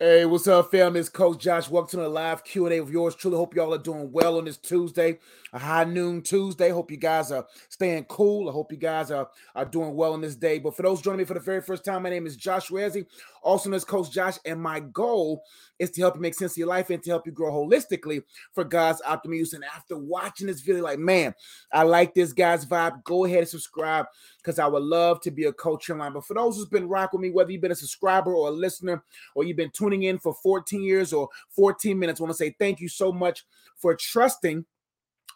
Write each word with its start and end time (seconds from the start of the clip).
Hey, 0.00 0.24
what's 0.26 0.46
up, 0.46 0.70
fam? 0.70 0.94
It's 0.94 1.08
Coach 1.08 1.40
Josh. 1.40 1.68
Welcome 1.68 1.90
to 1.90 1.96
the 1.96 2.08
live 2.08 2.44
Q&A 2.44 2.80
with 2.80 2.92
yours 2.92 3.16
truly. 3.16 3.36
Hope 3.36 3.56
y'all 3.56 3.74
are 3.74 3.78
doing 3.78 4.12
well 4.12 4.38
on 4.38 4.44
this 4.44 4.56
Tuesday, 4.56 5.18
a 5.52 5.58
high 5.58 5.82
noon 5.82 6.22
Tuesday. 6.22 6.70
Hope 6.70 6.92
you 6.92 6.96
guys 6.96 7.32
are 7.32 7.44
staying 7.68 8.04
cool. 8.04 8.48
I 8.48 8.52
hope 8.52 8.70
you 8.70 8.78
guys 8.78 9.10
are, 9.10 9.28
are 9.56 9.64
doing 9.64 9.96
well 9.96 10.12
on 10.12 10.20
this 10.20 10.36
day. 10.36 10.60
But 10.60 10.76
for 10.76 10.82
those 10.82 11.02
joining 11.02 11.18
me 11.18 11.24
for 11.24 11.34
the 11.34 11.40
very 11.40 11.60
first 11.60 11.84
time, 11.84 12.04
my 12.04 12.10
name 12.10 12.28
is 12.28 12.36
Josh 12.36 12.68
Rezzi, 12.68 13.06
also 13.42 13.68
known 13.70 13.74
as 13.74 13.84
Coach 13.84 14.12
Josh, 14.12 14.36
and 14.44 14.62
my 14.62 14.78
goal 14.78 15.42
is 15.80 15.90
to 15.90 16.00
help 16.00 16.14
you 16.14 16.20
make 16.20 16.34
sense 16.34 16.52
of 16.52 16.58
your 16.58 16.68
life 16.68 16.90
and 16.90 17.02
to 17.02 17.10
help 17.10 17.26
you 17.26 17.32
grow 17.32 17.52
holistically 17.52 18.22
for 18.52 18.62
God's 18.62 19.02
optimal 19.02 19.36
use. 19.36 19.52
And 19.52 19.64
after 19.64 19.96
watching 19.96 20.46
this 20.46 20.60
video, 20.60 20.84
like, 20.84 21.00
man, 21.00 21.34
I 21.72 21.82
like 21.82 22.14
this 22.14 22.32
guy's 22.32 22.64
vibe. 22.66 23.02
Go 23.02 23.24
ahead 23.24 23.38
and 23.38 23.48
subscribe 23.48 24.06
because 24.36 24.60
I 24.60 24.66
would 24.66 24.82
love 24.82 25.20
to 25.22 25.32
be 25.32 25.44
a 25.44 25.52
coach 25.52 25.90
in 25.90 25.98
line. 25.98 26.12
But 26.12 26.24
for 26.24 26.34
those 26.34 26.56
who's 26.56 26.66
been 26.66 26.88
rocking 26.88 27.20
with 27.20 27.28
me, 27.28 27.34
whether 27.34 27.50
you've 27.50 27.62
been 27.62 27.72
a 27.72 27.76
subscriber 27.76 28.32
or 28.32 28.48
a 28.48 28.52
listener, 28.52 29.02
or 29.34 29.42
you've 29.44 29.56
been 29.56 29.70
tuning 29.70 29.87
in 29.92 30.18
for 30.18 30.34
14 30.42 30.82
years 30.82 31.12
or 31.12 31.28
14 31.50 31.98
minutes, 31.98 32.20
I 32.20 32.24
want 32.24 32.32
to 32.32 32.36
say 32.36 32.54
thank 32.58 32.80
you 32.80 32.88
so 32.88 33.12
much 33.12 33.44
for 33.76 33.94
trusting 33.94 34.64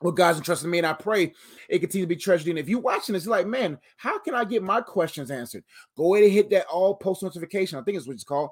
what 0.01 0.17
God's 0.17 0.39
entrusted 0.39 0.69
me, 0.69 0.79
and 0.79 0.87
I 0.87 0.95
pray 0.95 1.33
it 1.69 1.79
continues 1.79 2.07
to 2.07 2.15
be 2.15 2.17
treasured. 2.17 2.49
And 2.49 2.59
if 2.59 2.69
you're 2.69 2.81
watching 2.81 3.12
this, 3.12 3.25
you're 3.25 3.37
like, 3.37 3.47
man, 3.47 3.79
how 3.97 4.19
can 4.19 4.35
I 4.35 4.45
get 4.45 4.62
my 4.62 4.81
questions 4.81 5.31
answered? 5.31 5.65
Go 5.97 6.15
ahead 6.15 6.25
and 6.25 6.33
hit 6.33 6.51
that 6.51 6.67
all 6.67 6.97
post 6.97 7.23
notification. 7.23 7.79
I 7.79 7.83
think 7.83 7.97
it's 7.97 8.07
what 8.07 8.15
it's 8.15 8.25
called. 8.25 8.51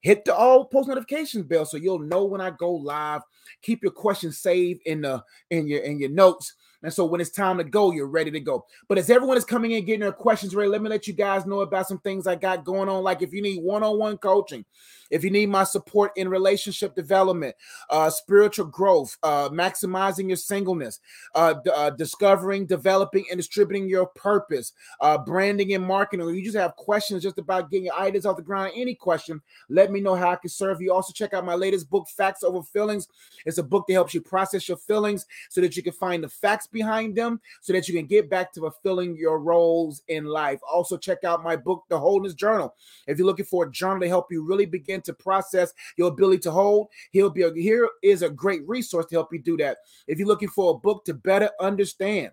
Hit 0.00 0.24
the 0.24 0.34
all 0.34 0.64
post 0.64 0.88
notifications 0.88 1.44
bell 1.44 1.64
so 1.64 1.76
you'll 1.76 1.98
know 1.98 2.24
when 2.24 2.40
I 2.40 2.50
go 2.50 2.72
live. 2.72 3.22
Keep 3.62 3.82
your 3.82 3.92
questions 3.92 4.38
saved 4.38 4.82
in 4.86 5.02
the 5.02 5.22
in 5.50 5.66
your 5.66 5.80
in 5.80 5.98
your 5.98 6.10
notes 6.10 6.54
and 6.82 6.92
so 6.92 7.04
when 7.04 7.20
it's 7.20 7.30
time 7.30 7.58
to 7.58 7.64
go, 7.64 7.90
you're 7.90 8.06
ready 8.06 8.30
to 8.30 8.40
go. 8.40 8.64
But 8.88 8.98
as 8.98 9.10
everyone 9.10 9.36
is 9.36 9.44
coming 9.44 9.72
in, 9.72 9.84
getting 9.84 10.00
their 10.00 10.12
questions 10.12 10.54
ready, 10.54 10.68
let 10.68 10.82
me 10.82 10.88
let 10.88 11.06
you 11.06 11.14
guys 11.14 11.44
know 11.46 11.60
about 11.60 11.88
some 11.88 11.98
things 11.98 12.26
I 12.26 12.36
got 12.36 12.64
going 12.64 12.88
on. 12.88 13.02
Like 13.02 13.22
if 13.22 13.32
you 13.32 13.42
need 13.42 13.62
one-on-one 13.62 14.18
coaching, 14.18 14.64
if 15.10 15.24
you 15.24 15.30
need 15.30 15.48
my 15.48 15.64
support 15.64 16.12
in 16.16 16.28
relationship 16.28 16.94
development, 16.94 17.54
uh, 17.90 18.10
spiritual 18.10 18.66
growth, 18.66 19.16
uh, 19.22 19.48
maximizing 19.48 20.28
your 20.28 20.36
singleness, 20.36 21.00
uh, 21.34 21.54
d- 21.54 21.70
uh, 21.74 21.90
discovering, 21.90 22.66
developing, 22.66 23.24
and 23.30 23.38
distributing 23.38 23.88
your 23.88 24.06
purpose, 24.06 24.72
uh, 25.00 25.18
branding 25.18 25.74
and 25.74 25.84
marketing, 25.84 26.26
or 26.26 26.32
you 26.32 26.42
just 26.42 26.56
have 26.56 26.74
questions 26.76 27.22
just 27.22 27.38
about 27.38 27.70
getting 27.70 27.86
your 27.86 27.98
ideas 27.98 28.26
off 28.26 28.36
the 28.36 28.42
ground, 28.42 28.72
any 28.74 28.94
question, 28.94 29.40
let 29.68 29.90
me 29.90 30.00
know 30.00 30.14
how 30.14 30.30
I 30.30 30.36
can 30.36 30.50
serve 30.50 30.80
you. 30.80 30.92
Also, 30.92 31.12
check 31.12 31.34
out 31.34 31.44
my 31.44 31.54
latest 31.54 31.90
book, 31.90 32.08
Facts 32.08 32.42
Over 32.42 32.62
Feelings. 32.62 33.08
It's 33.44 33.58
a 33.58 33.62
book 33.62 33.86
that 33.86 33.94
helps 33.94 34.14
you 34.14 34.20
process 34.20 34.68
your 34.68 34.78
feelings 34.78 35.26
so 35.48 35.60
that 35.60 35.76
you 35.76 35.82
can 35.82 35.92
find 35.92 36.22
the 36.22 36.28
facts 36.28 36.66
behind 36.66 37.16
them 37.16 37.40
so 37.60 37.72
that 37.72 37.88
you 37.88 37.94
can 37.94 38.06
get 38.06 38.30
back 38.30 38.52
to 38.52 38.60
fulfilling 38.60 39.16
your 39.16 39.38
roles 39.38 40.02
in 40.08 40.24
life. 40.24 40.60
Also, 40.70 40.96
check 40.96 41.24
out 41.24 41.42
my 41.42 41.56
book, 41.56 41.84
The 41.88 41.98
Wholeness 41.98 42.34
Journal. 42.34 42.74
If 43.06 43.18
you're 43.18 43.26
looking 43.26 43.44
for 43.44 43.64
a 43.64 43.70
journal 43.70 44.00
to 44.00 44.08
help 44.08 44.30
you 44.30 44.44
really 44.44 44.66
begin 44.66 44.95
to 45.02 45.12
process 45.12 45.72
your 45.96 46.08
ability 46.08 46.40
to 46.40 46.50
hold, 46.50 46.88
he'll 47.12 47.30
be 47.30 47.42
a, 47.42 47.52
here 47.54 47.88
is 48.02 48.22
a 48.22 48.30
great 48.30 48.66
resource 48.66 49.06
to 49.06 49.14
help 49.16 49.32
you 49.32 49.38
do 49.38 49.56
that. 49.58 49.78
If 50.06 50.18
you're 50.18 50.28
looking 50.28 50.48
for 50.48 50.72
a 50.72 50.78
book 50.78 51.04
to 51.06 51.14
better 51.14 51.50
understand 51.60 52.30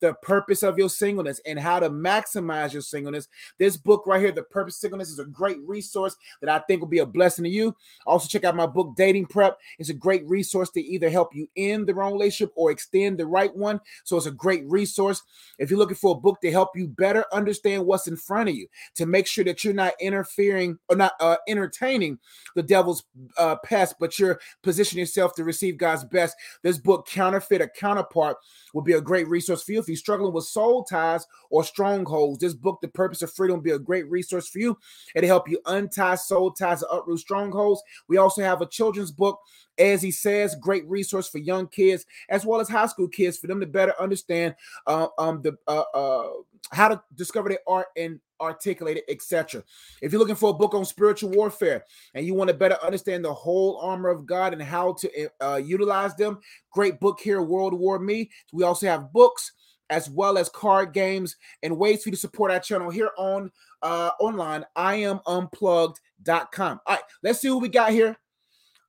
the 0.00 0.14
purpose 0.14 0.62
of 0.62 0.78
your 0.78 0.88
singleness 0.88 1.40
and 1.46 1.58
how 1.58 1.80
to 1.80 1.90
maximize 1.90 2.72
your 2.72 2.82
singleness. 2.82 3.28
This 3.58 3.76
book 3.76 4.06
right 4.06 4.20
here, 4.20 4.32
The 4.32 4.42
Purpose 4.42 4.76
Singleness, 4.76 5.10
is 5.10 5.18
a 5.18 5.24
great 5.24 5.58
resource 5.66 6.16
that 6.40 6.50
I 6.50 6.58
think 6.60 6.80
will 6.80 6.88
be 6.88 6.98
a 6.98 7.06
blessing 7.06 7.44
to 7.44 7.50
you. 7.50 7.74
Also, 8.06 8.28
check 8.28 8.44
out 8.44 8.56
my 8.56 8.66
book, 8.66 8.94
Dating 8.96 9.26
Prep. 9.26 9.58
It's 9.78 9.90
a 9.90 9.94
great 9.94 10.26
resource 10.28 10.70
to 10.70 10.80
either 10.80 11.10
help 11.10 11.34
you 11.34 11.48
end 11.56 11.86
the 11.86 11.94
wrong 11.94 12.12
relationship 12.12 12.52
or 12.56 12.70
extend 12.70 13.18
the 13.18 13.26
right 13.26 13.54
one. 13.54 13.80
So 14.04 14.16
it's 14.16 14.26
a 14.26 14.30
great 14.30 14.64
resource. 14.66 15.22
If 15.58 15.70
you're 15.70 15.78
looking 15.78 15.96
for 15.96 16.16
a 16.16 16.20
book 16.20 16.40
to 16.40 16.50
help 16.50 16.76
you 16.76 16.88
better 16.88 17.24
understand 17.32 17.86
what's 17.86 18.08
in 18.08 18.16
front 18.16 18.48
of 18.48 18.54
you, 18.54 18.68
to 18.94 19.06
make 19.06 19.26
sure 19.26 19.44
that 19.44 19.64
you're 19.64 19.74
not 19.74 19.94
interfering 20.00 20.78
or 20.88 20.96
not 20.96 21.12
uh, 21.20 21.36
entertaining 21.48 22.18
the 22.54 22.62
devil's 22.62 23.04
uh, 23.38 23.56
pest, 23.64 23.96
but 23.98 24.18
you're 24.18 24.40
positioning 24.62 25.00
yourself 25.00 25.34
to 25.34 25.44
receive 25.44 25.78
God's 25.78 26.04
best, 26.04 26.36
this 26.62 26.78
book, 26.78 27.06
Counterfeit 27.06 27.60
or 27.60 27.68
Counterpart, 27.68 28.36
will 28.76 28.82
be 28.82 28.92
a 28.92 29.00
great 29.00 29.26
resource 29.26 29.62
for 29.62 29.72
you. 29.72 29.80
If 29.80 29.88
you're 29.88 29.96
struggling 29.96 30.34
with 30.34 30.44
soul 30.44 30.84
ties 30.84 31.26
or 31.48 31.64
strongholds, 31.64 32.40
this 32.40 32.52
book, 32.52 32.78
The 32.82 32.88
Purpose 32.88 33.22
of 33.22 33.32
Freedom, 33.32 33.56
will 33.56 33.62
be 33.62 33.70
a 33.70 33.78
great 33.78 34.06
resource 34.10 34.48
for 34.48 34.58
you. 34.58 34.76
It'll 35.14 35.26
help 35.26 35.48
you 35.48 35.58
untie 35.64 36.16
soul 36.16 36.50
ties 36.50 36.82
and 36.82 36.90
uproot 36.92 37.20
strongholds. 37.20 37.82
We 38.06 38.18
also 38.18 38.42
have 38.42 38.60
a 38.60 38.66
children's 38.66 39.10
book, 39.10 39.40
as 39.78 40.02
he 40.02 40.10
says, 40.10 40.54
great 40.54 40.86
resource 40.88 41.28
for 41.28 41.38
young 41.38 41.68
kids 41.68 42.06
as 42.28 42.44
well 42.44 42.60
as 42.60 42.68
high 42.68 42.86
school 42.86 43.08
kids 43.08 43.38
for 43.38 43.46
them 43.46 43.60
to 43.60 43.66
better 43.66 43.94
understand 44.00 44.54
uh, 44.86 45.08
um, 45.18 45.42
the 45.42 45.56
uh, 45.66 45.84
uh, 45.94 46.28
how 46.70 46.88
to 46.88 47.02
discover 47.14 47.48
their 47.48 47.60
art 47.66 47.86
and 47.96 48.20
articulate 48.40 48.98
it, 48.98 49.04
etc. 49.08 49.62
If 50.02 50.12
you're 50.12 50.18
looking 50.18 50.34
for 50.34 50.50
a 50.50 50.54
book 50.54 50.74
on 50.74 50.84
spiritual 50.84 51.30
warfare 51.30 51.84
and 52.14 52.26
you 52.26 52.34
want 52.34 52.48
to 52.48 52.54
better 52.54 52.76
understand 52.82 53.24
the 53.24 53.32
whole 53.32 53.78
armor 53.78 54.08
of 54.08 54.26
God 54.26 54.52
and 54.52 54.62
how 54.62 54.94
to 54.94 55.28
uh, 55.40 55.56
utilize 55.56 56.14
them, 56.16 56.38
great 56.70 57.00
book 57.00 57.20
here, 57.20 57.42
World 57.42 57.74
War 57.74 57.98
Me. 57.98 58.30
We 58.52 58.64
also 58.64 58.86
have 58.86 59.12
books 59.12 59.52
as 59.90 60.10
well 60.10 60.36
as 60.36 60.48
card 60.48 60.92
games 60.92 61.36
and 61.62 61.78
ways 61.78 62.02
for 62.02 62.08
you 62.08 62.14
to 62.14 62.20
support 62.20 62.50
our 62.50 62.58
channel 62.58 62.90
here 62.90 63.10
on 63.16 63.52
uh 63.82 64.10
online 64.18 64.64
iamunplugged.com 64.76 66.80
all 66.86 66.94
right 66.94 67.04
let's 67.22 67.38
see 67.38 67.50
what 67.50 67.62
we 67.62 67.68
got 67.68 67.92
here 67.92 68.16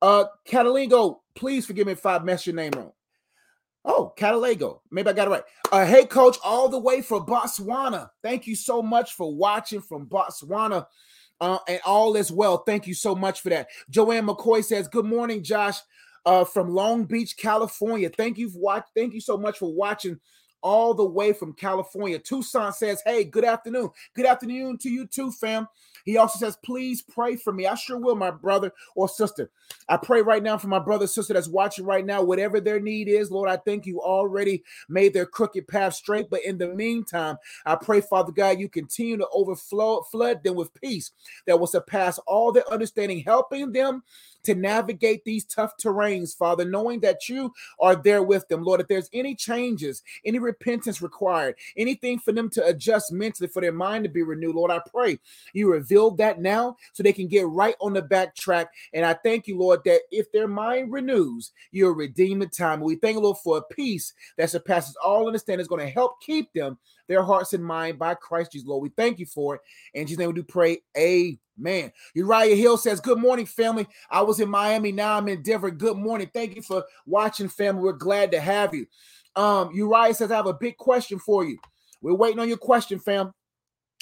uh 0.02 0.25
catalingo 0.47 1.19
please 1.35 1.66
forgive 1.66 1.88
me 1.88 1.94
if 1.94 2.06
i 2.06 2.19
mess 2.19 2.46
your 2.46 2.56
name 2.56 2.72
wrong 2.75 2.91
oh 3.85 4.13
catalago 4.18 4.80
maybe 4.91 5.09
i 5.09 5.13
got 5.13 5.28
it 5.28 5.31
right 5.31 5.44
uh 5.72 5.85
hey 5.85 6.06
coach 6.06 6.38
all 6.44 6.69
the 6.69 6.78
way 6.78 7.02
from 7.02 7.25
botswana 7.25 8.09
thank 8.22 8.47
you 8.47 8.56
so 8.56 8.81
much 8.81 9.13
for 9.13 9.34
watching 9.34 9.81
from 9.81 10.06
botswana 10.06 10.85
uh, 11.40 11.59
and 11.68 11.80
all 11.85 12.16
is 12.16 12.31
well 12.31 12.59
thank 12.59 12.88
you 12.88 12.94
so 12.94 13.16
much 13.16 13.41
for 13.41 13.50
that 13.50 13.68
joanne 13.90 14.25
mccoy 14.25 14.63
says 14.63 14.88
good 14.88 15.06
morning 15.06 15.44
josh 15.44 15.80
uh, 16.28 16.44
from 16.44 16.69
Long 16.69 17.06
Beach, 17.06 17.38
California. 17.38 18.09
Thank 18.09 18.38
you 18.38 18.50
for 18.50 18.59
watch. 18.59 18.85
Thank 18.94 19.14
you 19.14 19.22
so 19.22 19.38
much 19.38 19.59
for 19.59 19.74
watching 19.74 20.19
all 20.62 20.94
the 20.94 21.06
way 21.06 21.31
from 21.31 21.53
California. 21.53 22.19
Tucson 22.19 22.74
says, 22.74 23.02
Hey, 23.06 23.24
good 23.24 23.46
afternoon. 23.46 23.90
Good 24.14 24.25
afternoon 24.25 24.78
to 24.79 24.90
you 24.90 25.08
too, 25.08 25.31
fam. 25.31 25.68
He 26.07 26.16
also 26.16 26.40
says, 26.40 26.57
Please 26.63 27.01
pray 27.01 27.35
for 27.35 27.51
me. 27.51 27.68
I 27.68 27.75
sure 27.75 27.97
will, 27.97 28.16
my 28.16 28.31
brother 28.31 28.72
or 28.95 29.09
sister. 29.09 29.51
I 29.90 29.97
pray 29.97 30.22
right 30.22 30.41
now 30.41 30.57
for 30.57 30.69
my 30.69 30.79
brother, 30.79 31.06
sister 31.06 31.34
that's 31.34 31.50
watching 31.50 31.84
right 31.84 32.06
now, 32.06 32.23
whatever 32.23 32.62
their 32.62 32.79
need 32.79 33.09
is, 33.09 33.29
Lord. 33.29 33.50
I 33.50 33.57
think 33.57 33.85
you 33.85 34.00
already 34.01 34.63
made 34.88 35.13
their 35.13 35.25
crooked 35.25 35.67
path 35.67 35.96
straight. 35.96 36.29
But 36.29 36.46
in 36.46 36.57
the 36.57 36.69
meantime, 36.69 37.35
I 37.66 37.75
pray, 37.75 38.00
Father 38.00 38.31
God, 38.31 38.57
you 38.57 38.69
continue 38.69 39.17
to 39.17 39.28
overflow, 39.34 40.03
flood 40.03 40.46
them 40.46 40.56
with 40.56 40.73
peace 40.75 41.12
that 41.46 41.59
will 41.59 41.67
surpass 41.67 42.19
all 42.19 42.53
their 42.53 42.72
understanding, 42.72 43.19
helping 43.19 43.73
them 43.73 44.01
to 44.44 44.56
navigate 44.56 45.25
these 45.25 45.44
tough 45.44 45.73
terrains, 45.75 46.34
Father, 46.34 46.63
knowing 46.63 47.01
that 47.01 47.28
you 47.28 47.51
are 47.81 47.97
there 47.97 48.23
with 48.23 48.47
them. 48.47 48.63
Lord, 48.63 48.79
if 48.79 48.88
there's 48.88 49.09
any 49.12 49.35
changes, 49.35 50.03
any 50.23 50.40
repentance 50.40 51.01
required, 51.01 51.56
anything 51.75 52.17
for 52.17 52.31
them 52.31 52.50
to 52.51 52.66
adjust 52.66 53.12
mentally, 53.12 53.50
for 53.50 53.62
their 53.62 53.73
mind 53.73 54.06
to 54.06 54.09
be 54.09 54.23
renewed, 54.23 54.56
Lord, 54.56 54.72
I 54.72 54.79
pray 54.90 55.19
you 55.51 55.69
reveal 55.69 55.97
that 56.18 56.40
now 56.40 56.75
so 56.94 57.03
they 57.03 57.13
can 57.13 57.28
get 57.28 57.47
right 57.47 57.75
on 57.81 57.94
the 57.94 58.02
back 58.02 58.35
track. 58.35 58.69
And 58.94 59.06
I 59.06 59.13
thank 59.13 59.47
you, 59.47 59.58
Lord, 59.58 59.81
that 59.85 60.02
if 60.12 60.31
their 60.31 60.47
mind 60.47 60.91
renews, 60.91 61.52
you'll 61.72 61.91
redeem 61.91 62.40
the 62.40 62.47
time. 62.47 62.80
We 62.80 62.96
thank 62.96 63.16
you, 63.16 63.22
Lord, 63.22 63.38
for 63.44 63.58
a 63.58 63.74
peace 63.74 64.13
that 64.38 64.50
surpasses 64.50 64.96
all 65.03 65.28
understanding 65.28 65.62
is 65.62 65.68
going 65.68 65.85
to 65.85 65.91
help 65.91 66.22
keep 66.22 66.52
them, 66.53 66.78
their 67.08 67.24
hearts 67.24 67.53
and 67.53 67.63
mind 67.63 68.00
by 68.00 68.13
Christ 68.13 68.52
Jesus, 68.52 68.68
Lord. 68.68 68.84
We 68.84 68.90
thank 68.90 69.19
you 69.19 69.25
for 69.25 69.56
it. 69.56 69.62
In 69.94 70.08
Jesus' 70.08 70.19
name 70.19 70.30
we 70.30 70.34
do 70.34 70.44
pray. 70.44 70.80
Amen. 70.97 71.91
Uriah 72.14 72.56
Hill 72.56 72.78
says, 72.78 73.00
Good 73.00 73.19
morning, 73.19 73.46
family. 73.46 73.88
I 74.09 74.22
was 74.22 74.40
in 74.40 74.50
Miami. 74.50 74.91
Now 74.91 75.18
I'm 75.18 75.28
in 75.28 75.41
Denver. 75.41 75.72
Good 75.72 75.97
morning. 75.97 76.29
Thank 76.34 76.56
you 76.56 76.62
for 76.62 76.84
watching, 77.06 77.50
family. 77.50 77.81
We're 77.81 77.94
glad 77.94 78.31
to 78.31 78.40
have 78.40 78.74
you. 78.74 78.85
Um, 79.35 79.72
Uriah 79.74 80.14
says, 80.14 80.31
I 80.31 80.35
have 80.35 80.47
a 80.47 80.53
big 80.53 80.78
question 80.78 81.19
for 81.19 81.46
you. 81.46 81.58
We're 82.02 82.14
waiting 82.16 82.40
on 82.40 82.47
your 82.47 82.58
question, 82.58 83.00
fam. 83.00 83.34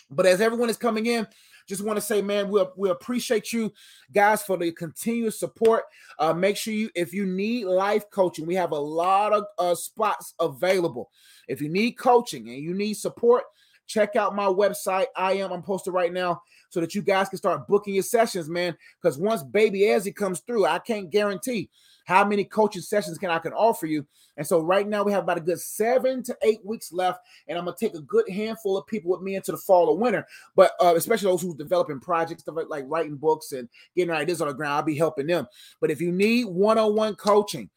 But 0.09 0.25
as 0.25 0.41
everyone 0.41 0.69
is 0.69 0.77
coming 0.77 1.05
in, 1.05 1.27
just 1.67 1.83
want 1.83 1.97
to 1.97 2.01
say, 2.01 2.21
man, 2.21 2.49
we, 2.49 2.63
we 2.77 2.89
appreciate 2.89 3.51
you 3.51 3.73
guys 4.11 4.43
for 4.43 4.57
the 4.57 4.71
continuous 4.71 5.39
support. 5.39 5.83
Uh, 6.19 6.33
make 6.33 6.57
sure 6.57 6.73
you, 6.73 6.89
if 6.95 7.13
you 7.13 7.25
need 7.25 7.65
life 7.65 8.09
coaching, 8.09 8.45
we 8.45 8.55
have 8.55 8.71
a 8.71 8.79
lot 8.79 9.33
of 9.33 9.45
uh, 9.57 9.75
spots 9.75 10.33
available. 10.39 11.09
If 11.47 11.61
you 11.61 11.69
need 11.69 11.93
coaching 11.93 12.49
and 12.49 12.57
you 12.59 12.73
need 12.73 12.95
support, 12.95 13.43
check 13.87 14.15
out 14.15 14.35
my 14.35 14.45
website. 14.45 15.07
I 15.15 15.33
am, 15.33 15.51
I'm 15.51 15.61
posted 15.61 15.93
right 15.93 16.13
now 16.13 16.41
so 16.69 16.81
that 16.81 16.95
you 16.95 17.01
guys 17.01 17.29
can 17.29 17.37
start 17.37 17.67
booking 17.67 17.93
your 17.93 18.03
sessions, 18.03 18.49
man. 18.49 18.75
Because 19.01 19.17
once 19.17 19.43
baby 19.43 19.81
Ezzy 19.81 20.15
comes 20.15 20.39
through, 20.41 20.65
I 20.65 20.79
can't 20.79 21.09
guarantee 21.09 21.69
how 22.05 22.23
many 22.23 22.43
coaching 22.43 22.81
sessions 22.81 23.17
can 23.17 23.29
I 23.29 23.39
can 23.39 23.53
offer 23.53 23.85
you. 23.85 24.05
And 24.37 24.45
so 24.45 24.61
right 24.61 24.87
now 24.87 25.03
we 25.03 25.11
have 25.11 25.23
about 25.23 25.37
a 25.37 25.41
good 25.41 25.59
seven 25.59 26.23
to 26.23 26.37
eight 26.41 26.65
weeks 26.65 26.91
left, 26.91 27.19
and 27.47 27.57
I'm 27.57 27.65
gonna 27.65 27.77
take 27.79 27.95
a 27.95 28.01
good 28.01 28.29
handful 28.29 28.77
of 28.77 28.87
people 28.87 29.11
with 29.11 29.21
me 29.21 29.35
into 29.35 29.51
the 29.51 29.57
fall 29.57 29.89
or 29.89 29.97
winter. 29.97 30.25
But 30.55 30.71
uh, 30.81 30.93
especially 30.95 31.31
those 31.31 31.41
who's 31.41 31.55
developing 31.55 31.99
projects, 31.99 32.43
stuff 32.43 32.55
like, 32.55 32.69
like 32.69 32.85
writing 32.87 33.17
books 33.17 33.51
and 33.51 33.67
getting 33.95 34.13
ideas 34.13 34.41
on 34.41 34.47
the 34.47 34.53
ground, 34.53 34.73
I'll 34.73 34.83
be 34.83 34.95
helping 34.95 35.27
them. 35.27 35.47
But 35.81 35.91
if 35.91 35.99
you 35.99 36.11
need 36.11 36.45
one-on-one 36.45 37.15
coaching, 37.15 37.69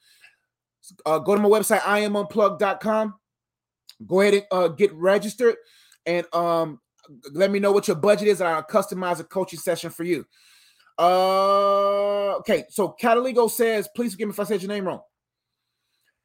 uh, 1.05 1.19
go 1.19 1.35
to 1.35 1.41
my 1.41 1.49
website, 1.49 1.81
iamunplugged.com. 1.81 3.15
Go 4.07 4.21
ahead 4.21 4.35
and 4.35 4.45
uh, 4.53 4.69
get 4.69 4.93
registered 4.95 5.57
and 6.07 6.27
um, 6.35 6.81
let 7.33 7.51
me 7.51 7.59
know 7.59 7.73
what 7.73 7.89
your 7.89 7.97
budget 7.97 8.29
is, 8.29 8.41
and 8.41 8.49
I'll 8.49 8.63
customize 8.63 9.21
a 9.21 9.25
coaching 9.25 9.59
session 9.59 9.91
for 9.91 10.05
you. 10.05 10.25
Uh, 10.99 12.37
okay. 12.39 12.65
So 12.71 12.97
Cataligo 13.01 13.51
says, 13.51 13.89
please 13.95 14.13
forgive 14.13 14.29
me 14.29 14.33
if 14.33 14.41
I 14.41 14.45
said 14.45 14.63
your 14.63 14.69
name 14.69 14.87
wrong. 14.87 15.03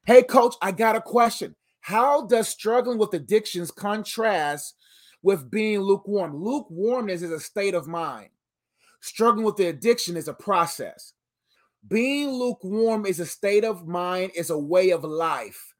Hey, 0.06 0.22
coach, 0.22 0.54
I 0.60 0.72
got 0.72 0.96
a 0.96 1.00
question. 1.00 1.54
How 1.80 2.26
does 2.26 2.48
struggling 2.48 2.98
with 2.98 3.14
addictions 3.14 3.70
contrast 3.70 4.74
with 5.22 5.50
being 5.50 5.80
lukewarm? 5.80 6.36
Lukewarmness 6.36 7.22
is 7.22 7.30
a 7.30 7.40
state 7.40 7.74
of 7.74 7.86
mind. 7.86 8.30
Struggling 9.00 9.44
with 9.44 9.56
the 9.56 9.66
addiction 9.66 10.16
is 10.16 10.28
a 10.28 10.34
process. 10.34 11.12
Being 11.86 12.30
lukewarm 12.30 13.04
is 13.04 13.20
a 13.20 13.26
state 13.26 13.64
of 13.64 13.86
mind, 13.86 14.32
is 14.34 14.48
a 14.48 14.58
way 14.58 14.90
of 14.90 15.04
life. 15.04 15.73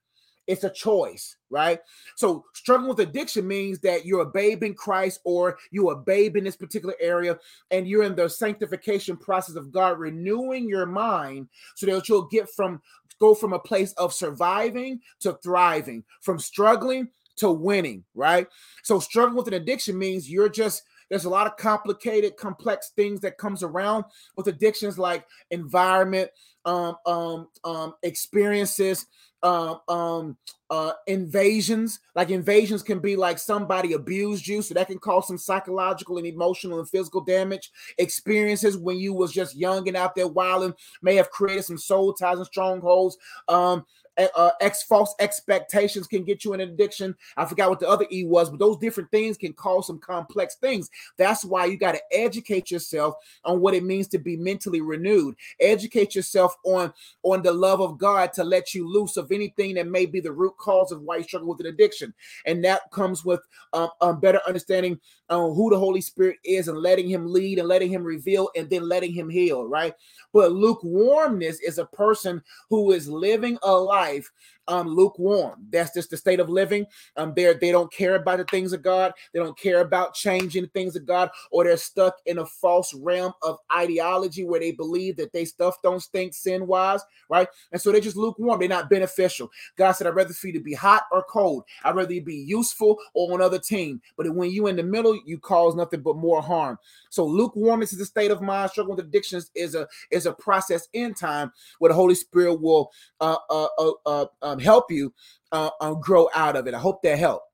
It's 0.46 0.64
a 0.64 0.70
choice, 0.70 1.36
right? 1.48 1.80
So 2.16 2.44
struggling 2.52 2.88
with 2.88 3.00
addiction 3.00 3.46
means 3.46 3.78
that 3.80 4.04
you're 4.04 4.20
a 4.20 4.26
babe 4.26 4.62
in 4.62 4.74
Christ 4.74 5.20
or 5.24 5.58
you're 5.70 5.92
a 5.92 5.96
babe 5.96 6.36
in 6.36 6.44
this 6.44 6.56
particular 6.56 6.94
area 7.00 7.38
and 7.70 7.88
you're 7.88 8.04
in 8.04 8.14
the 8.14 8.28
sanctification 8.28 9.16
process 9.16 9.56
of 9.56 9.72
God 9.72 9.98
renewing 9.98 10.68
your 10.68 10.86
mind 10.86 11.48
so 11.76 11.86
that 11.86 12.08
you'll 12.08 12.28
get 12.28 12.50
from 12.50 12.82
go 13.20 13.34
from 13.34 13.52
a 13.52 13.58
place 13.58 13.92
of 13.92 14.12
surviving 14.12 15.00
to 15.20 15.38
thriving, 15.42 16.04
from 16.20 16.38
struggling 16.38 17.08
to 17.36 17.50
winning, 17.50 18.04
right? 18.14 18.46
So 18.82 18.98
struggling 18.98 19.36
with 19.36 19.48
an 19.48 19.54
addiction 19.54 19.98
means 19.98 20.30
you're 20.30 20.48
just 20.48 20.82
there's 21.10 21.26
a 21.26 21.30
lot 21.30 21.46
of 21.46 21.56
complicated, 21.56 22.36
complex 22.36 22.90
things 22.96 23.20
that 23.20 23.38
comes 23.38 23.62
around 23.62 24.04
with 24.36 24.46
addictions 24.46 24.98
like 24.98 25.26
environment, 25.50 26.30
um, 26.64 26.96
um, 27.06 27.48
um, 27.62 27.94
experiences, 28.02 29.06
um, 29.44 29.80
um, 29.88 30.36
uh, 30.70 30.92
invasions. 31.06 32.00
Like 32.16 32.30
invasions 32.30 32.82
can 32.82 32.98
be 32.98 33.14
like 33.14 33.38
somebody 33.38 33.92
abused 33.92 34.48
you, 34.48 34.62
so 34.62 34.74
that 34.74 34.88
can 34.88 34.98
cause 34.98 35.28
some 35.28 35.38
psychological 35.38 36.18
and 36.18 36.26
emotional 36.26 36.80
and 36.80 36.88
physical 36.88 37.20
damage. 37.20 37.70
Experiences 37.98 38.76
when 38.76 38.98
you 38.98 39.12
was 39.12 39.32
just 39.32 39.54
young 39.54 39.86
and 39.86 39.96
out 39.96 40.14
there 40.14 40.26
wilding 40.26 40.74
may 41.02 41.14
have 41.14 41.30
created 41.30 41.64
some 41.64 41.78
soul 41.78 42.12
ties 42.12 42.38
and 42.38 42.46
strongholds. 42.46 43.18
Um, 43.48 43.84
uh, 44.16 44.50
ex 44.60 44.82
false 44.82 45.14
expectations 45.18 46.06
can 46.06 46.24
get 46.24 46.44
you 46.44 46.52
an 46.52 46.60
addiction. 46.60 47.14
I 47.36 47.44
forgot 47.44 47.70
what 47.70 47.80
the 47.80 47.88
other 47.88 48.06
E 48.10 48.24
was, 48.24 48.50
but 48.50 48.58
those 48.58 48.78
different 48.78 49.10
things 49.10 49.36
can 49.36 49.52
cause 49.52 49.86
some 49.86 49.98
complex 49.98 50.56
things. 50.56 50.90
That's 51.16 51.44
why 51.44 51.66
you 51.66 51.76
got 51.76 51.92
to 51.92 52.02
educate 52.12 52.70
yourself 52.70 53.14
on 53.44 53.60
what 53.60 53.74
it 53.74 53.84
means 53.84 54.08
to 54.08 54.18
be 54.18 54.36
mentally 54.36 54.80
renewed. 54.80 55.36
Educate 55.60 56.14
yourself 56.14 56.56
on 56.64 56.92
on 57.22 57.42
the 57.42 57.52
love 57.52 57.80
of 57.80 57.98
God 57.98 58.32
to 58.34 58.44
let 58.44 58.74
you 58.74 58.88
loose 58.88 59.16
of 59.16 59.32
anything 59.32 59.74
that 59.74 59.88
may 59.88 60.06
be 60.06 60.20
the 60.20 60.32
root 60.32 60.56
cause 60.58 60.92
of 60.92 61.02
why 61.02 61.16
you 61.18 61.24
struggle 61.24 61.48
with 61.48 61.60
an 61.60 61.66
addiction, 61.66 62.14
and 62.46 62.64
that 62.64 62.82
comes 62.90 63.24
with 63.24 63.40
um, 63.72 63.88
um 64.00 64.20
better 64.20 64.40
understanding 64.46 65.00
uh, 65.30 65.38
who 65.38 65.70
the 65.70 65.78
Holy 65.78 66.00
Spirit 66.00 66.36
is 66.44 66.68
and 66.68 66.78
letting 66.78 67.08
Him 67.08 67.26
lead 67.26 67.58
and 67.58 67.68
letting 67.68 67.90
Him 67.90 68.04
reveal 68.04 68.50
and 68.56 68.68
then 68.68 68.88
letting 68.88 69.12
Him 69.12 69.28
heal. 69.28 69.66
Right, 69.66 69.94
but 70.32 70.52
lukewarmness 70.52 71.60
is 71.60 71.78
a 71.78 71.86
person 71.86 72.42
who 72.70 72.92
is 72.92 73.08
living 73.08 73.58
a 73.62 73.72
life 73.72 74.30
um, 74.68 74.88
lukewarm. 74.88 75.66
That's 75.70 75.92
just 75.94 76.10
the 76.10 76.16
state 76.16 76.40
of 76.40 76.48
living. 76.48 76.86
Um, 77.16 77.32
they 77.34 77.52
they 77.54 77.70
don't 77.70 77.92
care 77.92 78.16
about 78.16 78.38
the 78.38 78.44
things 78.44 78.72
of 78.72 78.82
God. 78.82 79.12
They 79.32 79.40
don't 79.40 79.58
care 79.58 79.80
about 79.80 80.14
changing 80.14 80.62
the 80.62 80.68
things 80.68 80.96
of 80.96 81.06
God, 81.06 81.30
or 81.50 81.64
they're 81.64 81.76
stuck 81.76 82.16
in 82.26 82.38
a 82.38 82.46
false 82.46 82.94
realm 82.94 83.32
of 83.42 83.58
ideology 83.74 84.44
where 84.44 84.60
they 84.60 84.72
believe 84.72 85.16
that 85.16 85.32
they 85.32 85.44
stuff 85.44 85.76
don't 85.82 86.00
stink 86.00 86.34
sin 86.34 86.66
wise, 86.66 87.02
right? 87.28 87.48
And 87.72 87.80
so 87.80 87.92
they're 87.92 88.00
just 88.00 88.16
lukewarm. 88.16 88.58
They're 88.58 88.68
not 88.68 88.90
beneficial. 88.90 89.50
God 89.76 89.92
said, 89.92 90.06
"I'd 90.06 90.14
rather 90.14 90.32
for 90.32 90.48
you 90.48 90.52
to 90.54 90.60
be 90.60 90.74
hot 90.74 91.04
or 91.12 91.22
cold. 91.24 91.64
I'd 91.84 91.94
rather 91.94 92.12
you 92.12 92.22
be 92.22 92.34
useful 92.34 92.98
or 93.12 93.34
another 93.34 93.58
team." 93.58 94.00
But 94.16 94.34
when 94.34 94.50
you 94.50 94.66
in 94.66 94.76
the 94.76 94.82
middle, 94.82 95.18
you 95.24 95.38
cause 95.38 95.74
nothing 95.74 96.00
but 96.00 96.16
more 96.16 96.42
harm. 96.42 96.78
So 97.10 97.24
lukewarmness 97.24 97.92
is 97.92 98.00
a 98.00 98.06
state 98.06 98.30
of 98.30 98.42
mind. 98.42 98.70
Struggling 98.70 98.96
with 98.96 99.06
addictions 99.06 99.50
is 99.54 99.74
a 99.74 99.86
is 100.10 100.26
a 100.26 100.32
process 100.32 100.88
in 100.92 101.14
time 101.14 101.52
where 101.78 101.90
the 101.90 101.94
Holy 101.94 102.14
Spirit 102.14 102.60
will 102.60 102.90
uh, 103.20 103.36
uh, 103.50 103.68
uh, 103.78 103.92
uh, 104.06 104.26
uh 104.42 104.53
um, 104.54 104.60
help 104.60 104.90
you 104.90 105.12
uh, 105.52 105.70
um, 105.80 106.00
grow 106.00 106.28
out 106.34 106.56
of 106.56 106.66
it. 106.66 106.74
I 106.74 106.78
hope 106.78 107.02
that 107.02 107.18
helped. 107.18 107.46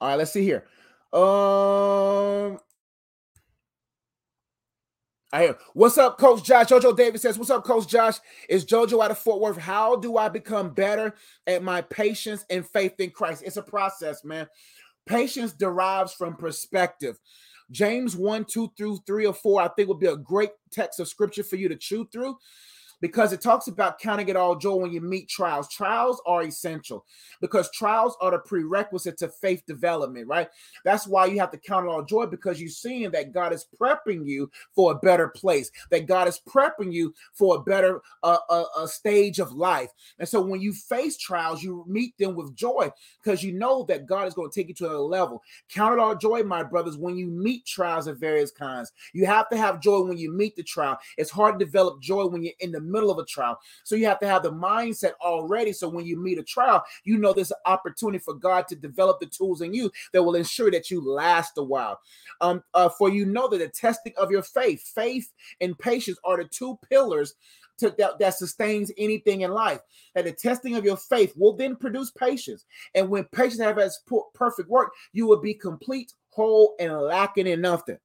All 0.00 0.08
right, 0.08 0.16
let's 0.16 0.32
see 0.32 0.44
here. 0.44 0.66
Um, 1.12 2.58
I 5.32 5.42
hear. 5.42 5.58
What's 5.72 5.98
up, 5.98 6.18
Coach 6.18 6.44
Josh? 6.44 6.66
Jojo 6.66 6.96
David 6.96 7.20
says, 7.20 7.38
What's 7.38 7.50
up, 7.50 7.64
Coach 7.64 7.88
Josh? 7.88 8.16
Is 8.48 8.64
Jojo 8.64 9.02
out 9.02 9.10
of 9.10 9.18
Fort 9.18 9.40
Worth? 9.40 9.56
How 9.56 9.96
do 9.96 10.18
I 10.18 10.28
become 10.28 10.70
better 10.70 11.14
at 11.46 11.62
my 11.62 11.80
patience 11.80 12.44
and 12.50 12.66
faith 12.66 13.00
in 13.00 13.10
Christ? 13.10 13.42
It's 13.44 13.56
a 13.56 13.62
process, 13.62 14.24
man. 14.24 14.46
Patience 15.06 15.52
derives 15.52 16.12
from 16.12 16.36
perspective. 16.36 17.18
James 17.70 18.14
1, 18.14 18.44
2 18.44 18.72
through 18.76 18.98
3 19.06 19.26
or 19.26 19.34
4, 19.34 19.62
I 19.62 19.68
think 19.68 19.88
would 19.88 19.98
be 19.98 20.06
a 20.06 20.16
great 20.16 20.50
text 20.70 21.00
of 21.00 21.08
scripture 21.08 21.42
for 21.42 21.56
you 21.56 21.68
to 21.68 21.76
chew 21.76 22.06
through 22.12 22.36
because 23.00 23.32
it 23.32 23.40
talks 23.40 23.68
about 23.68 23.98
counting 23.98 24.28
it 24.28 24.36
all 24.36 24.56
joy 24.56 24.76
when 24.76 24.92
you 24.92 25.00
meet 25.00 25.28
trials. 25.28 25.68
Trials 25.68 26.20
are 26.26 26.42
essential 26.42 27.04
because 27.40 27.70
trials 27.70 28.16
are 28.20 28.30
the 28.30 28.38
prerequisite 28.38 29.18
to 29.18 29.28
faith 29.28 29.62
development, 29.66 30.28
right? 30.28 30.48
That's 30.84 31.06
why 31.06 31.26
you 31.26 31.38
have 31.40 31.50
to 31.50 31.58
count 31.58 31.86
it 31.86 31.90
all 31.90 32.02
joy 32.02 32.26
because 32.26 32.60
you're 32.60 32.68
seeing 32.68 33.10
that 33.10 33.32
God 33.32 33.52
is 33.52 33.66
prepping 33.80 34.26
you 34.26 34.50
for 34.74 34.92
a 34.92 34.96
better 34.96 35.28
place, 35.28 35.70
that 35.90 36.06
God 36.06 36.28
is 36.28 36.40
prepping 36.48 36.92
you 36.92 37.14
for 37.32 37.56
a 37.56 37.60
better 37.60 38.00
uh, 38.22 38.38
a, 38.48 38.64
a 38.80 38.88
stage 38.88 39.38
of 39.38 39.52
life. 39.52 39.90
And 40.18 40.28
so 40.28 40.40
when 40.40 40.60
you 40.60 40.72
face 40.72 41.16
trials, 41.16 41.62
you 41.62 41.84
meet 41.86 42.16
them 42.18 42.34
with 42.34 42.54
joy 42.54 42.90
because 43.22 43.42
you 43.42 43.52
know 43.52 43.84
that 43.84 44.06
God 44.06 44.26
is 44.26 44.34
going 44.34 44.50
to 44.50 44.54
take 44.54 44.68
you 44.68 44.74
to 44.74 44.86
another 44.86 44.98
level. 45.00 45.42
Count 45.68 45.94
it 45.94 45.98
all 45.98 46.14
joy, 46.14 46.42
my 46.42 46.62
brothers, 46.62 46.96
when 46.96 47.16
you 47.16 47.26
meet 47.26 47.66
trials 47.66 48.06
of 48.06 48.18
various 48.18 48.50
kinds. 48.50 48.92
You 49.12 49.26
have 49.26 49.48
to 49.50 49.56
have 49.56 49.80
joy 49.80 50.02
when 50.02 50.18
you 50.18 50.32
meet 50.32 50.56
the 50.56 50.62
trial. 50.62 50.98
It's 51.18 51.30
hard 51.30 51.58
to 51.58 51.64
develop 51.64 52.00
joy 52.00 52.26
when 52.26 52.42
you're 52.42 52.52
in 52.60 52.72
the 52.72 52.80
middle 52.90 53.10
of 53.10 53.18
a 53.18 53.24
trial. 53.24 53.58
So 53.84 53.96
you 53.96 54.06
have 54.06 54.20
to 54.20 54.26
have 54.26 54.42
the 54.42 54.52
mindset 54.52 55.12
already. 55.20 55.72
So 55.72 55.88
when 55.88 56.06
you 56.06 56.18
meet 56.18 56.38
a 56.38 56.42
trial, 56.42 56.82
you 57.04 57.18
know 57.18 57.32
there's 57.32 57.50
an 57.50 57.58
opportunity 57.66 58.18
for 58.18 58.34
God 58.34 58.68
to 58.68 58.76
develop 58.76 59.20
the 59.20 59.26
tools 59.26 59.60
in 59.60 59.74
you 59.74 59.90
that 60.12 60.22
will 60.22 60.34
ensure 60.34 60.70
that 60.70 60.90
you 60.90 61.06
last 61.06 61.58
a 61.58 61.62
while. 61.62 62.00
Um, 62.40 62.62
uh, 62.74 62.88
for 62.88 63.08
you 63.08 63.26
know 63.26 63.48
that 63.48 63.58
the 63.58 63.68
testing 63.68 64.12
of 64.16 64.30
your 64.30 64.42
faith, 64.42 64.82
faith 64.94 65.32
and 65.60 65.78
patience 65.78 66.18
are 66.24 66.36
the 66.36 66.44
two 66.44 66.78
pillars 66.88 67.34
to, 67.78 67.94
that, 67.98 68.18
that, 68.18 68.34
sustains 68.34 68.90
anything 68.96 69.42
in 69.42 69.50
life. 69.50 69.80
And 70.14 70.26
the 70.26 70.32
testing 70.32 70.76
of 70.76 70.84
your 70.84 70.96
faith 70.96 71.34
will 71.36 71.54
then 71.54 71.76
produce 71.76 72.10
patience. 72.10 72.64
And 72.94 73.08
when 73.08 73.24
patience 73.24 73.60
has 73.60 74.00
put 74.06 74.24
perfect 74.34 74.68
work, 74.68 74.92
you 75.12 75.26
will 75.26 75.40
be 75.40 75.54
complete, 75.54 76.12
whole, 76.30 76.74
and 76.80 76.92
lacking 76.92 77.46
in 77.46 77.60
nothing. 77.60 77.98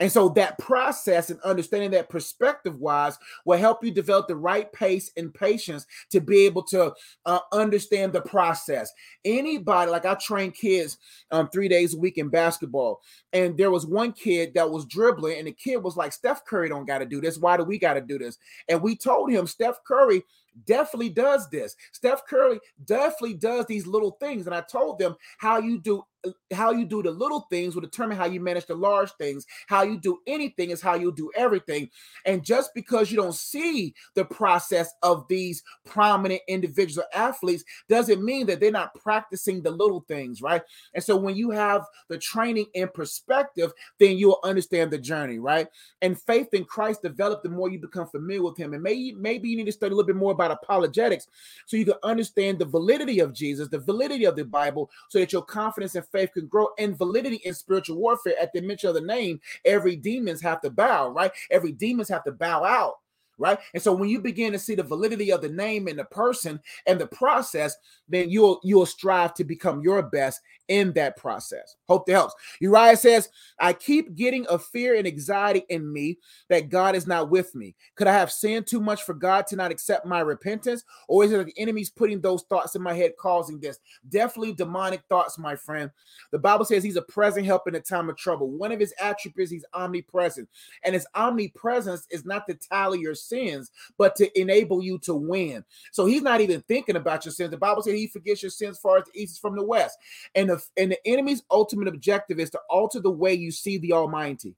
And 0.00 0.10
so 0.10 0.28
that 0.30 0.58
process 0.58 1.30
and 1.30 1.40
understanding 1.40 1.90
that 1.92 2.08
perspective 2.08 2.78
wise 2.78 3.18
will 3.44 3.58
help 3.58 3.84
you 3.84 3.90
develop 3.90 4.28
the 4.28 4.36
right 4.36 4.72
pace 4.72 5.10
and 5.16 5.32
patience 5.32 5.86
to 6.10 6.20
be 6.20 6.44
able 6.44 6.62
to 6.64 6.92
uh, 7.26 7.38
understand 7.52 8.12
the 8.12 8.22
process. 8.22 8.90
Anybody, 9.24 9.90
like 9.90 10.06
I 10.06 10.14
train 10.14 10.50
kids 10.50 10.98
um, 11.30 11.48
three 11.50 11.68
days 11.68 11.94
a 11.94 11.98
week 11.98 12.18
in 12.18 12.28
basketball, 12.28 13.00
and 13.32 13.56
there 13.56 13.70
was 13.70 13.86
one 13.86 14.12
kid 14.12 14.54
that 14.54 14.70
was 14.70 14.86
dribbling, 14.86 15.38
and 15.38 15.46
the 15.46 15.52
kid 15.52 15.76
was 15.76 15.96
like, 15.96 16.12
Steph 16.12 16.44
Curry 16.44 16.68
don't 16.68 16.86
got 16.86 16.98
to 16.98 17.06
do 17.06 17.20
this. 17.20 17.38
Why 17.38 17.56
do 17.56 17.64
we 17.64 17.78
got 17.78 17.94
to 17.94 18.00
do 18.00 18.18
this? 18.18 18.38
And 18.68 18.82
we 18.82 18.96
told 18.96 19.30
him, 19.30 19.46
Steph 19.46 19.84
Curry 19.86 20.22
definitely 20.66 21.10
does 21.10 21.48
this. 21.50 21.76
Steph 21.92 22.26
Curry 22.26 22.60
definitely 22.84 23.34
does 23.34 23.66
these 23.66 23.86
little 23.86 24.12
things. 24.20 24.46
And 24.46 24.54
I 24.54 24.60
told 24.60 24.98
them 24.98 25.16
how 25.38 25.58
you 25.58 25.78
do 25.78 26.04
how 26.52 26.70
you 26.70 26.84
do 26.84 27.02
the 27.02 27.10
little 27.10 27.46
things 27.50 27.74
will 27.74 27.82
determine 27.82 28.16
how 28.16 28.26
you 28.26 28.40
manage 28.40 28.66
the 28.66 28.74
large 28.74 29.10
things. 29.12 29.46
How 29.66 29.82
you 29.82 29.98
do 29.98 30.18
anything 30.26 30.70
is 30.70 30.80
how 30.80 30.94
you 30.94 31.12
do 31.12 31.30
everything. 31.34 31.90
And 32.26 32.44
just 32.44 32.70
because 32.74 33.10
you 33.10 33.16
don't 33.16 33.34
see 33.34 33.94
the 34.14 34.24
process 34.24 34.92
of 35.02 35.26
these 35.28 35.62
prominent 35.84 36.42
individuals 36.48 36.98
or 36.98 37.18
athletes 37.18 37.64
doesn't 37.88 38.24
mean 38.24 38.46
that 38.46 38.60
they're 38.60 38.70
not 38.70 38.94
practicing 38.94 39.62
the 39.62 39.70
little 39.70 40.04
things, 40.08 40.42
right? 40.42 40.62
And 40.94 41.02
so 41.02 41.16
when 41.16 41.36
you 41.36 41.50
have 41.50 41.84
the 42.08 42.18
training 42.18 42.66
in 42.74 42.88
perspective, 42.88 43.72
then 43.98 44.16
you'll 44.16 44.40
understand 44.44 44.90
the 44.90 44.98
journey, 44.98 45.38
right? 45.38 45.66
And 46.02 46.20
faith 46.20 46.48
in 46.52 46.64
Christ 46.64 47.02
develop 47.02 47.42
the 47.42 47.48
more 47.48 47.70
you 47.70 47.78
become 47.78 48.06
familiar 48.08 48.42
with 48.42 48.56
him. 48.56 48.74
And 48.74 48.82
maybe 48.82 49.14
maybe 49.18 49.48
you 49.48 49.56
need 49.56 49.66
to 49.66 49.72
study 49.72 49.92
a 49.92 49.96
little 49.96 50.06
bit 50.06 50.16
more 50.16 50.32
about 50.32 50.50
apologetics 50.50 51.26
so 51.66 51.76
you 51.76 51.84
can 51.84 51.94
understand 52.02 52.58
the 52.58 52.64
validity 52.64 53.20
of 53.20 53.32
Jesus, 53.32 53.68
the 53.68 53.78
validity 53.78 54.24
of 54.24 54.36
the 54.36 54.44
Bible, 54.44 54.90
so 55.08 55.18
that 55.18 55.32
your 55.32 55.42
confidence 55.42 55.94
and 55.94 56.06
faith 56.12 56.30
can 56.34 56.46
grow 56.46 56.68
and 56.78 56.96
validity 56.96 57.36
in 57.44 57.54
spiritual 57.54 57.96
warfare. 57.96 58.34
At 58.40 58.52
the 58.52 58.60
mention 58.60 58.88
of 58.88 58.94
the 58.94 59.00
name, 59.00 59.40
every 59.64 59.96
demons 59.96 60.40
have 60.42 60.60
to 60.60 60.70
bow, 60.70 61.08
right? 61.08 61.32
Every 61.50 61.72
demons 61.72 62.08
have 62.08 62.24
to 62.24 62.32
bow 62.32 62.64
out 62.64 62.96
right? 63.38 63.58
And 63.74 63.82
so 63.82 63.92
when 63.92 64.08
you 64.08 64.20
begin 64.20 64.52
to 64.52 64.58
see 64.58 64.74
the 64.74 64.82
validity 64.82 65.32
of 65.32 65.42
the 65.42 65.48
name 65.48 65.88
and 65.88 65.98
the 65.98 66.04
person 66.04 66.60
and 66.86 67.00
the 67.00 67.06
process, 67.06 67.76
then 68.08 68.30
you'll 68.30 68.60
you'll 68.62 68.86
strive 68.86 69.34
to 69.34 69.44
become 69.44 69.82
your 69.82 70.02
best 70.02 70.40
in 70.68 70.92
that 70.94 71.16
process. 71.16 71.76
Hope 71.88 72.06
that 72.06 72.12
helps. 72.12 72.34
Uriah 72.60 72.96
says, 72.96 73.28
I 73.58 73.72
keep 73.72 74.14
getting 74.14 74.46
a 74.48 74.58
fear 74.58 74.94
and 74.94 75.06
anxiety 75.06 75.64
in 75.68 75.92
me 75.92 76.18
that 76.48 76.70
God 76.70 76.94
is 76.94 77.06
not 77.06 77.30
with 77.30 77.54
me. 77.54 77.74
Could 77.96 78.06
I 78.06 78.14
have 78.14 78.32
sinned 78.32 78.66
too 78.66 78.80
much 78.80 79.02
for 79.02 79.12
God 79.12 79.46
to 79.48 79.56
not 79.56 79.70
accept 79.70 80.06
my 80.06 80.20
repentance? 80.20 80.84
Or 81.08 81.24
is 81.24 81.32
it 81.32 81.44
the 81.44 81.58
enemy's 81.58 81.90
putting 81.90 82.20
those 82.20 82.44
thoughts 82.44 82.74
in 82.74 82.82
my 82.82 82.94
head 82.94 83.12
causing 83.18 83.60
this? 83.60 83.78
Definitely 84.08 84.54
demonic 84.54 85.02
thoughts, 85.08 85.38
my 85.38 85.56
friend. 85.56 85.90
The 86.30 86.38
Bible 86.38 86.64
says 86.64 86.82
he's 86.82 86.96
a 86.96 87.02
present 87.02 87.44
help 87.44 87.68
in 87.68 87.74
a 87.74 87.80
time 87.80 88.08
of 88.08 88.16
trouble. 88.16 88.48
One 88.48 88.72
of 88.72 88.80
his 88.80 88.94
attributes, 89.00 89.50
he's 89.50 89.66
omnipresent. 89.74 90.48
And 90.84 90.94
his 90.94 91.06
omnipresence 91.14 92.06
is 92.10 92.24
not 92.24 92.46
to 92.46 92.54
tally 92.54 93.00
your 93.00 93.14
sins, 93.22 93.70
but 93.98 94.16
to 94.16 94.40
enable 94.40 94.82
you 94.82 94.98
to 95.00 95.14
win. 95.14 95.64
So 95.92 96.06
he's 96.06 96.22
not 96.22 96.40
even 96.40 96.62
thinking 96.62 96.96
about 96.96 97.24
your 97.24 97.32
sins. 97.32 97.50
The 97.50 97.56
Bible 97.56 97.82
says 97.82 97.94
he 97.94 98.06
forgets 98.06 98.42
your 98.42 98.50
sins 98.50 98.78
far 98.78 98.98
as 98.98 99.04
the 99.04 99.20
east 99.20 99.32
is 99.32 99.38
from 99.38 99.56
the 99.56 99.64
west. 99.64 99.98
And 100.34 100.50
the, 100.50 100.62
and 100.76 100.92
the 100.92 101.06
enemy's 101.06 101.42
ultimate 101.50 101.88
objective 101.88 102.38
is 102.38 102.50
to 102.50 102.60
alter 102.68 103.00
the 103.00 103.10
way 103.10 103.34
you 103.34 103.50
see 103.50 103.78
the 103.78 103.92
Almighty. 103.92 104.54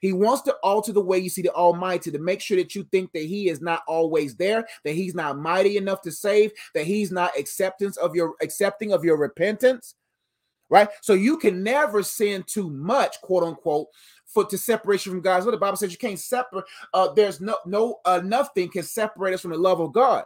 He 0.00 0.12
wants 0.12 0.42
to 0.42 0.54
alter 0.62 0.92
the 0.92 1.00
way 1.00 1.18
you 1.18 1.30
see 1.30 1.42
the 1.42 1.54
Almighty 1.54 2.10
to 2.10 2.18
make 2.18 2.40
sure 2.40 2.56
that 2.56 2.74
you 2.74 2.84
think 2.84 3.12
that 3.12 3.24
He 3.24 3.48
is 3.48 3.60
not 3.60 3.82
always 3.86 4.34
there, 4.36 4.66
that 4.84 4.92
He's 4.92 5.14
not 5.14 5.38
mighty 5.38 5.76
enough 5.76 6.02
to 6.02 6.12
save, 6.12 6.52
that 6.74 6.86
He's 6.86 7.10
not 7.10 7.38
acceptance 7.38 7.96
of 7.96 8.14
your 8.14 8.34
accepting 8.42 8.92
of 8.92 9.04
your 9.04 9.16
repentance. 9.16 9.94
Right. 10.70 10.88
So 11.02 11.12
you 11.12 11.36
can 11.36 11.62
never 11.62 12.02
sin 12.02 12.42
too 12.46 12.70
much, 12.70 13.20
quote 13.20 13.44
unquote, 13.44 13.88
for 14.34 14.44
to 14.44 14.58
separation 14.58 15.12
from 15.12 15.20
God's 15.20 15.46
will. 15.46 15.52
The 15.52 15.58
Bible 15.58 15.76
says 15.76 15.92
you 15.92 15.98
can't 15.98 16.18
separate. 16.18 16.64
Uh, 16.92 17.12
there's 17.14 17.40
no 17.40 17.56
no 17.64 18.00
uh, 18.04 18.20
nothing 18.22 18.68
can 18.68 18.82
separate 18.82 19.32
us 19.32 19.40
from 19.40 19.52
the 19.52 19.56
love 19.56 19.80
of 19.80 19.92
God. 19.92 20.24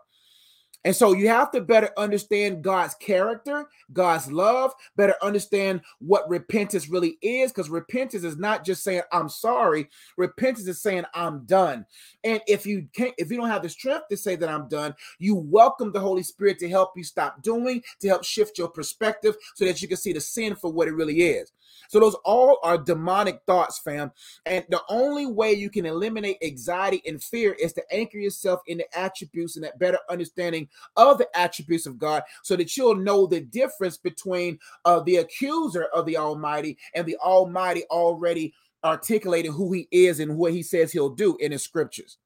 And 0.89 0.97
so 0.97 1.13
you 1.13 1.29
have 1.29 1.51
to 1.51 1.61
better 1.61 1.91
understand 1.99 2.65
God's 2.65 2.95
character, 2.95 3.69
God's 3.93 4.33
love, 4.33 4.73
better 4.97 5.17
understand 5.21 5.83
what 5.99 6.27
repentance 6.31 6.89
really 6.89 7.19
is, 7.21 7.53
because 7.53 7.69
repentance 7.69 8.25
is 8.25 8.39
not 8.39 8.65
just 8.65 8.83
saying 8.83 9.03
I'm 9.13 9.29
sorry. 9.29 9.91
Repentance 10.17 10.67
is 10.67 10.81
saying 10.81 11.05
I'm 11.13 11.45
done. 11.45 11.85
And 12.25 12.41
if 12.47 12.65
you 12.65 12.89
can't, 12.95 13.13
if 13.19 13.31
you 13.31 13.37
don't 13.37 13.51
have 13.51 13.61
the 13.61 13.69
strength 13.69 14.09
to 14.09 14.17
say 14.17 14.35
that 14.37 14.49
I'm 14.49 14.67
done, 14.67 14.95
you 15.19 15.35
welcome 15.35 15.93
the 15.93 16.01
Holy 16.01 16.23
Spirit 16.23 16.59
to 16.61 16.71
help 16.71 16.93
you 16.97 17.05
stop 17.05 17.43
doing, 17.43 17.83
to 18.01 18.09
help 18.09 18.25
shift 18.25 18.57
your 18.57 18.69
perspective 18.69 19.37
so 19.57 19.67
that 19.67 19.83
you 19.83 19.89
can 19.89 19.99
see 19.99 20.15
the 20.15 20.23
sin 20.23 20.55
for 20.57 20.73
what 20.73 20.89
it 20.89 20.95
really 20.95 21.21
is. 21.21 21.53
So 21.89 22.01
those 22.01 22.17
all 22.25 22.59
are 22.63 22.79
demonic 22.79 23.41
thoughts, 23.47 23.79
fam. 23.79 24.11
And 24.47 24.65
the 24.69 24.83
only 24.89 25.27
way 25.27 25.53
you 25.53 25.71
can 25.71 25.87
eliminate 25.87 26.39
anxiety 26.43 27.03
and 27.07 27.23
fear 27.23 27.53
is 27.53 27.73
to 27.75 27.95
anchor 27.95 28.19
yourself 28.19 28.61
in 28.67 28.79
the 28.79 28.99
attributes 28.99 29.57
and 29.57 29.65
that 29.65 29.79
better 29.79 29.99
understanding 30.11 30.69
of 30.97 31.19
the 31.19 31.29
attributes 31.35 31.87
of 31.87 31.99
God 31.99 32.23
so 32.43 32.57
that 32.57 32.77
you'll 32.77 32.95
know 32.95 33.27
the 33.27 33.41
difference 33.41 33.97
between 33.97 34.59
uh, 34.85 35.01
the 35.01 35.17
accuser 35.17 35.85
of 35.95 36.07
the 36.07 36.17
Almighty 36.17 36.79
and 36.95 37.07
the 37.07 37.17
Almighty 37.17 37.85
already 37.91 38.55
articulating 38.85 39.53
who 39.53 39.73
he 39.73 39.89
is 39.91 40.21
and 40.21 40.37
what 40.37 40.53
he 40.53 40.63
says 40.63 40.93
he'll 40.93 41.11
do 41.11 41.37
in 41.41 41.53
his 41.53 41.63
scriptures. 41.63 42.19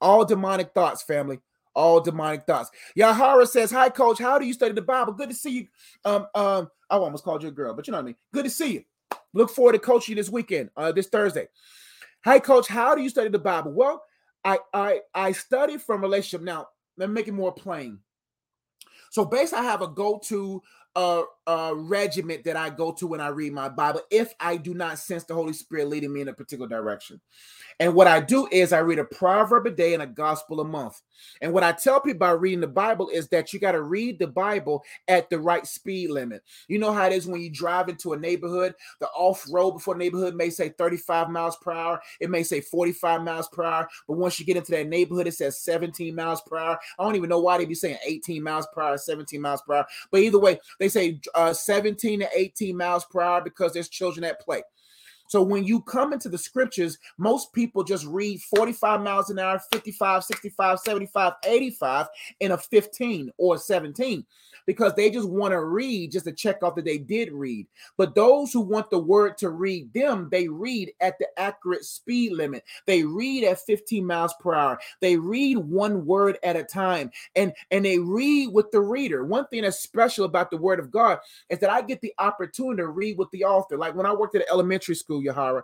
All 0.00 0.24
demonic 0.24 0.72
thoughts, 0.72 1.02
family. 1.02 1.40
All 1.74 2.00
demonic 2.00 2.44
thoughts. 2.44 2.70
Yahara 2.96 3.46
says, 3.46 3.70
Hi, 3.70 3.88
coach. 3.88 4.18
How 4.18 4.38
do 4.38 4.46
you 4.46 4.52
study 4.52 4.72
the 4.72 4.82
Bible? 4.82 5.12
Good 5.12 5.30
to 5.30 5.34
see 5.34 5.50
you. 5.50 5.66
Um, 6.04 6.26
um, 6.34 6.70
I 6.90 6.96
almost 6.96 7.24
called 7.24 7.42
you 7.42 7.50
a 7.50 7.52
girl, 7.52 7.74
but 7.74 7.86
you 7.86 7.92
know 7.92 7.98
what 7.98 8.02
I 8.02 8.06
mean. 8.06 8.16
Good 8.32 8.44
to 8.44 8.50
see 8.50 8.72
you. 8.72 8.84
Look 9.34 9.50
forward 9.50 9.72
to 9.72 9.78
coaching 9.78 10.16
you 10.16 10.22
this 10.22 10.30
weekend, 10.30 10.70
uh, 10.76 10.92
this 10.92 11.08
Thursday. 11.08 11.48
Hi, 12.24 12.40
coach. 12.40 12.66
How 12.66 12.94
do 12.94 13.02
you 13.02 13.08
study 13.08 13.28
the 13.28 13.38
Bible? 13.38 13.72
Well, 13.72 14.02
I 14.44 14.58
I 14.72 15.00
I 15.14 15.32
study 15.32 15.76
from 15.76 16.00
relationship. 16.00 16.44
Now, 16.44 16.68
let 16.98 17.08
me 17.08 17.14
make 17.14 17.28
it 17.28 17.32
more 17.32 17.52
plain. 17.52 18.00
So 19.10 19.24
basically, 19.24 19.64
I 19.64 19.70
have 19.70 19.80
a 19.82 19.88
go-to 19.88 20.62
uh, 20.94 21.22
uh 21.48 21.72
regiment 21.74 22.44
that 22.44 22.56
I 22.56 22.68
go 22.68 22.92
to 22.92 23.06
when 23.06 23.20
I 23.20 23.28
read 23.28 23.54
my 23.54 23.70
Bible 23.70 24.02
if 24.10 24.34
I 24.38 24.58
do 24.58 24.74
not 24.74 24.98
sense 24.98 25.24
the 25.24 25.34
Holy 25.34 25.54
Spirit 25.54 25.88
leading 25.88 26.12
me 26.12 26.20
in 26.20 26.28
a 26.28 26.32
particular 26.34 26.68
direction. 26.68 27.20
And 27.80 27.94
what 27.94 28.08
I 28.08 28.20
do 28.20 28.48
is 28.50 28.72
I 28.72 28.78
read 28.78 28.98
a 28.98 29.04
proverb 29.04 29.66
a 29.66 29.70
day 29.70 29.94
and 29.94 30.02
a 30.02 30.06
gospel 30.06 30.60
a 30.60 30.64
month. 30.64 31.00
And 31.40 31.52
what 31.52 31.62
I 31.62 31.72
tell 31.72 32.00
people 32.00 32.18
by 32.18 32.30
reading 32.30 32.60
the 32.60 32.66
Bible 32.66 33.08
is 33.08 33.28
that 33.28 33.52
you 33.52 33.60
got 33.60 33.72
to 33.72 33.82
read 33.82 34.18
the 34.18 34.26
Bible 34.26 34.82
at 35.06 35.30
the 35.30 35.38
right 35.38 35.66
speed 35.66 36.10
limit. 36.10 36.42
You 36.66 36.78
know 36.78 36.92
how 36.92 37.06
it 37.06 37.12
is 37.12 37.26
when 37.26 37.40
you 37.40 37.50
drive 37.50 37.88
into 37.88 38.12
a 38.12 38.18
neighborhood, 38.18 38.74
the 39.00 39.08
off 39.08 39.46
road 39.50 39.72
before 39.72 39.94
the 39.94 39.98
neighborhood 39.98 40.34
may 40.34 40.50
say 40.50 40.70
35 40.70 41.30
miles 41.30 41.56
per 41.56 41.72
hour, 41.72 42.00
it 42.20 42.30
may 42.30 42.42
say 42.42 42.60
45 42.60 43.22
miles 43.22 43.48
per 43.48 43.64
hour, 43.64 43.88
but 44.06 44.16
once 44.16 44.40
you 44.40 44.46
get 44.46 44.56
into 44.56 44.72
that 44.72 44.88
neighborhood, 44.88 45.26
it 45.26 45.34
says 45.34 45.60
17 45.60 46.14
miles 46.14 46.40
per 46.42 46.56
hour. 46.56 46.78
I 46.98 47.04
don't 47.04 47.16
even 47.16 47.28
know 47.28 47.40
why 47.40 47.58
they 47.58 47.64
be 47.64 47.74
saying 47.74 47.98
18 48.04 48.42
miles 48.42 48.66
per 48.72 48.82
hour, 48.82 48.98
17 48.98 49.40
miles 49.40 49.62
per 49.62 49.74
hour, 49.74 49.86
but 50.10 50.20
either 50.20 50.38
way, 50.38 50.58
they 50.78 50.88
say 50.88 51.20
uh, 51.38 51.54
17 51.54 52.20
to 52.20 52.28
18 52.34 52.76
miles 52.76 53.04
per 53.04 53.20
hour 53.20 53.40
because 53.40 53.72
there's 53.72 53.88
children 53.88 54.24
at 54.24 54.40
play. 54.40 54.62
So 55.28 55.42
when 55.42 55.64
you 55.64 55.80
come 55.82 56.12
into 56.12 56.28
the 56.28 56.38
scriptures, 56.38 56.98
most 57.18 57.52
people 57.52 57.84
just 57.84 58.06
read 58.06 58.40
45 58.42 59.02
miles 59.02 59.30
an 59.30 59.38
hour, 59.38 59.60
55, 59.70 60.24
65, 60.24 60.80
75, 60.80 61.32
85 61.44 62.06
in 62.40 62.52
a 62.52 62.58
15 62.58 63.30
or 63.38 63.58
17 63.58 64.26
because 64.68 64.92
they 64.94 65.10
just 65.10 65.28
want 65.28 65.52
to 65.52 65.64
read 65.64 66.12
just 66.12 66.26
to 66.26 66.32
check 66.32 66.62
off 66.62 66.74
that 66.74 66.84
they 66.84 66.98
did 66.98 67.32
read. 67.32 67.66
But 67.96 68.14
those 68.14 68.52
who 68.52 68.60
want 68.60 68.90
the 68.90 68.98
word 68.98 69.38
to 69.38 69.48
read 69.48 69.90
them, 69.94 70.28
they 70.30 70.46
read 70.46 70.92
at 71.00 71.18
the 71.18 71.26
accurate 71.38 71.86
speed 71.86 72.32
limit. 72.32 72.64
They 72.84 73.02
read 73.02 73.44
at 73.44 73.60
15 73.60 74.04
miles 74.04 74.34
per 74.40 74.52
hour. 74.52 74.78
They 75.00 75.16
read 75.16 75.56
one 75.56 76.04
word 76.04 76.36
at 76.42 76.54
a 76.54 76.64
time 76.64 77.10
and 77.34 77.54
and 77.70 77.82
they 77.82 77.98
read 77.98 78.52
with 78.52 78.70
the 78.70 78.82
reader. 78.82 79.24
One 79.24 79.46
thing 79.46 79.62
that's 79.62 79.80
special 79.80 80.26
about 80.26 80.50
the 80.50 80.58
word 80.58 80.80
of 80.80 80.90
God 80.90 81.18
is 81.48 81.58
that 81.60 81.70
I 81.70 81.80
get 81.80 82.02
the 82.02 82.12
opportunity 82.18 82.82
to 82.82 82.88
read 82.88 83.16
with 83.16 83.30
the 83.30 83.44
author. 83.44 83.78
Like 83.78 83.94
when 83.94 84.04
I 84.04 84.12
worked 84.12 84.34
at 84.34 84.42
an 84.42 84.48
elementary 84.50 84.96
school, 84.96 85.17
Yahara, 85.22 85.62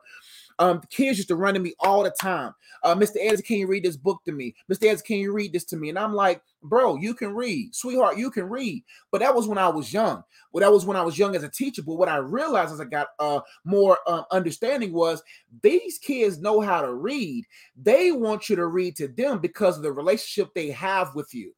um, 0.59 0.81
the 0.81 0.87
kids 0.87 1.19
used 1.19 1.29
to 1.29 1.37
run 1.37 1.55
to 1.55 1.61
me 1.61 1.75
all 1.81 2.03
the 2.03 2.11
time. 2.11 2.55
Uh, 2.83 2.95
Mr. 2.95 3.17
Edwards, 3.21 3.43
can 3.43 3.57
you 3.59 3.67
read 3.67 3.83
this 3.83 3.97
book 3.97 4.23
to 4.25 4.33
me? 4.33 4.55
Mr. 4.71 4.85
Edwards, 4.85 5.03
can 5.03 5.19
you 5.19 5.33
read 5.33 5.53
this 5.53 5.65
to 5.65 5.77
me? 5.77 5.89
And 5.89 5.99
I'm 5.99 6.15
like, 6.15 6.43
bro, 6.63 6.97
you 6.97 7.15
can 7.15 7.35
read, 7.35 7.75
sweetheart, 7.75 8.19
you 8.19 8.31
can 8.31 8.49
read. 8.49 8.85
But 9.11 9.21
that 9.21 9.35
was 9.35 9.49
when 9.49 9.59
I 9.59 9.69
was 9.69 9.93
young. 9.93 10.23
Well, 10.53 10.61
that 10.61 10.73
was 10.73 10.85
when 10.85 10.97
I 10.97 11.03
was 11.03 11.19
young 11.19 11.35
as 11.35 11.43
a 11.43 11.49
teacher. 11.49 11.83
But 11.83 11.95
what 11.95 12.09
I 12.09 12.17
realized 12.19 12.73
as 12.73 12.81
I 12.81 12.85
got 12.85 13.09
uh, 13.19 13.41
more 13.65 13.99
uh, 14.07 14.23
understanding 14.31 14.93
was 14.93 15.23
these 15.63 15.99
kids 15.99 16.39
know 16.39 16.61
how 16.61 16.83
to 16.83 16.95
read. 16.95 17.45
They 17.81 18.13
want 18.13 18.49
you 18.49 18.57
to 18.57 18.67
read 18.67 18.97
to 18.97 19.09
them 19.09 19.41
because 19.41 19.77
of 19.77 19.83
the 19.83 19.93
relationship 19.93 20.53
they 20.55 20.71
have 20.71 21.15
with 21.15 21.35
you. 21.35 21.53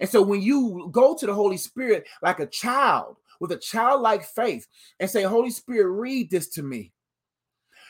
And 0.00 0.08
so 0.08 0.22
when 0.22 0.42
you 0.42 0.88
go 0.92 1.16
to 1.16 1.26
the 1.26 1.34
Holy 1.34 1.56
Spirit 1.56 2.06
like 2.22 2.40
a 2.40 2.46
child 2.46 3.16
with 3.40 3.52
a 3.52 3.56
childlike 3.56 4.24
faith 4.24 4.66
and 5.00 5.08
say, 5.08 5.22
Holy 5.22 5.50
Spirit, 5.50 5.90
read 5.90 6.30
this 6.30 6.48
to 6.50 6.62
me. 6.62 6.92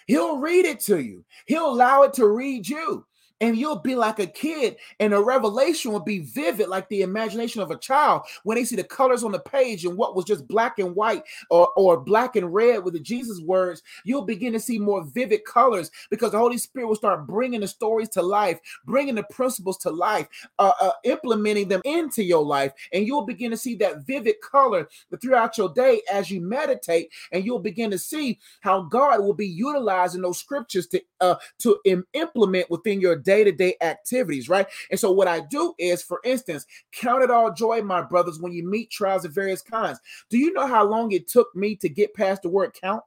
He'll 0.08 0.38
read 0.38 0.64
it 0.64 0.80
to 0.80 0.98
you. 0.98 1.24
He'll 1.46 1.70
allow 1.70 2.02
it 2.02 2.14
to 2.14 2.26
read 2.26 2.68
you. 2.68 3.06
And 3.40 3.56
you'll 3.56 3.78
be 3.78 3.94
like 3.94 4.18
a 4.18 4.26
kid, 4.26 4.76
and 4.98 5.12
the 5.12 5.22
revelation 5.22 5.92
will 5.92 6.00
be 6.00 6.20
vivid, 6.20 6.68
like 6.68 6.88
the 6.88 7.02
imagination 7.02 7.62
of 7.62 7.70
a 7.70 7.78
child 7.78 8.22
when 8.42 8.56
they 8.56 8.64
see 8.64 8.74
the 8.74 8.82
colors 8.84 9.22
on 9.22 9.32
the 9.32 9.38
page 9.38 9.84
and 9.84 9.96
what 9.96 10.16
was 10.16 10.24
just 10.24 10.48
black 10.48 10.78
and 10.78 10.94
white 10.94 11.22
or, 11.50 11.68
or 11.76 12.00
black 12.00 12.34
and 12.34 12.52
red 12.52 12.82
with 12.82 12.94
the 12.94 13.00
Jesus 13.00 13.40
words. 13.40 13.82
You'll 14.04 14.22
begin 14.22 14.52
to 14.54 14.60
see 14.60 14.78
more 14.78 15.04
vivid 15.04 15.44
colors 15.44 15.90
because 16.10 16.32
the 16.32 16.38
Holy 16.38 16.58
Spirit 16.58 16.88
will 16.88 16.96
start 16.96 17.26
bringing 17.26 17.60
the 17.60 17.68
stories 17.68 18.08
to 18.10 18.22
life, 18.22 18.58
bringing 18.84 19.14
the 19.14 19.22
principles 19.24 19.78
to 19.78 19.90
life, 19.90 20.26
uh, 20.58 20.72
uh, 20.80 20.92
implementing 21.04 21.68
them 21.68 21.82
into 21.84 22.24
your 22.24 22.44
life. 22.44 22.72
And 22.92 23.06
you'll 23.06 23.26
begin 23.26 23.50
to 23.52 23.56
see 23.56 23.76
that 23.76 24.06
vivid 24.06 24.36
color 24.40 24.88
throughout 25.20 25.56
your 25.56 25.68
day 25.68 26.02
as 26.12 26.30
you 26.30 26.40
meditate, 26.40 27.10
and 27.32 27.44
you'll 27.44 27.58
begin 27.60 27.90
to 27.92 27.98
see 27.98 28.38
how 28.60 28.82
God 28.82 29.20
will 29.20 29.34
be 29.34 29.46
utilizing 29.46 30.22
those 30.22 30.38
scriptures 30.38 30.86
to 30.88 31.00
uh, 31.20 31.36
to 31.58 31.78
Im- 31.84 32.06
implement 32.14 32.70
within 32.70 33.00
your 33.00 33.16
to 33.28 33.52
day 33.52 33.76
activities, 33.80 34.48
right? 34.48 34.66
And 34.90 34.98
so, 34.98 35.10
what 35.10 35.28
I 35.28 35.40
do 35.40 35.74
is, 35.78 36.02
for 36.02 36.20
instance, 36.24 36.66
count 36.92 37.22
it 37.22 37.30
all 37.30 37.52
joy, 37.52 37.82
my 37.82 38.02
brothers, 38.02 38.40
when 38.40 38.52
you 38.52 38.68
meet 38.68 38.90
trials 38.90 39.24
of 39.24 39.34
various 39.34 39.62
kinds. 39.62 39.98
Do 40.30 40.38
you 40.38 40.52
know 40.52 40.66
how 40.66 40.84
long 40.84 41.12
it 41.12 41.28
took 41.28 41.54
me 41.54 41.76
to 41.76 41.88
get 41.88 42.14
past 42.14 42.42
the 42.42 42.48
word 42.48 42.76
count? 42.80 43.04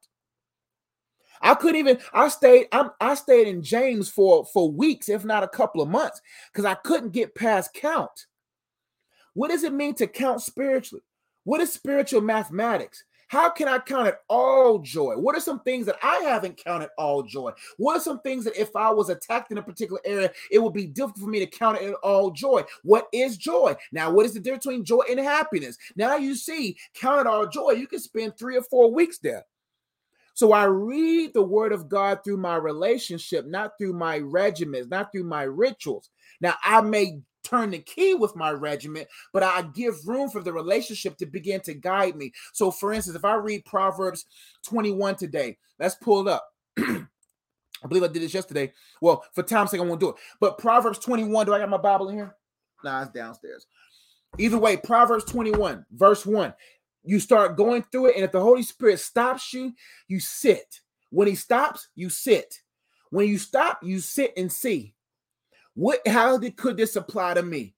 I 1.41 1.55
couldn't 1.55 1.77
even. 1.79 1.99
I 2.13 2.27
stayed. 2.27 2.67
I'm, 2.71 2.91
I 2.99 3.15
stayed 3.15 3.47
in 3.47 3.63
James 3.63 4.09
for 4.09 4.45
for 4.45 4.71
weeks, 4.71 5.09
if 5.09 5.25
not 5.25 5.43
a 5.43 5.47
couple 5.47 5.81
of 5.81 5.89
months, 5.89 6.21
because 6.51 6.65
I 6.65 6.75
couldn't 6.75 7.13
get 7.13 7.35
past 7.35 7.73
count. 7.73 8.27
What 9.33 9.49
does 9.49 9.63
it 9.63 9.73
mean 9.73 9.95
to 9.95 10.07
count 10.07 10.41
spiritually? 10.41 11.03
What 11.43 11.61
is 11.61 11.73
spiritual 11.73 12.21
mathematics? 12.21 13.03
How 13.31 13.49
can 13.49 13.69
I 13.69 13.79
count 13.79 14.09
it 14.09 14.17
all 14.27 14.79
joy? 14.79 15.15
What 15.15 15.37
are 15.37 15.39
some 15.39 15.61
things 15.61 15.85
that 15.85 15.95
I 16.03 16.17
haven't 16.17 16.61
counted 16.61 16.89
all 16.97 17.23
joy? 17.23 17.53
What 17.77 17.95
are 17.95 18.01
some 18.01 18.19
things 18.19 18.43
that 18.43 18.59
if 18.59 18.75
I 18.75 18.89
was 18.89 19.07
attacked 19.07 19.53
in 19.53 19.57
a 19.57 19.63
particular 19.63 20.01
area, 20.03 20.33
it 20.51 20.59
would 20.59 20.73
be 20.73 20.85
difficult 20.85 21.19
for 21.19 21.29
me 21.29 21.39
to 21.39 21.45
count 21.45 21.81
it 21.81 21.93
all 22.03 22.31
joy? 22.31 22.63
What 22.83 23.07
is 23.13 23.37
joy? 23.37 23.77
Now, 23.93 24.11
what 24.11 24.25
is 24.25 24.33
the 24.33 24.41
difference 24.41 24.65
between 24.65 24.83
joy 24.83 25.03
and 25.09 25.17
happiness? 25.17 25.77
Now 25.95 26.17
you 26.17 26.35
see, 26.35 26.75
count 26.93 27.21
it 27.21 27.27
all 27.27 27.47
joy. 27.47 27.71
You 27.71 27.87
can 27.87 27.99
spend 27.99 28.35
three 28.35 28.57
or 28.57 28.63
four 28.63 28.91
weeks 28.91 29.17
there. 29.19 29.45
So 30.33 30.51
I 30.51 30.65
read 30.65 31.33
the 31.33 31.41
word 31.41 31.71
of 31.71 31.87
God 31.87 32.25
through 32.25 32.35
my 32.35 32.57
relationship, 32.57 33.45
not 33.45 33.77
through 33.77 33.93
my 33.93 34.17
regiments, 34.17 34.89
not 34.89 35.13
through 35.13 35.23
my 35.23 35.43
rituals. 35.43 36.09
Now 36.41 36.55
I 36.65 36.81
may 36.81 37.21
turn 37.51 37.71
the 37.71 37.79
key 37.79 38.13
with 38.13 38.35
my 38.35 38.51
regiment, 38.51 39.07
but 39.33 39.43
I 39.43 39.63
give 39.73 40.07
room 40.07 40.29
for 40.29 40.41
the 40.41 40.53
relationship 40.53 41.17
to 41.17 41.25
begin 41.25 41.61
to 41.61 41.73
guide 41.73 42.15
me. 42.15 42.31
So, 42.53 42.71
for 42.71 42.93
instance, 42.93 43.17
if 43.17 43.25
I 43.25 43.35
read 43.35 43.65
Proverbs 43.65 44.25
21 44.63 45.15
today, 45.15 45.57
let's 45.79 45.95
pull 45.95 46.27
it 46.27 46.31
up. 46.31 46.47
I 47.83 47.87
believe 47.87 48.03
I 48.03 48.07
did 48.07 48.21
this 48.21 48.33
yesterday. 48.33 48.71
Well, 49.01 49.23
for 49.33 49.43
time's 49.43 49.71
sake, 49.71 49.81
I 49.81 49.83
won't 49.83 49.99
do 49.99 50.09
it. 50.09 50.15
But 50.39 50.57
Proverbs 50.57 50.99
21, 50.99 51.45
do 51.45 51.53
I 51.53 51.59
got 51.59 51.69
my 51.69 51.77
Bible 51.77 52.09
in 52.09 52.15
here? 52.15 52.35
Nah, 52.83 53.01
it's 53.01 53.11
downstairs. 53.11 53.65
Either 54.37 54.57
way, 54.57 54.77
Proverbs 54.77 55.25
21, 55.25 55.85
verse 55.91 56.25
1. 56.25 56.53
You 57.03 57.19
start 57.19 57.57
going 57.57 57.83
through 57.83 58.07
it, 58.07 58.15
and 58.15 58.23
if 58.23 58.31
the 58.31 58.41
Holy 58.41 58.63
Spirit 58.63 58.99
stops 58.99 59.53
you, 59.53 59.73
you 60.07 60.19
sit. 60.19 60.79
When 61.09 61.27
he 61.27 61.35
stops, 61.35 61.89
you 61.95 62.09
sit. 62.09 62.61
When 63.09 63.27
you 63.27 63.37
stop, 63.37 63.79
you 63.83 63.99
sit 63.99 64.33
and 64.37 64.51
see. 64.51 64.93
What 65.75 66.05
how 66.07 66.37
did 66.37 66.57
could 66.57 66.77
this 66.77 66.95
apply 66.95 67.35
to 67.35 67.43
me? 67.43 67.75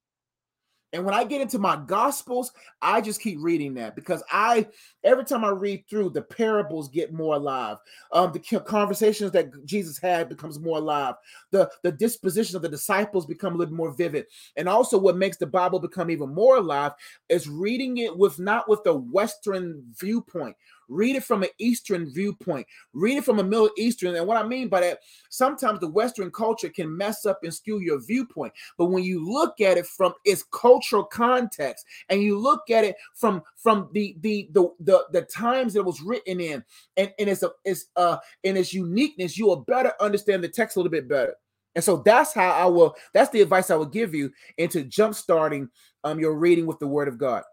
And 0.94 1.04
when 1.04 1.16
I 1.16 1.24
get 1.24 1.42
into 1.42 1.58
my 1.58 1.76
gospels, 1.76 2.52
I 2.80 3.02
just 3.02 3.20
keep 3.20 3.40
reading 3.42 3.74
that 3.74 3.96
because 3.96 4.22
I 4.32 4.68
every 5.04 5.26
time 5.26 5.44
I 5.44 5.50
read 5.50 5.86
through 5.90 6.12
the 6.12 6.22
parables 6.22 6.88
get 6.88 7.12
more 7.12 7.36
alive. 7.36 7.78
Um, 8.12 8.32
the 8.32 8.60
conversations 8.60 9.32
that 9.32 9.66
Jesus 9.66 9.98
had 9.98 10.30
becomes 10.30 10.60
more 10.60 10.78
alive. 10.78 11.16
The 11.50 11.70
the 11.82 11.92
disposition 11.92 12.56
of 12.56 12.62
the 12.62 12.70
disciples 12.70 13.26
become 13.26 13.56
a 13.56 13.58
little 13.58 13.74
more 13.74 13.92
vivid. 13.92 14.28
And 14.56 14.70
also, 14.70 15.00
what 15.00 15.18
makes 15.18 15.38
the 15.38 15.48
Bible 15.48 15.80
become 15.80 16.12
even 16.12 16.34
more 16.34 16.58
alive 16.58 16.92
is 17.28 17.50
reading 17.50 17.98
it 17.98 18.16
with 18.16 18.38
not 18.38 18.70
with 18.70 18.84
the 18.84 18.94
Western 18.94 19.84
viewpoint, 20.00 20.56
Read 20.94 21.16
it 21.16 21.24
from 21.24 21.44
an 21.44 21.50
Eastern 21.60 22.12
viewpoint. 22.14 22.68
Read 22.94 23.18
it 23.18 23.26
from 23.26 23.40
a 23.40 23.44
Middle 23.44 23.70
Eastern. 23.78 24.16
And 24.16 24.28
what 24.28 24.44
I 24.44 24.48
mean 24.48 24.68
by 24.68 24.82
that, 24.82 25.00
sometimes 25.30 25.80
the 25.80 25.90
Western 25.90 26.32
culture 26.32 26.70
can 26.70 26.96
mess 26.96 27.26
up 27.26 27.40
and 27.44 27.54
skew 27.54 27.80
your 27.80 28.00
viewpoint. 28.00 28.54
But 28.78 28.86
when 28.86 29.04
you 29.04 29.26
look 29.28 29.60
at 29.62 29.78
it 29.78 29.88
from 29.88 30.14
its 30.26 30.44
cultural 30.52 31.04
context 31.04 31.86
and 32.10 32.22
you 32.22 32.38
look 32.38 32.70
at 32.70 32.84
it 32.84 32.96
from 33.14 33.42
from 33.56 33.90
the 33.94 34.16
the 34.22 34.50
the 34.52 34.70
the, 34.80 35.06
the 35.12 35.22
times 35.24 35.76
it 35.76 35.86
was 35.86 36.02
written 36.02 36.40
in 36.40 36.64
and, 36.98 37.12
and 37.20 37.30
it's 37.30 37.44
a 37.44 37.52
it's 37.66 37.86
uh 37.96 38.18
in 38.44 38.58
its 38.58 38.74
uniqueness, 38.74 39.38
you 39.38 39.48
will 39.48 39.58
better 39.58 39.94
understand 40.00 40.44
the 40.44 40.50
text 40.50 40.76
a 40.76 40.80
little 40.80 40.92
bit 40.92 41.08
better. 41.08 41.36
And 41.76 41.84
so 41.84 41.98
that's 41.98 42.34
how 42.34 42.52
I 42.52 42.66
will, 42.66 42.96
that's 43.14 43.32
the 43.32 43.42
advice 43.42 43.72
I 43.72 43.76
would 43.76 43.92
give 43.92 44.14
you 44.14 44.32
into 44.58 44.84
jump 44.84 45.16
starting 45.16 45.70
um, 46.04 46.20
your 46.20 46.36
reading 46.36 46.66
with 46.66 46.80
the 46.80 46.88
word 46.88 47.08
of 47.08 47.18
God. 47.18 47.44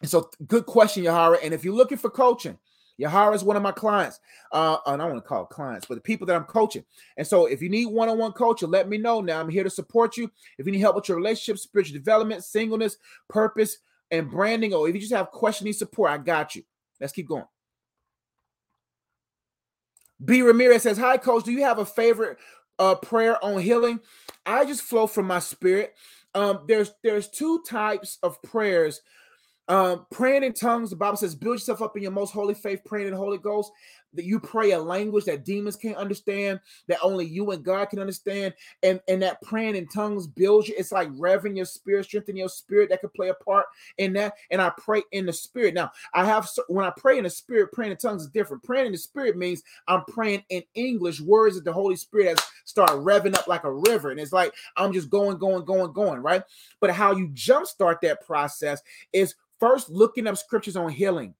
And 0.00 0.10
so, 0.10 0.30
good 0.46 0.66
question, 0.66 1.04
Yahara. 1.04 1.38
And 1.42 1.54
if 1.54 1.64
you're 1.64 1.74
looking 1.74 1.98
for 1.98 2.10
coaching, 2.10 2.58
Yahara 3.00 3.34
is 3.34 3.44
one 3.44 3.56
of 3.56 3.62
my 3.62 3.72
clients. 3.72 4.20
Uh, 4.52 4.78
and 4.86 5.00
I 5.00 5.04
don't 5.04 5.14
want 5.14 5.24
to 5.24 5.28
call 5.28 5.46
clients, 5.46 5.86
but 5.86 5.96
the 5.96 6.00
people 6.00 6.26
that 6.26 6.36
I'm 6.36 6.44
coaching. 6.44 6.84
And 7.16 7.26
so, 7.26 7.46
if 7.46 7.62
you 7.62 7.68
need 7.68 7.86
one-on-one 7.86 8.32
coaching, 8.32 8.70
let 8.70 8.88
me 8.88 8.98
know. 8.98 9.20
Now, 9.20 9.40
I'm 9.40 9.48
here 9.48 9.64
to 9.64 9.70
support 9.70 10.16
you. 10.16 10.30
If 10.58 10.66
you 10.66 10.72
need 10.72 10.80
help 10.80 10.96
with 10.96 11.08
your 11.08 11.16
relationship, 11.16 11.58
spiritual 11.58 11.98
development, 11.98 12.44
singleness, 12.44 12.96
purpose, 13.28 13.78
and 14.10 14.30
branding, 14.30 14.74
or 14.74 14.88
if 14.88 14.94
you 14.94 15.00
just 15.00 15.12
have 15.12 15.30
question, 15.30 15.64
need 15.64 15.72
support, 15.72 16.10
I 16.10 16.18
got 16.18 16.54
you. 16.54 16.62
Let's 17.00 17.12
keep 17.12 17.28
going. 17.28 17.44
B. 20.24 20.42
Ramirez 20.42 20.82
says, 20.82 20.98
"Hi, 20.98 21.18
coach. 21.18 21.44
Do 21.44 21.52
you 21.52 21.62
have 21.62 21.78
a 21.78 21.84
favorite 21.84 22.38
uh, 22.78 22.94
prayer 22.94 23.42
on 23.44 23.60
healing? 23.60 24.00
I 24.44 24.64
just 24.64 24.82
flow 24.82 25.06
from 25.06 25.26
my 25.26 25.40
spirit. 25.40 25.94
Um, 26.34 26.64
there's 26.68 26.92
there's 27.02 27.28
two 27.28 27.62
types 27.68 28.18
of 28.22 28.40
prayers 28.42 29.02
um, 29.68 30.06
praying 30.10 30.44
in 30.44 30.52
tongues, 30.52 30.90
the 30.90 30.96
Bible 30.96 31.16
says, 31.16 31.34
build 31.34 31.56
yourself 31.56 31.82
up 31.82 31.96
in 31.96 32.02
your 32.02 32.12
most 32.12 32.32
holy 32.32 32.54
faith, 32.54 32.82
praying 32.84 33.08
in 33.08 33.12
the 33.12 33.18
Holy 33.18 33.38
Ghost. 33.38 33.72
That 34.14 34.24
you 34.24 34.40
pray 34.40 34.70
a 34.70 34.78
language 34.78 35.26
that 35.26 35.44
demons 35.44 35.76
can't 35.76 35.96
understand, 35.96 36.60
that 36.88 37.00
only 37.02 37.26
you 37.26 37.50
and 37.50 37.62
God 37.62 37.90
can 37.90 37.98
understand, 37.98 38.54
and 38.82 38.98
and 39.08 39.20
that 39.20 39.42
praying 39.42 39.76
in 39.76 39.88
tongues 39.88 40.26
builds 40.26 40.68
you. 40.68 40.74
It's 40.78 40.92
like 40.92 41.10
revving 41.10 41.54
your 41.54 41.66
spirit, 41.66 42.06
strengthening 42.06 42.38
your 42.38 42.48
spirit. 42.48 42.88
That 42.88 43.02
could 43.02 43.12
play 43.12 43.28
a 43.28 43.34
part 43.34 43.66
in 43.98 44.14
that. 44.14 44.32
And 44.50 44.62
I 44.62 44.70
pray 44.78 45.02
in 45.12 45.26
the 45.26 45.34
spirit. 45.34 45.74
Now, 45.74 45.90
I 46.14 46.24
have 46.24 46.48
when 46.68 46.86
I 46.86 46.92
pray 46.96 47.18
in 47.18 47.24
the 47.24 47.30
spirit, 47.30 47.72
praying 47.72 47.90
in 47.90 47.98
tongues 47.98 48.22
is 48.22 48.28
different. 48.28 48.62
Praying 48.62 48.86
in 48.86 48.92
the 48.92 48.98
spirit 48.98 49.36
means 49.36 49.62
I'm 49.86 50.04
praying 50.06 50.44
in 50.48 50.62
English 50.74 51.20
words 51.20 51.56
that 51.56 51.64
the 51.64 51.72
Holy 51.72 51.96
Spirit 51.96 52.28
has 52.28 52.46
start 52.64 52.90
revving 52.90 53.36
up 53.36 53.48
like 53.48 53.64
a 53.64 53.72
river, 53.72 54.12
and 54.12 54.20
it's 54.20 54.32
like 54.32 54.54
I'm 54.78 54.94
just 54.94 55.10
going, 55.10 55.36
going, 55.36 55.66
going, 55.66 55.92
going, 55.92 56.22
right? 56.22 56.42
But 56.80 56.90
how 56.90 57.14
you 57.14 57.28
jumpstart 57.34 58.00
that 58.00 58.24
process 58.24 58.80
is 59.12 59.34
First, 59.60 59.88
looking 59.90 60.26
up 60.26 60.36
scriptures 60.36 60.76
on 60.76 60.90
healing. 60.90 61.34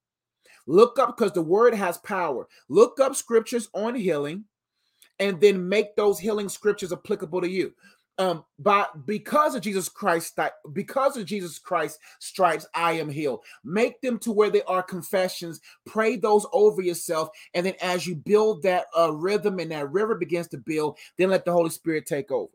Look 0.67 0.99
up 0.99 1.17
because 1.17 1.33
the 1.33 1.43
word 1.43 1.75
has 1.75 1.99
power. 1.99 2.49
Look 2.69 2.99
up 3.01 3.15
scriptures 3.15 3.69
on 3.73 3.95
healing 3.95 4.45
and 5.19 5.41
then 5.41 5.69
make 5.69 5.97
those 5.97 6.19
healing 6.19 6.49
scriptures 6.49 6.93
applicable 6.93 7.41
to 7.41 7.49
you. 7.49 7.73
Um, 8.19 8.45
but 8.59 9.07
because 9.07 9.55
of 9.55 9.61
Jesus 9.61 9.91
Christ, 9.91 10.39
because 10.73 11.19
of 11.19 11.27
Jesus 11.27 11.59
Christ 11.59 11.99
stripes, 12.19 12.67
I 12.75 12.93
am 12.93 13.11
healed. 13.11 13.41
Make 13.63 14.01
them 14.01 14.19
to 14.21 14.33
where 14.33 14.49
they 14.49 14.63
are 14.63 14.83
confessions. 14.83 15.61
Pray 15.85 16.17
those 16.17 16.47
over 16.53 16.81
yourself, 16.81 17.29
and 17.53 17.67
then 17.67 17.75
as 17.83 18.07
you 18.07 18.17
build 18.17 18.63
that 18.63 18.87
uh, 18.99 19.13
rhythm 19.13 19.59
and 19.59 19.71
that 19.71 19.93
river 19.93 20.15
begins 20.15 20.49
to 20.49 20.59
build, 20.59 20.97
then 21.19 21.29
let 21.29 21.45
the 21.45 21.53
Holy 21.53 21.69
Spirit 21.69 22.07
take 22.07 22.31
over. 22.31 22.53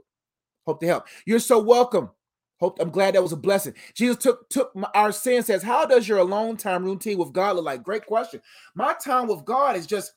Hope 0.66 0.80
to 0.80 0.88
help. 0.88 1.08
You're 1.26 1.40
so 1.40 1.60
welcome. 1.60 2.10
Hope 2.62 2.80
I'm 2.80 2.92
glad 2.92 3.16
that 3.16 3.24
was 3.24 3.34
a 3.34 3.38
blessing. 3.38 3.74
Jesus 3.96 4.18
took 4.18 4.48
took 4.50 4.74
my, 4.76 4.88
our 4.96 5.12
sin. 5.12 5.44
Says, 5.44 5.64
how 5.64 5.86
does 5.86 6.08
your 6.08 6.20
alone 6.20 6.56
time 6.56 6.86
routine 6.86 7.18
with 7.18 7.34
God 7.34 7.58
look 7.58 7.66
like? 7.66 7.84
Great 7.84 8.06
question. 8.06 8.40
My 8.76 8.96
time 9.04 9.28
with 9.28 9.44
God 9.44 9.76
is 9.76 9.88
just 9.88 10.14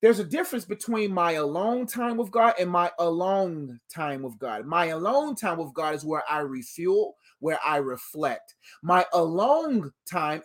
there's 0.00 0.20
a 0.20 0.24
difference 0.24 0.64
between 0.64 1.12
my 1.12 1.32
alone 1.32 1.84
time 1.86 2.16
with 2.16 2.30
God 2.30 2.54
and 2.60 2.70
my 2.70 2.92
alone 3.00 3.80
time 3.92 4.22
with 4.22 4.38
God. 4.38 4.64
My 4.64 4.86
alone 4.86 5.34
time 5.34 5.58
with 5.58 5.74
God 5.74 5.96
is 5.96 6.04
where 6.04 6.22
I 6.30 6.38
refuel, 6.40 7.16
where 7.40 7.58
I 7.66 7.78
reflect. 7.78 8.54
My 8.82 9.04
alone 9.12 9.90
time, 10.08 10.42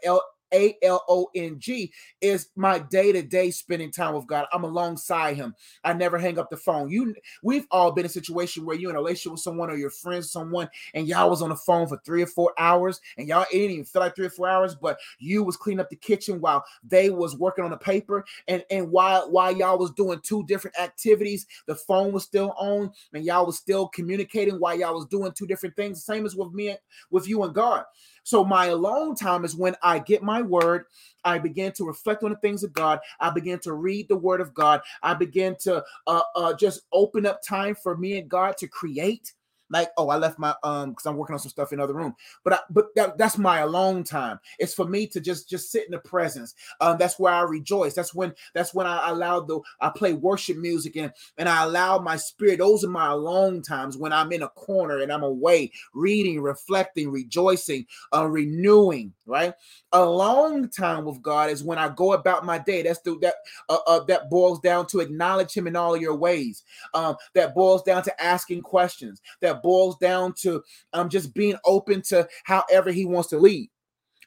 a 0.54 0.78
L 0.82 1.04
O 1.08 1.30
N 1.36 1.58
G 1.60 1.92
is 2.22 2.50
my 2.56 2.80
day 2.80 3.12
to 3.12 3.22
day 3.22 3.52
spending 3.52 3.92
time 3.92 4.14
with 4.14 4.28
God. 4.28 4.46
I'm 4.54 4.64
alongside 4.64 5.36
Him. 5.36 5.56
I 5.84 5.94
never 5.94 6.18
hang 6.18 6.40
up 6.40 6.50
the 6.50 6.58
phone. 6.58 6.90
You, 6.90 7.16
we've 7.42 7.68
all 7.72 7.92
been 7.92 8.04
in 8.04 8.08
a 8.08 8.10
situation 8.10 8.66
where 8.66 8.76
you're 8.76 8.90
in 8.92 8.96
a 8.96 9.00
relationship 9.00 9.34
with 9.34 9.42
someone 9.42 9.70
or 9.70 9.76
your 9.76 9.90
friends, 9.90 10.32
someone, 10.32 10.70
and 10.94 11.08
y'all 11.08 11.30
was 11.30 11.42
on 11.42 11.50
the 11.50 11.56
phone 11.56 11.88
for 11.88 12.00
three 12.06 12.22
or 12.24 12.28
four 12.28 12.54
hours, 12.58 13.02
and 13.18 13.28
y'all 13.28 13.46
it 13.52 13.58
didn't 13.58 13.72
even 13.72 13.86
feel 13.86 14.02
like 14.02 14.16
three 14.16 14.26
or 14.28 14.32
four 14.32 14.50
hours, 14.50 14.76
but 14.76 14.98
you 15.20 15.44
was 15.44 15.58
cleaning 15.58 15.80
up 15.80 15.90
the 15.90 15.96
kitchen 15.96 16.40
while 16.40 16.64
they 16.84 17.10
was 17.10 17.38
working 17.38 17.64
on 17.64 17.72
the 17.72 17.78
paper, 17.78 18.26
and 18.48 18.64
and 18.70 18.92
while 18.92 19.32
while 19.32 19.56
y'all 19.56 19.78
was 19.78 19.92
doing 19.92 20.20
two 20.22 20.46
different 20.46 20.80
activities, 20.80 21.46
the 21.68 21.76
phone 21.76 22.12
was 22.12 22.24
still 22.24 22.54
on, 22.58 22.92
and 23.14 23.26
y'all 23.26 23.46
was 23.46 23.58
still 23.58 23.88
communicating 23.88 24.60
while 24.60 24.78
y'all 24.78 24.94
was 24.94 25.06
doing 25.08 25.32
two 25.32 25.48
different 25.48 25.76
things. 25.76 26.04
Same 26.04 26.26
as 26.26 26.36
with 26.36 26.54
me, 26.54 26.76
with 27.10 27.28
you 27.28 27.44
and 27.44 27.54
God. 27.54 27.84
So 28.24 28.44
my 28.44 28.68
alone 28.68 29.16
time 29.16 29.46
is 29.46 29.56
when 29.56 29.76
I 29.82 30.00
get 30.00 30.24
my 30.24 30.42
word, 30.42 30.86
I 31.24 31.38
begin 31.38 31.72
to 31.74 31.86
reflect 31.86 32.24
on 32.24 32.32
the 32.32 32.38
things 32.38 32.64
of 32.64 32.74
God. 32.74 33.00
I 33.20 33.30
begin 33.30 33.60
to 33.60 33.74
read 33.74 34.08
the 34.08 34.16
word 34.16 34.42
of 34.42 34.54
God. 34.54 34.82
I 35.02 35.14
begin 35.14 35.56
to 35.62 35.84
uh, 36.08 36.22
uh, 36.36 36.54
just 36.54 36.82
open 36.92 37.26
up 37.26 37.42
time 37.42 37.76
for 37.76 37.96
me 37.96 38.18
and 38.18 38.30
God 38.30 38.58
to 38.58 38.68
create 38.68 39.34
like 39.74 39.90
oh 39.98 40.10
i 40.10 40.18
left 40.18 40.40
my 40.40 40.54
um 40.64 40.92
because 40.92 41.06
i'm 41.06 41.18
working 41.18 41.34
on 41.34 41.40
some 41.40 41.50
stuff 41.50 41.72
in 41.72 41.80
another 41.80 41.94
room. 41.94 42.16
But 42.44 42.54
I, 42.54 42.60
but 42.70 42.88
that, 42.96 43.18
that's 43.18 43.38
my 43.38 43.60
alone 43.60 44.04
time. 44.04 44.40
It's 44.60 44.74
for 44.74 44.86
me 44.86 45.08
to 45.08 45.20
just 45.20 45.50
just 45.50 45.72
sit 45.72 45.86
in 45.86 45.92
the 45.92 46.00
presence. 46.00 46.54
Um 46.82 46.98
that's 46.98 47.20
where 47.20 47.34
i 47.34 47.42
rejoice. 47.42 47.94
That's 47.94 48.14
when 48.14 48.34
that's 48.54 48.74
when 48.74 48.88
i 48.88 49.10
allow 49.10 49.40
the 49.42 49.60
i 49.82 49.90
play 49.90 50.14
worship 50.14 50.58
music 50.58 50.96
and 50.96 51.12
and 51.38 51.50
i 51.50 51.64
allow 51.64 52.00
my 52.00 52.16
spirit. 52.18 52.60
Those 52.60 52.84
are 52.84 52.90
my 52.90 53.12
alone 53.12 53.62
times 53.62 53.98
when 53.98 54.14
i'm 54.14 54.32
in 54.32 54.44
a 54.44 54.50
corner 54.50 55.00
and 55.00 55.12
i'm 55.12 55.24
away 55.24 55.72
reading 55.94 56.42
reflecting 56.42 57.12
rejoicing 57.12 57.86
uh 58.14 58.28
renewing 58.28 59.14
right? 59.26 59.54
A 59.94 60.06
long 60.06 60.70
time 60.70 61.06
with 61.06 61.22
god 61.22 61.50
is 61.50 61.64
when 61.64 61.78
i 61.78 61.90
go 61.90 62.14
about 62.14 62.46
my 62.46 62.58
day. 62.58 62.82
That's 62.84 63.00
the 63.00 63.18
that 63.22 63.36
uh, 63.70 63.78
uh 63.88 64.04
that 64.06 64.30
boils 64.30 64.60
down 64.60 64.88
to 64.88 65.00
acknowledge 65.00 65.54
him 65.54 65.68
in 65.68 65.76
all 65.76 65.96
your 65.96 66.16
ways. 66.16 66.64
Um 66.94 67.16
that 67.34 67.56
boils 67.56 67.84
down 67.84 68.04
to 68.04 68.24
asking 68.24 68.62
questions. 68.62 69.22
That 69.42 69.54
that 69.54 69.63
boils 69.64 69.98
down 69.98 70.34
to 70.42 70.62
um, 70.94 71.10
just 71.10 71.34
being 71.34 71.58
open 71.66 72.04
to 72.04 72.28
however 72.44 72.92
he 72.92 73.06
wants 73.06 73.30
to 73.30 73.40
lead. 73.40 73.70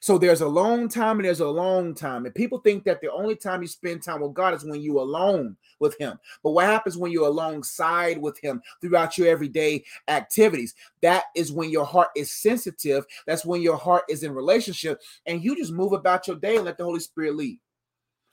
So 0.01 0.18
there's 0.18 0.40
a 0.40 0.49
long 0.49 0.88
time 0.88 1.18
and 1.18 1.25
there's 1.25 1.40
a 1.40 1.49
long 1.49 1.94
time. 1.94 2.27
And 2.27 2.35
people 2.35 2.59
think 2.59 2.85
that 2.85 3.01
the 3.01 3.11
only 3.11 3.35
time 3.35 3.62
you 3.62 3.68
spend 3.68 4.03
time 4.03 4.20
with 4.20 4.35
God 4.35 4.55
is 4.55 4.64
when 4.64 4.81
you're 4.81 5.01
alone 5.01 5.57
with 5.81 5.99
him. 5.99 6.18
But 6.42 6.51
what 6.51 6.66
happens 6.66 6.96
when 6.96 7.12
you're 7.12 7.27
alongside 7.27 8.18
with 8.18 8.38
him 8.38 8.62
throughout 8.81 9.18
your 9.18 9.29
everyday 9.29 9.85
activities? 10.09 10.75
That 11.03 11.25
is 11.35 11.51
when 11.51 11.70
your 11.70 11.87
heart 11.87 12.11
is 12.14 12.31
sensitive. 12.31 13.05
That's 13.27 13.44
when 13.44 13.62
your 13.62 13.77
heart 13.77 14.05
is 14.09 14.22
in 14.22 14.35
relationship 14.35 15.01
and 15.27 15.42
you 15.42 15.57
just 15.57 15.72
move 15.72 15.92
about 15.92 16.27
your 16.27 16.37
day 16.37 16.57
and 16.57 16.66
let 16.66 16.79
the 16.79 16.85
Holy 16.85 17.01
Spirit 17.01 17.37
lead. 17.37 17.59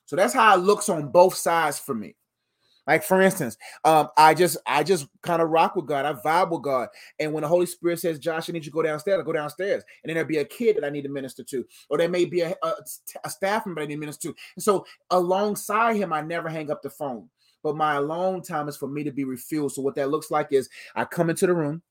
So 0.05 0.15
that's 0.15 0.33
how 0.33 0.55
it 0.55 0.61
looks 0.61 0.89
on 0.89 1.09
both 1.09 1.35
sides 1.35 1.79
for 1.79 1.95
me. 1.95 2.15
Like 2.85 3.03
for 3.03 3.21
instance, 3.21 3.57
um, 3.85 4.09
I 4.17 4.33
just 4.33 4.57
I 4.67 4.83
just 4.83 5.07
kind 5.21 5.41
of 5.41 5.49
rock 5.49 5.75
with 5.75 5.85
God. 5.85 6.05
I 6.05 6.13
vibe 6.13 6.51
with 6.51 6.63
God. 6.63 6.89
And 7.19 7.31
when 7.31 7.41
the 7.43 7.47
Holy 7.47 7.65
Spirit 7.65 7.99
says, 7.99 8.19
"Josh, 8.19 8.49
I 8.49 8.53
need 8.53 8.65
you 8.65 8.71
to 8.71 8.75
go 8.75 8.81
downstairs," 8.81 9.19
I 9.19 9.23
go 9.23 9.31
downstairs. 9.33 9.83
And 10.03 10.09
then 10.09 10.15
there'll 10.15 10.27
be 10.27 10.37
a 10.37 10.45
kid 10.45 10.75
that 10.75 10.83
I 10.83 10.89
need 10.89 11.03
to 11.03 11.09
minister 11.09 11.43
to, 11.43 11.65
or 11.89 11.97
there 11.97 12.09
may 12.09 12.25
be 12.25 12.41
a, 12.41 12.53
a, 12.61 12.73
a 13.23 13.29
staff 13.29 13.65
member 13.65 13.81
I 13.81 13.85
need 13.85 13.95
to 13.95 13.99
minister 13.99 14.29
to. 14.29 14.35
And 14.55 14.63
so 14.63 14.85
alongside 15.09 15.95
him, 15.95 16.11
I 16.11 16.21
never 16.21 16.49
hang 16.49 16.69
up 16.71 16.81
the 16.81 16.89
phone. 16.89 17.29
But 17.63 17.77
my 17.77 17.95
alone 17.95 18.41
time 18.41 18.67
is 18.67 18.75
for 18.75 18.87
me 18.87 19.03
to 19.05 19.11
be 19.11 19.23
refueled. 19.23 19.71
So 19.71 19.81
what 19.81 19.95
that 19.95 20.09
looks 20.09 20.29
like 20.29 20.51
is 20.51 20.69
I 20.95 21.05
come 21.05 21.29
into 21.29 21.47
the 21.47 21.53
room 21.53 21.81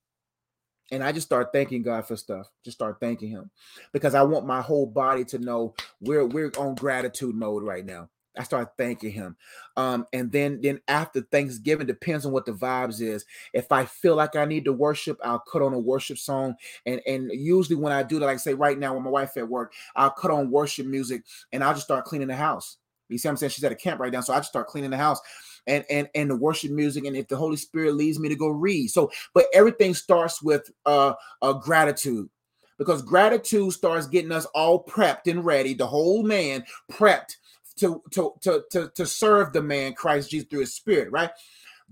and 0.90 1.02
I 1.02 1.11
just 1.11 1.26
start 1.26 1.48
thanking 1.52 1.83
God 1.83 2.07
for 2.07 2.16
stuff. 2.16 2.48
Just 2.62 2.76
start 2.76 2.98
thanking 3.00 3.31
Him 3.31 3.50
because 3.92 4.14
I 4.14 4.22
want 4.22 4.46
my 4.46 4.61
whole 4.61 4.87
body 4.87 5.24
to 5.26 5.38
know 5.38 5.74
we're 6.00 6.26
we're 6.26 6.52
on 6.59 6.74
gratitude 6.74 7.35
mode 7.35 7.62
right 7.62 7.85
now. 7.85 8.11
I 8.37 8.45
start 8.45 8.73
thanking 8.79 9.12
him. 9.12 9.37
Um, 9.77 10.07
and 10.12 10.33
then 10.33 10.61
then 10.62 10.81
after 10.88 11.21
Thanksgiving, 11.21 11.87
depends 11.87 12.25
on 12.25 12.33
what 12.33 12.47
the 12.47 12.53
vibes 12.53 13.01
is. 13.01 13.25
If 13.53 13.71
I 13.71 13.85
feel 13.85 14.16
like 14.16 14.37
I 14.37 14.45
need 14.45 14.64
to 14.64 14.73
worship, 14.73 15.18
I'll 15.23 15.40
cut 15.40 15.62
on 15.62 15.75
a 15.75 15.79
worship 15.79 16.18
song. 16.18 16.55
And 16.87 17.01
and 17.07 17.31
usually 17.33 17.77
when 17.77 17.92
I 17.92 18.03
do 18.03 18.18
that, 18.18 18.27
like 18.27 18.35
I 18.35 18.38
say 18.38 18.55
right 18.55 18.79
now 18.79 18.95
with 18.95 19.05
my 19.05 19.11
wife 19.11 19.37
at 19.37 19.49
work, 19.49 19.73
I'll 19.97 20.11
cut 20.11 20.31
on 20.31 20.51
worship 20.51 20.87
music 20.87 21.25
and 21.53 21.62
I'll 21.62 21.75
just 21.75 21.85
start 21.85 22.05
cleaning 22.05 22.29
the 22.29 22.37
house. 22.37 22.79
You 23.09 23.18
see 23.18 23.29
I'm 23.29 23.37
saying? 23.37 23.51
She's 23.51 23.64
at 23.64 23.73
a 23.73 23.77
camp 23.77 24.01
right 24.01 24.12
now. 24.12 24.23
So 24.23 24.33
I 24.33 24.38
just 24.38 24.49
start 24.49 24.68
cleaning 24.68 24.90
the 24.90 24.97
house 24.97 25.21
and 25.66 25.85
and 25.90 26.09
and 26.14 26.31
the 26.31 26.37
worship 26.37 26.71
music. 26.71 27.05
And 27.05 27.16
if 27.16 27.29
the 27.29 27.37
Holy 27.37 27.57
Spirit 27.57 27.95
leads 27.95 28.18
me 28.18 28.29
to 28.29 28.37
go 28.37 28.49
read. 28.49 28.88
So, 28.88 29.11
but 29.35 29.47
everything 29.53 29.95
starts 29.95 30.42
with 30.42 30.71
uh 30.87 31.14
gratitude 31.61 32.31
because 32.79 33.03
gratitude 33.03 33.73
starts 33.73 34.07
getting 34.07 34.33
us 34.33 34.47
all 34.47 34.85
prepped 34.85 35.31
and 35.31 35.45
ready, 35.45 35.75
the 35.75 35.87
whole 35.87 36.23
man 36.23 36.64
prepped 36.90 37.37
to, 37.79 38.03
to, 38.11 38.33
to, 38.43 38.65
to, 38.71 38.91
to 38.95 39.07
serve 39.07 39.53
the 39.53 39.63
man 39.63 39.95
Christ 39.95 40.31
Jesus 40.31 40.49
through 40.49 40.61
his 40.61 40.75
spirit, 40.75 41.11
right? 41.11 41.31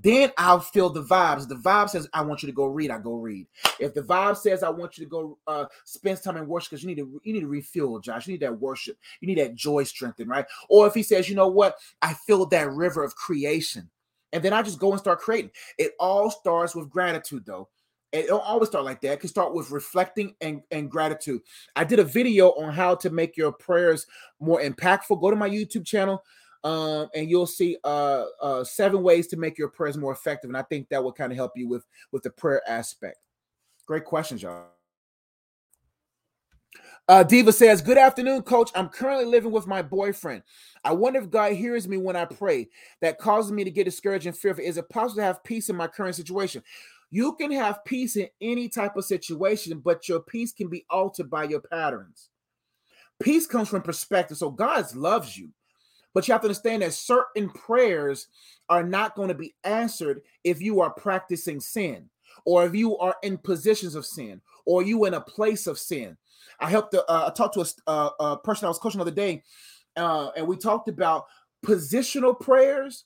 Then 0.03 0.33
I'll 0.38 0.61
feel 0.61 0.88
the 0.88 1.03
vibes. 1.03 1.47
The 1.47 1.57
vibe 1.57 1.90
says, 1.90 2.09
I 2.14 2.23
want 2.23 2.43
you 2.43 2.47
to 2.47 2.55
go 2.55 2.66
read, 2.66 2.90
I 2.90 2.99
go 2.99 3.14
read. 3.16 3.47
If 3.79 3.93
the 3.93 4.01
vibe 4.01 4.37
says 4.37 4.62
I 4.62 4.71
want 4.71 4.97
you 4.97 5.05
to 5.05 5.11
go 5.11 5.38
uh 5.47 5.66
spend 5.85 6.23
time 6.23 6.38
in 6.38 6.47
worship 6.47 6.71
because 6.71 6.83
you 6.83 6.88
need 6.88 6.97
to 6.97 7.21
you 7.23 7.33
need 7.35 7.40
to 7.40 7.47
refuel, 7.47 8.01
Josh. 8.01 8.27
You 8.27 8.33
need 8.33 8.40
that 8.40 8.59
worship, 8.59 8.97
you 9.21 9.29
need 9.29 9.38
that 9.38 9.55
joy 9.55 9.85
strengthened, 9.85 10.31
right? 10.31 10.47
Or 10.71 10.87
if 10.87 10.95
he 10.95 11.03
says, 11.03 11.29
you 11.29 11.35
know 11.35 11.49
what, 11.49 11.77
I 12.01 12.14
feel 12.14 12.47
that 12.47 12.73
river 12.73 13.05
of 13.05 13.14
creation. 13.14 13.90
And 14.33 14.43
then 14.43 14.53
I 14.53 14.62
just 14.62 14.79
go 14.79 14.93
and 14.93 15.01
start 15.01 15.19
creating. 15.19 15.51
It 15.77 15.93
all 15.99 16.31
starts 16.31 16.75
with 16.75 16.88
gratitude, 16.88 17.45
though. 17.45 17.69
It 18.12 18.27
don't 18.27 18.44
always 18.44 18.68
start 18.68 18.85
like 18.85 19.01
that. 19.03 19.12
It 19.12 19.20
can 19.20 19.29
start 19.29 19.55
with 19.55 19.70
reflecting 19.70 20.35
and, 20.40 20.62
and 20.70 20.90
gratitude. 20.90 21.42
I 21.77 21.85
did 21.85 22.01
a 22.01 22.05
video 22.05 22.49
on 22.51 22.73
how 22.73 22.96
to 22.96 23.11
make 23.11 23.37
your 23.37 23.53
prayers 23.53 24.07
more 24.40 24.61
impactful. 24.61 25.20
Go 25.20 25.31
to 25.31 25.37
my 25.37 25.49
YouTube 25.49 25.87
channel, 25.87 26.25
um, 26.64 27.09
and 27.14 27.31
you'll 27.31 27.46
see 27.46 27.77
uh, 27.85 28.25
uh, 28.42 28.64
seven 28.64 29.03
ways 29.03 29.29
to 29.29 29.37
make 29.37 29.59
your 29.59 29.68
prayers 29.68 29.96
more 29.96 30.12
effective. 30.12 30.51
And 30.51 30.57
I 30.57 30.62
think 30.62 30.88
that 30.88 31.03
will 31.03 31.12
kind 31.12 31.31
of 31.31 31.37
help 31.37 31.53
you 31.55 31.68
with 31.68 31.87
with 32.11 32.25
the 32.25 32.31
prayer 32.31 32.62
aspect. 32.68 33.27
Great 33.87 34.05
questions, 34.05 34.42
y'all. 34.42 34.66
Uh, 37.11 37.25
Diva 37.25 37.53
says, 37.53 37.83
Good 37.83 37.99
afternoon, 37.99 38.42
coach. 38.42 38.70
I'm 38.75 38.88
currently 38.88 39.25
living 39.25 39.51
with 39.51 39.66
my 39.66 39.83
boyfriend. 39.83 40.44
I 40.85 40.92
wonder 40.92 41.20
if 41.20 41.29
God 41.29 41.55
hears 41.55 41.88
me 41.88 41.96
when 41.96 42.14
I 42.14 42.25
pray. 42.25 42.68
That 43.01 43.18
causes 43.18 43.51
me 43.51 43.64
to 43.64 43.70
get 43.70 43.85
discouraged 43.85 44.27
and 44.27 44.37
fearful. 44.37 44.64
Is 44.64 44.77
it 44.77 44.88
possible 44.88 45.16
to 45.16 45.25
have 45.25 45.42
peace 45.42 45.70
in 45.70 45.77
my 45.77 45.88
current 45.88 46.14
situation? 46.14 46.62
You 47.11 47.35
can 47.35 47.51
have 47.51 47.85
peace 47.85 48.16
in 48.16 48.29
any 48.40 48.68
type 48.68 48.96
of 48.96 49.05
situation, 49.05 49.81
but 49.81 50.09
your 50.09 50.20
peace 50.20 50.53
can 50.53 50.68
be 50.68 50.85
altered 50.88 51.29
by 51.29 51.44
your 51.44 51.61
patterns. 51.61 52.31
Peace 53.20 53.46
comes 53.46 53.68
from 53.68 53.83
perspective. 53.83 54.37
So 54.37 54.51
God 54.51 54.94
loves 54.94 55.37
you, 55.37 55.51
but 56.14 56.27
you 56.27 56.33
have 56.33 56.40
to 56.42 56.46
understand 56.46 56.83
that 56.83 56.94
certain 56.94 57.51
prayers 57.51 58.29
are 58.68 58.85
not 58.85 59.16
going 59.16 59.29
to 59.29 59.35
be 59.35 59.55
answered 59.64 60.23
if 60.44 60.62
you 60.62 60.81
are 60.81 60.90
practicing 60.90 61.61
sin 61.61 62.09
or 62.46 62.64
if 62.64 62.75
you 62.75 62.96
are 62.99 63.16
in 63.23 63.37
positions 63.38 63.94
of 63.94 64.07
sin 64.07 64.40
or 64.64 64.83
you 64.83 65.05
in 65.05 65.14
a 65.14 65.20
place 65.20 65.66
of 65.66 65.79
sin. 65.79 66.16
I 66.61 66.70
helped. 66.70 66.94
Uh, 66.94 67.03
I 67.09 67.31
talked 67.31 67.55
to 67.55 67.61
a, 67.61 67.90
uh, 67.90 68.11
a, 68.20 68.37
person 68.38 68.66
I 68.66 68.68
was 68.68 68.79
coaching 68.79 68.99
the 68.99 69.03
other 69.03 69.11
day, 69.11 69.42
uh, 69.96 70.31
and 70.37 70.46
we 70.46 70.57
talked 70.57 70.88
about 70.88 71.27
positional 71.64 72.38
prayers, 72.38 73.05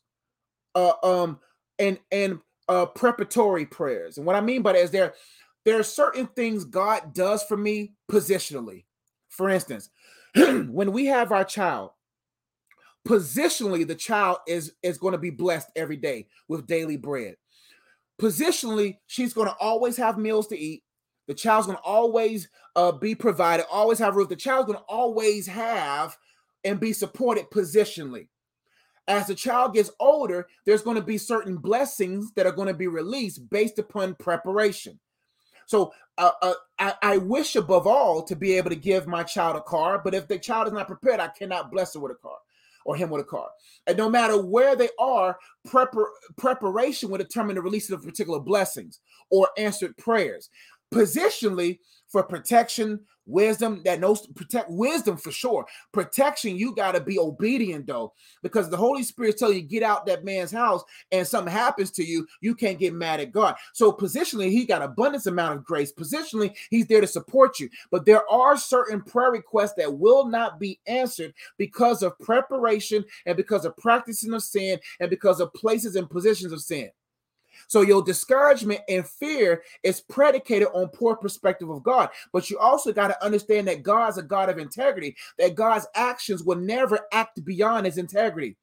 uh, 0.75 0.93
um, 1.03 1.39
and 1.79 1.99
and 2.11 2.41
uh 2.69 2.87
preparatory 2.87 3.67
prayers. 3.67 4.19
And 4.19 4.27
what 4.27 4.37
I 4.37 4.41
mean 4.41 4.63
by 4.63 4.73
that 4.73 4.79
is 4.81 4.91
there 4.91 5.15
there 5.65 5.79
are 5.79 5.85
certain 5.85 6.27
things 6.27 6.65
God 6.65 7.15
does 7.15 7.43
for 7.45 7.57
me 7.57 7.95
positionally. 8.11 8.85
For 9.31 9.49
instance, 9.49 9.91
when 10.35 10.93
we 10.93 11.07
have 11.07 11.33
our 11.33 11.45
child, 11.45 11.91
positionally 13.07 13.87
the 13.87 13.95
child 13.95 14.39
is 14.47 14.73
is 14.83 14.99
going 14.99 15.13
to 15.13 15.19
be 15.19 15.31
blessed 15.31 15.71
every 15.77 15.97
day 15.97 16.27
with 16.49 16.67
daily 16.67 16.97
bread. 16.97 17.37
Positionally, 18.21 18.99
she's 19.07 19.35
going 19.35 19.49
to 19.49 19.57
always 19.57 19.97
have 19.97 20.19
meals 20.19 20.47
to 20.49 20.59
eat. 20.59 20.85
The 21.27 21.35
child's 21.35 21.67
going 21.67 21.79
to 21.79 21.85
always 21.85 22.49
uh, 22.77 22.93
be 22.93 23.15
provided, 23.15 23.67
always 23.71 23.99
have 23.99 24.15
roof. 24.15 24.29
The 24.29 24.37
child's 24.37 24.67
going 24.67 24.79
to 24.79 24.85
always 24.85 25.47
have 25.47 26.17
and 26.65 26.79
be 26.79 26.93
supported 26.93 27.51
positionally 27.51 28.29
as 29.07 29.27
the 29.27 29.35
child 29.35 29.75
gets 29.75 29.91
older, 30.01 30.47
there's 30.65 30.83
going 30.83 30.97
to 30.97 31.03
be 31.03 31.19
certain 31.19 31.57
blessings 31.57 32.33
that 32.33 32.47
are 32.47 32.53
going 32.53 32.69
to 32.69 32.75
be 32.75 32.87
released 32.87 33.49
based 33.51 33.79
upon 33.79 34.15
preparation. 34.15 34.99
So 35.67 35.93
uh, 36.19 36.31
uh, 36.43 36.55
I, 36.79 36.95
I, 37.03 37.19
wish 37.19 37.57
above 37.57 37.87
all 37.87 38.23
to 38.25 38.37
be 38.37 38.53
able 38.53 38.71
to 38.71 38.77
give 38.77 39.07
my 39.07 39.23
child 39.23 39.57
a 39.57 39.63
car, 39.63 39.99
but 39.99 40.15
if 40.15 40.29
the 40.29 40.39
child 40.39 40.67
is 40.67 40.73
not 40.73 40.87
prepared, 40.87 41.21
I 41.21 41.29
cannot 41.29 41.73
bless 41.73 41.95
her 41.95 42.01
with 42.01 42.13
a 42.13 42.17
car 42.17 42.37
or 42.85 42.95
him 42.95 43.11
with 43.11 43.23
a 43.23 43.25
car. 43.25 43.49
And 43.87 43.97
no 43.97 44.09
matter 44.09 44.41
where 44.41 44.77
they 44.77 44.91
are, 44.99 45.39
prepar- 45.67 46.05
preparation 46.37 47.11
will 47.11 47.19
determine 47.19 47.57
the 47.57 47.63
release 47.63 47.91
of 47.91 48.05
particular 48.05 48.39
blessings 48.39 49.01
or 49.31 49.49
answered 49.57 49.97
prayers. 49.97 50.51
Positionally, 50.95 51.79
for 52.09 52.23
protection, 52.23 53.01
wisdom 53.27 53.81
that 53.85 54.01
knows 54.01 54.27
protect 54.37 54.71
wisdom 54.71 55.17
for 55.17 55.33
sure. 55.33 55.67
Protection, 55.93 56.57
you 56.57 56.75
got 56.75 56.93
to 56.93 57.01
be 57.01 57.19
obedient 57.19 57.87
though, 57.87 58.13
because 58.43 58.71
the 58.71 58.77
Holy 58.77 59.03
Spirit 59.03 59.37
tell 59.37 59.53
you 59.53 59.63
get 59.63 59.83
out 59.83 60.07
that 60.07 60.25
man's 60.25 60.53
house 60.53 60.85
and 61.11 61.27
something 61.27 61.53
happens 61.53 61.91
to 61.91 62.05
you, 62.05 62.27
you 62.41 62.55
can't 62.55 62.79
get 62.79 62.95
mad 62.95 63.21
at 63.21 63.33
God. 63.33 63.57
So 63.73 63.91
positionally, 63.91 64.51
he 64.51 64.65
got 64.65 64.83
abundance 64.83 65.27
amount 65.27 65.59
of 65.59 65.65
grace. 65.65 65.93
Positionally, 65.93 66.55
he's 66.71 66.87
there 66.87 67.01
to 67.01 67.07
support 67.07 67.59
you. 67.59 67.69
But 67.91 68.05
there 68.07 68.31
are 68.31 68.57
certain 68.57 69.03
prayer 69.03 69.33
requests 69.33 69.75
that 69.79 69.99
will 69.99 70.27
not 70.27 70.61
be 70.61 70.79
answered 70.87 71.35
because 71.59 72.03
of 72.03 72.19
preparation 72.21 73.05
and 73.27 73.37
because 73.37 73.65
of 73.65 73.77
practicing 73.77 74.35
of 74.35 74.43
sin 74.43 74.79
and 75.01 75.11
because 75.11 75.41
of 75.41 75.53
places 75.55 75.97
and 75.97 76.09
positions 76.09 76.53
of 76.53 76.61
sin. 76.61 76.91
So 77.69 77.83
your 77.83 78.03
discouragement 78.03 78.81
and 78.89 79.07
fear 79.07 79.63
is 79.83 80.01
predicated 80.01 80.69
on 80.75 80.89
poor 80.89 81.17
perspective 81.17 81.71
of 81.71 81.83
God. 81.83 82.11
But 82.33 82.51
you 82.51 82.59
also 82.59 82.93
got 82.93 83.09
to 83.09 83.25
understand 83.25 83.69
that 83.69 83.83
God's 83.83 84.19
a 84.19 84.23
God 84.23 84.49
of 84.49 84.59
integrity, 84.59 85.17
that 85.39 85.55
God's 85.55 85.87
actions 85.95 86.43
will 86.43 86.57
never 86.57 87.01
act 87.13 87.45
beyond 87.45 87.87
his 87.87 87.99
integrity. 87.99 88.57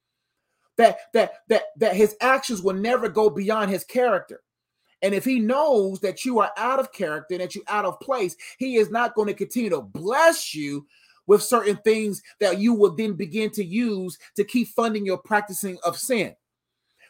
That 0.77 0.99
that 1.13 1.33
that 1.49 1.63
that 1.77 1.95
his 1.95 2.15
actions 2.21 2.61
will 2.61 2.73
never 2.73 3.09
go 3.09 3.29
beyond 3.29 3.71
his 3.71 3.83
character. 3.83 4.41
And 5.01 5.13
if 5.13 5.25
he 5.25 5.39
knows 5.39 5.99
that 6.01 6.25
you 6.25 6.39
are 6.39 6.51
out 6.57 6.79
of 6.79 6.91
character 6.91 7.33
and 7.33 7.41
that 7.41 7.55
you're 7.55 7.63
out 7.67 7.85
of 7.85 7.99
place, 7.99 8.35
he 8.57 8.75
is 8.77 8.89
not 8.91 9.15
going 9.15 9.27
to 9.27 9.33
continue 9.33 9.69
to 9.71 9.81
bless 9.81 10.53
you 10.53 10.85
with 11.27 11.41
certain 11.41 11.77
things 11.77 12.21
that 12.39 12.59
you 12.59 12.73
will 12.73 12.95
then 12.95 13.13
begin 13.13 13.49
to 13.51 13.63
use 13.63 14.17
to 14.35 14.43
keep 14.43 14.67
funding 14.69 15.05
your 15.05 15.17
practicing 15.17 15.77
of 15.83 15.97
sin. 15.97 16.35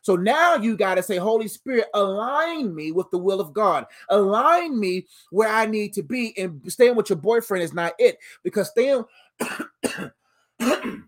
So 0.02 0.16
now 0.16 0.56
you 0.56 0.76
got 0.76 0.96
to 0.96 1.04
say, 1.04 1.18
Holy 1.18 1.48
Spirit, 1.48 1.86
align 1.94 2.74
me 2.74 2.92
with 2.92 3.10
the 3.12 3.20
will 3.20 3.40
of 3.40 3.54
God. 3.54 3.86
Align 4.10 4.80
me 4.80 5.08
where 5.30 5.50
I 5.50 5.66
need 5.66 5.94
to 5.94 6.04
be. 6.04 6.38
And 6.38 6.62
staying 6.72 6.96
with 6.96 7.10
your 7.10 7.18
boyfriend 7.18 7.64
is 7.64 7.74
not 7.74 7.94
it. 8.00 8.18
Because 8.44 8.70
staying 8.70 9.06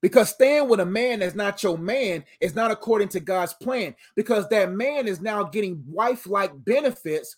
because 0.00 0.30
staying 0.30 0.68
with 0.68 0.80
a 0.80 0.86
man 0.86 1.20
that's 1.20 1.36
not 1.36 1.62
your 1.62 1.78
man 1.78 2.24
is 2.40 2.54
not 2.54 2.72
according 2.72 3.08
to 3.10 3.20
God's 3.20 3.54
plan. 3.54 3.94
Because 4.16 4.48
that 4.48 4.72
man 4.72 5.06
is 5.06 5.20
now 5.20 5.44
getting 5.44 5.84
wife-like 5.86 6.64
benefits 6.64 7.36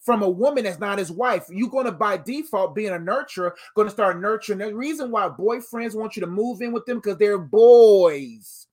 from 0.00 0.22
a 0.22 0.28
woman 0.28 0.64
that's 0.64 0.80
not 0.80 0.98
his 0.98 1.12
wife. 1.12 1.44
You're 1.50 1.68
going 1.68 1.84
to, 1.84 1.92
by 1.92 2.16
default, 2.16 2.74
being 2.74 2.94
a 2.94 2.98
nurturer, 2.98 3.52
going 3.74 3.86
to 3.86 3.92
start 3.92 4.18
nurturing. 4.18 4.58
The 4.60 4.74
reason 4.74 5.10
why 5.10 5.28
boyfriends 5.28 5.94
want 5.94 6.16
you 6.16 6.20
to 6.20 6.26
move 6.26 6.62
in 6.62 6.72
with 6.72 6.86
them 6.86 6.96
because 6.96 7.18
they're 7.18 7.36
boys. 7.36 8.66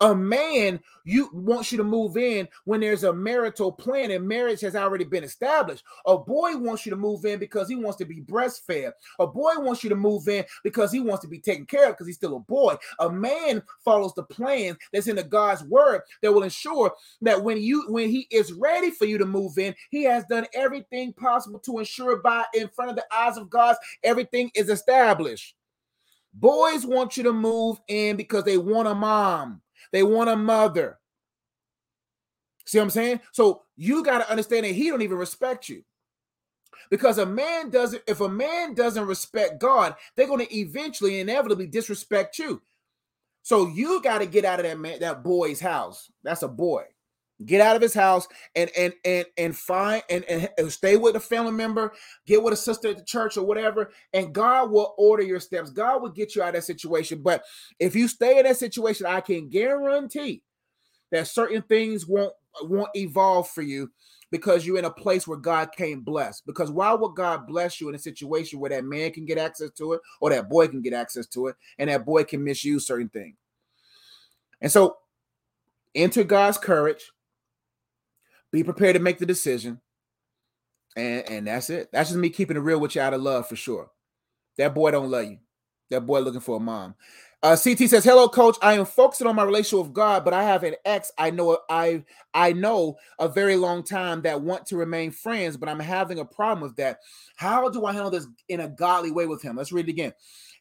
A 0.00 0.14
man 0.14 0.80
you 1.04 1.28
wants 1.32 1.70
you 1.70 1.78
to 1.78 1.84
move 1.84 2.16
in 2.16 2.48
when 2.64 2.80
there's 2.80 3.04
a 3.04 3.12
marital 3.12 3.70
plan 3.70 4.10
and 4.10 4.26
marriage 4.26 4.60
has 4.62 4.74
already 4.74 5.04
been 5.04 5.24
established. 5.24 5.84
A 6.06 6.16
boy 6.16 6.56
wants 6.56 6.86
you 6.86 6.90
to 6.90 6.96
move 6.96 7.24
in 7.26 7.38
because 7.38 7.68
he 7.68 7.76
wants 7.76 7.98
to 7.98 8.06
be 8.06 8.20
breastfed. 8.22 8.92
A 9.18 9.26
boy 9.26 9.52
wants 9.58 9.84
you 9.84 9.90
to 9.90 9.96
move 9.96 10.26
in 10.28 10.44
because 10.64 10.90
he 10.90 11.00
wants 11.00 11.22
to 11.22 11.28
be 11.28 11.38
taken 11.38 11.66
care 11.66 11.88
of 11.88 11.94
because 11.94 12.06
he's 12.06 12.16
still 12.16 12.36
a 12.36 12.40
boy. 12.40 12.76
A 13.00 13.10
man 13.10 13.62
follows 13.84 14.14
the 14.14 14.22
plan 14.22 14.76
that's 14.92 15.06
in 15.06 15.16
the 15.16 15.22
God's 15.22 15.62
word 15.64 16.02
that 16.22 16.32
will 16.32 16.44
ensure 16.44 16.94
that 17.20 17.42
when 17.42 17.60
you 17.60 17.84
when 17.88 18.08
he 18.08 18.26
is 18.30 18.52
ready 18.52 18.90
for 18.90 19.04
you 19.04 19.18
to 19.18 19.26
move 19.26 19.58
in, 19.58 19.74
he 19.90 20.04
has 20.04 20.24
done 20.24 20.46
everything 20.54 21.12
possible 21.12 21.58
to 21.60 21.78
ensure 21.78 22.18
by 22.22 22.44
in 22.54 22.68
front 22.68 22.90
of 22.90 22.96
the 22.96 23.04
eyes 23.14 23.36
of 23.36 23.50
God 23.50 23.76
everything 24.02 24.50
is 24.54 24.70
established. 24.70 25.54
Boys 26.32 26.86
want 26.86 27.16
you 27.16 27.24
to 27.24 27.32
move 27.32 27.80
in 27.88 28.16
because 28.16 28.44
they 28.44 28.56
want 28.56 28.88
a 28.88 28.94
mom. 28.94 29.60
They 29.92 30.02
want 30.02 30.30
a 30.30 30.36
mother. 30.36 30.98
See 32.66 32.78
what 32.78 32.84
I'm 32.84 32.90
saying? 32.90 33.20
So 33.32 33.62
you 33.76 34.04
got 34.04 34.18
to 34.18 34.30
understand 34.30 34.64
that 34.64 34.72
he 34.72 34.88
don't 34.88 35.02
even 35.02 35.18
respect 35.18 35.68
you. 35.68 35.82
Because 36.90 37.18
a 37.18 37.26
man 37.26 37.70
doesn't, 37.70 38.02
if 38.06 38.20
a 38.20 38.28
man 38.28 38.74
doesn't 38.74 39.06
respect 39.06 39.60
God, 39.60 39.94
they're 40.16 40.26
going 40.26 40.44
to 40.44 40.56
eventually, 40.56 41.20
inevitably 41.20 41.66
disrespect 41.66 42.38
you. 42.38 42.62
So 43.42 43.68
you 43.68 44.02
got 44.02 44.18
to 44.18 44.26
get 44.26 44.44
out 44.44 44.60
of 44.60 44.66
that 44.66 44.78
man, 44.78 45.00
that 45.00 45.22
boy's 45.22 45.60
house. 45.60 46.10
That's 46.22 46.42
a 46.42 46.48
boy. 46.48 46.84
Get 47.46 47.60
out 47.60 47.76
of 47.76 47.82
his 47.82 47.94
house 47.94 48.28
and 48.54 48.70
and 48.76 48.92
and 49.04 49.26
and 49.38 49.56
find 49.56 50.02
and, 50.10 50.24
and 50.58 50.70
stay 50.70 50.96
with 50.96 51.16
a 51.16 51.20
family 51.20 51.52
member, 51.52 51.92
get 52.26 52.42
with 52.42 52.52
a 52.52 52.56
sister 52.56 52.88
at 52.88 52.98
the 52.98 53.04
church 53.04 53.36
or 53.36 53.46
whatever, 53.46 53.90
and 54.12 54.34
God 54.34 54.70
will 54.70 54.94
order 54.98 55.22
your 55.22 55.40
steps. 55.40 55.70
God 55.70 56.02
will 56.02 56.10
get 56.10 56.34
you 56.34 56.42
out 56.42 56.48
of 56.48 56.54
that 56.54 56.64
situation. 56.64 57.22
But 57.22 57.42
if 57.78 57.96
you 57.96 58.08
stay 58.08 58.38
in 58.38 58.44
that 58.44 58.58
situation, 58.58 59.06
I 59.06 59.20
can 59.20 59.48
guarantee 59.48 60.42
that 61.10 61.28
certain 61.28 61.62
things 61.62 62.06
won't 62.06 62.34
won't 62.62 62.90
evolve 62.94 63.48
for 63.48 63.62
you 63.62 63.90
because 64.30 64.64
you're 64.64 64.78
in 64.78 64.84
a 64.84 64.90
place 64.90 65.26
where 65.26 65.38
God 65.38 65.70
can't 65.76 66.04
bless. 66.04 66.40
Because 66.40 66.70
why 66.70 66.92
would 66.92 67.14
God 67.14 67.46
bless 67.46 67.80
you 67.80 67.88
in 67.88 67.94
a 67.94 67.98
situation 67.98 68.60
where 68.60 68.70
that 68.70 68.84
man 68.84 69.10
can 69.12 69.24
get 69.24 69.38
access 69.38 69.70
to 69.72 69.94
it 69.94 70.00
or 70.20 70.30
that 70.30 70.48
boy 70.48 70.68
can 70.68 70.82
get 70.82 70.92
access 70.92 71.26
to 71.28 71.48
it 71.48 71.56
and 71.78 71.90
that 71.90 72.04
boy 72.04 72.24
can 72.24 72.44
misuse 72.44 72.86
certain 72.86 73.08
things? 73.08 73.36
And 74.60 74.70
so 74.70 74.98
enter 75.94 76.22
God's 76.22 76.58
courage, 76.58 77.10
be 78.52 78.64
prepared 78.64 78.94
to 78.94 79.00
make 79.00 79.18
the 79.18 79.26
decision. 79.26 79.80
And, 80.96 81.28
and 81.28 81.46
that's 81.46 81.70
it. 81.70 81.90
That's 81.92 82.10
just 82.10 82.18
me 82.18 82.30
keeping 82.30 82.56
it 82.56 82.60
real 82.60 82.80
with 82.80 82.94
you 82.94 83.00
out 83.00 83.14
of 83.14 83.22
love 83.22 83.48
for 83.48 83.56
sure. 83.56 83.90
That 84.58 84.74
boy 84.74 84.90
don't 84.90 85.10
love 85.10 85.26
you. 85.26 85.38
That 85.90 86.06
boy 86.06 86.20
looking 86.20 86.40
for 86.40 86.56
a 86.56 86.60
mom. 86.60 86.94
Uh, 87.42 87.56
CT 87.56 87.88
says, 87.88 88.04
"Hello, 88.04 88.28
coach. 88.28 88.56
I 88.60 88.74
am 88.74 88.84
focusing 88.84 89.26
on 89.26 89.34
my 89.34 89.44
relationship 89.44 89.86
with 89.86 89.94
God, 89.94 90.26
but 90.26 90.34
I 90.34 90.42
have 90.44 90.62
an 90.62 90.74
ex 90.84 91.10
I 91.16 91.30
know 91.30 91.56
I 91.70 92.04
I 92.34 92.52
know 92.52 92.96
a 93.18 93.28
very 93.28 93.56
long 93.56 93.82
time 93.82 94.20
that 94.22 94.42
want 94.42 94.66
to 94.66 94.76
remain 94.76 95.10
friends, 95.10 95.56
but 95.56 95.68
I'm 95.68 95.80
having 95.80 96.18
a 96.18 96.24
problem 96.24 96.60
with 96.60 96.76
that. 96.76 96.98
How 97.36 97.70
do 97.70 97.86
I 97.86 97.94
handle 97.94 98.10
this 98.10 98.26
in 98.50 98.60
a 98.60 98.68
godly 98.68 99.10
way 99.10 99.26
with 99.26 99.40
him? 99.40 99.56
Let's 99.56 99.72
read 99.72 99.88
it 99.88 99.92
again. 99.92 100.12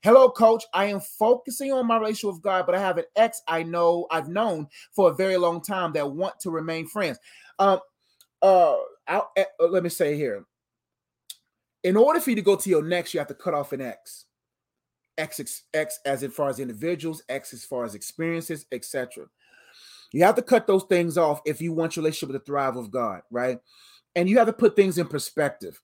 Hello, 0.04 0.30
coach. 0.30 0.64
I 0.74 0.86
am 0.86 1.02
focusing 1.02 1.74
on 1.74 1.86
my 1.86 1.98
relationship 1.98 2.36
with 2.36 2.44
God, 2.44 2.66
but 2.66 2.76
I 2.76 2.80
have 2.80 2.98
an 2.98 3.04
ex 3.18 3.42
I 3.50 3.64
know 3.64 4.08
I've 4.10 4.30
known 4.30 4.70
for 4.94 5.12
a 5.12 5.16
very 5.16 5.36
long 5.36 5.62
time 5.62 5.92
that 5.94 6.10
want 6.10 6.40
to 6.40 6.50
remain 6.50 6.88
friends. 6.88 7.20
Um, 7.60 7.80
uh, 8.42 8.76
I'll, 9.08 9.32
uh, 9.38 9.68
let 9.68 9.84
me 9.84 9.90
say 9.90 10.16
here. 10.16 10.46
In 11.84 11.96
order 11.96 12.20
for 12.20 12.32
you 12.32 12.36
to 12.38 12.42
go 12.42 12.56
to 12.56 12.70
your 12.70 12.84
next, 12.84 13.14
you 13.14 13.20
have 13.20 13.28
to 13.28 13.36
cut 13.36 13.54
off 13.54 13.74
an 13.74 13.82
ex." 13.82 14.26
X, 15.20 15.64
X 15.74 16.00
as 16.06 16.24
far 16.34 16.50
as 16.50 16.60
individuals, 16.60 17.22
X 17.30 17.54
as 17.54 17.66
far 17.66 17.84
as 17.84 17.94
experiences, 17.94 18.66
etc. 18.72 19.26
You 20.12 20.24
have 20.24 20.36
to 20.36 20.42
cut 20.42 20.66
those 20.66 20.84
things 20.84 21.18
off 21.18 21.42
if 21.46 21.62
you 21.62 21.74
want 21.74 21.96
your 21.96 22.04
relationship 22.04 22.34
to 22.34 22.46
thrive 22.46 22.76
with 22.76 22.90
God, 22.90 23.22
right? 23.30 23.60
And 24.16 24.30
you 24.30 24.38
have 24.38 24.48
to 24.48 24.54
put 24.54 24.76
things 24.76 24.98
in 24.98 25.08
perspective. 25.08 25.80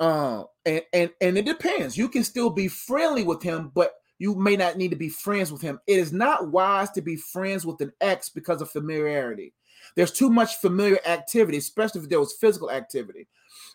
Uh, 0.00 0.44
and 0.64 0.82
and 0.92 1.10
and 1.20 1.38
it 1.38 1.44
depends. 1.44 1.96
You 1.96 2.08
can 2.08 2.24
still 2.24 2.50
be 2.50 2.68
friendly 2.68 3.22
with 3.22 3.42
him, 3.42 3.70
but 3.74 3.92
you 4.18 4.34
may 4.34 4.56
not 4.56 4.76
need 4.76 4.90
to 4.90 4.96
be 4.96 5.08
friends 5.08 5.52
with 5.52 5.62
him. 5.62 5.78
It 5.86 5.98
is 5.98 6.12
not 6.12 6.50
wise 6.50 6.90
to 6.92 7.02
be 7.02 7.16
friends 7.16 7.64
with 7.64 7.80
an 7.80 7.92
ex 8.00 8.28
because 8.28 8.60
of 8.60 8.70
familiarity. 8.70 9.52
There's 9.96 10.12
too 10.12 10.30
much 10.30 10.56
familiar 10.56 10.98
activity, 11.06 11.58
especially 11.58 12.02
if 12.02 12.08
there 12.08 12.20
was 12.20 12.32
physical 12.34 12.70
activity 12.70 13.26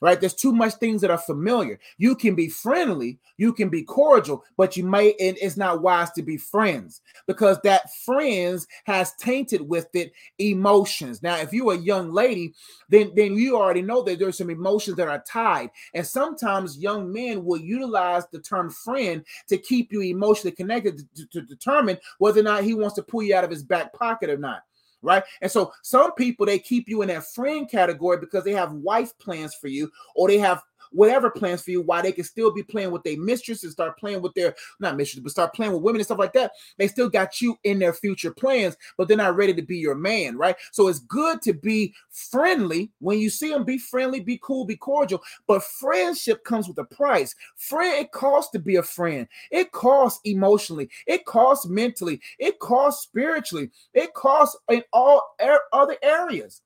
right? 0.01 0.19
There's 0.19 0.33
too 0.33 0.53
much 0.53 0.73
things 0.75 1.01
that 1.01 1.11
are 1.11 1.17
familiar. 1.17 1.79
You 1.97 2.15
can 2.15 2.35
be 2.35 2.49
friendly, 2.49 3.19
you 3.37 3.53
can 3.53 3.69
be 3.69 3.83
cordial, 3.83 4.43
but 4.57 4.77
you 4.77 4.83
may, 4.83 5.13
and 5.19 5.37
it's 5.41 5.57
not 5.57 5.81
wise 5.81 6.11
to 6.11 6.23
be 6.23 6.37
friends 6.37 7.01
because 7.27 7.59
that 7.63 7.93
friends 8.03 8.67
has 8.85 9.13
tainted 9.15 9.61
with 9.61 9.87
it 9.93 10.13
emotions. 10.39 11.21
Now, 11.21 11.37
if 11.37 11.53
you're 11.53 11.73
a 11.73 11.77
young 11.77 12.11
lady, 12.11 12.53
then, 12.89 13.11
then 13.15 13.35
you 13.35 13.57
already 13.57 13.81
know 13.81 14.01
that 14.03 14.19
there's 14.19 14.37
some 14.37 14.49
emotions 14.49 14.97
that 14.97 15.07
are 15.07 15.23
tied. 15.27 15.69
And 15.93 16.05
sometimes 16.05 16.77
young 16.77 17.11
men 17.11 17.43
will 17.43 17.59
utilize 17.59 18.23
the 18.31 18.39
term 18.39 18.69
friend 18.69 19.23
to 19.47 19.57
keep 19.57 19.91
you 19.91 20.01
emotionally 20.01 20.55
connected 20.55 21.01
to, 21.15 21.27
to 21.27 21.41
determine 21.41 21.97
whether 22.19 22.39
or 22.39 22.43
not 22.43 22.63
he 22.63 22.73
wants 22.73 22.95
to 22.95 23.03
pull 23.03 23.23
you 23.23 23.35
out 23.35 23.43
of 23.43 23.49
his 23.49 23.63
back 23.63 23.93
pocket 23.93 24.29
or 24.29 24.37
not 24.37 24.63
right? 25.05 25.23
And 25.41 25.51
so 25.51 25.71
some 25.83 26.13
people 26.13 26.45
they 26.45 26.59
keep 26.59 26.89
you 26.89 27.01
in 27.01 27.07
that 27.09 27.25
friend 27.27 27.69
category 27.69 28.17
because 28.17 28.43
they 28.43 28.53
have 28.53 28.73
wife 28.73 29.17
plans 29.17 29.55
for 29.55 29.67
you 29.67 29.91
or 30.15 30.27
they 30.27 30.37
have 30.39 30.61
whatever 30.95 31.29
plans 31.29 31.61
for 31.61 31.71
you 31.71 31.81
why 31.81 32.01
they 32.01 32.11
can 32.11 32.23
still 32.23 32.51
be 32.51 32.63
playing 32.63 32.91
with 32.91 33.03
their 33.03 33.19
mistress 33.19 33.63
and 33.63 33.71
start 33.71 33.97
playing 33.97 34.21
with 34.21 34.33
their 34.33 34.55
not 34.79 34.97
mistress, 34.97 35.21
but 35.21 35.31
start 35.31 35.53
playing 35.53 35.73
with 35.73 35.81
women 35.81 35.99
and 35.99 36.05
stuff 36.05 36.19
like 36.19 36.33
that. 36.33 36.51
They 36.77 36.87
still 36.87 37.09
got 37.09 37.41
you 37.41 37.57
in 37.63 37.79
their 37.79 37.93
future 37.93 38.31
plans, 38.31 38.77
but 38.97 39.07
they're 39.07 39.17
not 39.17 39.35
ready 39.35 39.53
to 39.53 39.61
be 39.61 39.77
your 39.77 39.95
man, 39.95 40.37
right? 40.37 40.55
So 40.71 40.87
it's 40.87 40.99
good 40.99 41.41
to 41.43 41.53
be 41.53 41.93
friendly 42.09 42.91
when 42.99 43.19
you 43.19 43.29
see 43.29 43.49
them. 43.49 43.63
Be 43.63 43.77
friendly, 43.77 44.19
be 44.19 44.39
cool, 44.41 44.65
be 44.65 44.77
cordial. 44.77 45.21
But 45.47 45.63
friendship 45.63 46.43
comes 46.43 46.67
with 46.67 46.77
a 46.77 46.85
price. 46.85 47.35
Friend, 47.55 47.99
it 47.99 48.11
costs 48.11 48.51
to 48.51 48.59
be 48.59 48.77
a 48.77 48.83
friend. 48.83 49.27
It 49.51 49.71
costs 49.71 50.21
emotionally. 50.23 50.89
It 51.05 51.25
costs 51.25 51.67
mentally. 51.67 52.21
It 52.39 52.59
costs 52.59 53.03
spiritually. 53.03 53.71
It 53.93 54.13
costs 54.13 54.57
in 54.69 54.83
all 54.93 55.35
other 55.73 55.97
areas. 56.01 56.61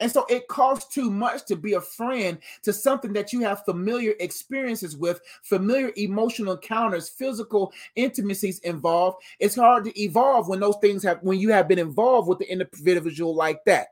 And 0.00 0.10
so 0.10 0.24
it 0.30 0.48
costs 0.48 0.92
too 0.92 1.10
much 1.10 1.44
to 1.46 1.56
be 1.56 1.74
a 1.74 1.80
friend 1.80 2.38
to 2.62 2.72
something 2.72 3.12
that 3.12 3.32
you 3.32 3.40
have 3.40 3.64
familiar 3.64 4.14
experiences 4.18 4.96
with, 4.96 5.20
familiar 5.42 5.92
emotional 5.96 6.54
encounters, 6.54 7.10
physical 7.10 7.72
intimacies 7.96 8.60
involved. 8.60 9.18
It's 9.38 9.56
hard 9.56 9.84
to 9.84 10.00
evolve 10.00 10.48
when 10.48 10.60
those 10.60 10.78
things 10.80 11.02
have, 11.02 11.18
when 11.22 11.38
you 11.38 11.50
have 11.50 11.68
been 11.68 11.78
involved 11.78 12.28
with 12.28 12.38
the 12.38 12.50
individual 12.50 13.34
like 13.34 13.62
that. 13.66 13.88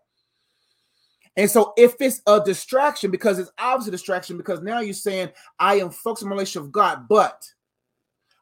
And 1.37 1.49
so 1.49 1.73
if 1.77 1.95
it's 2.01 2.23
a 2.27 2.43
distraction, 2.43 3.11
because 3.11 3.39
it's 3.39 3.53
obviously 3.59 3.91
a 3.91 3.93
distraction, 3.93 4.39
because 4.39 4.61
now 4.61 4.81
you're 4.81 4.95
saying, 4.95 5.29
I 5.59 5.77
am 5.77 5.91
focused 5.91 6.25
on 6.25 6.31
relationship 6.31 6.63
with 6.63 6.73
God, 6.73 7.07
but 7.07 7.45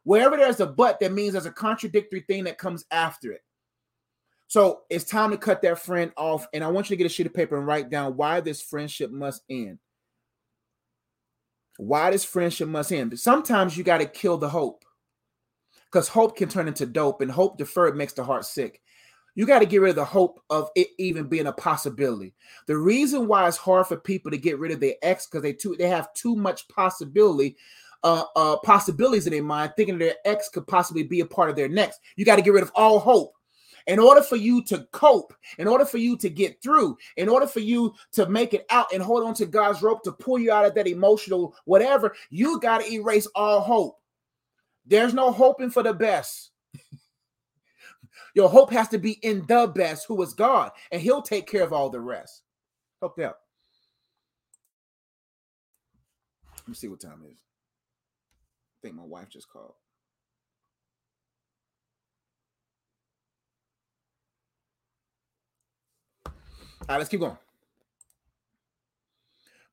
wherever 0.03 0.37
there's 0.37 0.61
a 0.61 0.65
but, 0.65 0.99
that 1.01 1.11
means 1.11 1.33
there's 1.33 1.45
a 1.45 1.51
contradictory 1.51 2.21
thing 2.21 2.45
that 2.45 2.57
comes 2.57 2.85
after 2.89 3.31
it. 3.33 3.43
So 4.47 4.81
it's 4.89 5.05
time 5.05 5.31
to 5.31 5.37
cut 5.37 5.61
that 5.61 5.79
friend 5.79 6.11
off. 6.17 6.47
And 6.53 6.63
I 6.63 6.67
want 6.67 6.89
you 6.89 6.95
to 6.95 6.97
get 6.97 7.05
a 7.05 7.13
sheet 7.13 7.25
of 7.25 7.33
paper 7.33 7.57
and 7.57 7.67
write 7.67 7.89
down 7.89 8.15
why 8.15 8.39
this 8.39 8.61
friendship 8.61 9.11
must 9.11 9.43
end. 9.49 9.79
Why 11.77 12.09
this 12.11 12.25
friendship 12.25 12.67
must 12.67 12.91
end. 12.91 13.19
Sometimes 13.19 13.77
you 13.77 13.83
got 13.83 13.99
to 13.99 14.05
kill 14.05 14.37
the 14.37 14.49
hope 14.49 14.83
because 15.85 16.07
hope 16.07 16.35
can 16.35 16.49
turn 16.49 16.67
into 16.67 16.85
dope, 16.85 17.21
and 17.21 17.31
hope 17.31 17.57
deferred 17.57 17.95
makes 17.95 18.13
the 18.13 18.23
heart 18.23 18.45
sick. 18.45 18.81
You 19.35 19.45
got 19.45 19.59
to 19.59 19.65
get 19.65 19.81
rid 19.81 19.91
of 19.91 19.95
the 19.95 20.05
hope 20.05 20.39
of 20.49 20.69
it 20.75 20.87
even 20.97 21.27
being 21.27 21.47
a 21.47 21.53
possibility. 21.53 22.33
The 22.65 22.77
reason 22.77 23.27
why 23.27 23.47
it's 23.47 23.55
hard 23.55 23.87
for 23.87 23.97
people 23.97 24.31
to 24.31 24.37
get 24.37 24.59
rid 24.59 24.71
of 24.71 24.79
their 24.79 24.95
ex 25.01 25.27
because 25.27 25.43
they 25.43 25.53
too 25.53 25.75
they 25.77 25.87
have 25.87 26.11
too 26.13 26.35
much 26.35 26.67
possibility 26.67 27.55
uh, 28.03 28.23
uh, 28.35 28.57
possibilities 28.57 29.27
in 29.27 29.33
their 29.33 29.43
mind, 29.43 29.73
thinking 29.75 29.97
their 29.97 30.15
ex 30.25 30.49
could 30.49 30.67
possibly 30.67 31.03
be 31.03 31.19
a 31.19 31.25
part 31.25 31.49
of 31.49 31.55
their 31.55 31.69
next. 31.69 31.99
You 32.15 32.25
got 32.25 32.37
to 32.37 32.41
get 32.41 32.53
rid 32.53 32.63
of 32.63 32.71
all 32.75 32.99
hope 32.99 33.33
in 33.87 33.99
order 33.99 34.21
for 34.21 34.35
you 34.35 34.61
to 34.65 34.85
cope, 34.91 35.33
in 35.57 35.67
order 35.67 35.85
for 35.85 35.97
you 35.97 36.17
to 36.17 36.29
get 36.29 36.61
through, 36.61 36.97
in 37.15 37.29
order 37.29 37.47
for 37.47 37.61
you 37.61 37.93
to 38.11 38.27
make 38.27 38.53
it 38.53 38.65
out 38.69 38.87
and 38.93 39.01
hold 39.01 39.23
on 39.23 39.33
to 39.35 39.45
God's 39.45 39.81
rope 39.81 40.03
to 40.03 40.11
pull 40.11 40.37
you 40.37 40.51
out 40.51 40.65
of 40.65 40.75
that 40.75 40.87
emotional 40.87 41.55
whatever, 41.65 42.13
you 42.29 42.59
got 42.59 42.81
to 42.81 42.91
erase 42.91 43.27
all 43.33 43.61
hope. 43.61 43.99
There's 44.85 45.13
no 45.13 45.31
hoping 45.31 45.69
for 45.69 45.83
the 45.83 45.93
best. 45.93 46.51
Your 48.35 48.49
hope 48.49 48.71
has 48.71 48.89
to 48.89 48.97
be 48.97 49.13
in 49.23 49.45
the 49.47 49.67
best, 49.73 50.05
who 50.07 50.21
is 50.21 50.33
God, 50.33 50.71
and 50.91 51.01
He'll 51.01 51.21
take 51.21 51.47
care 51.47 51.63
of 51.63 51.73
all 51.73 51.89
the 51.89 51.99
rest. 51.99 52.43
Hope 53.01 53.19
out. 53.19 53.37
Let 56.57 56.67
me 56.67 56.75
see 56.75 56.87
what 56.87 56.99
time 56.99 57.21
it 57.23 57.31
is. 57.31 57.39
I 57.39 58.77
think 58.83 58.95
my 58.95 59.03
wife 59.03 59.29
just 59.29 59.49
called. 59.49 59.73
All 66.87 66.93
right, 66.93 66.99
let's 66.99 67.09
keep 67.09 67.19
going. 67.19 67.37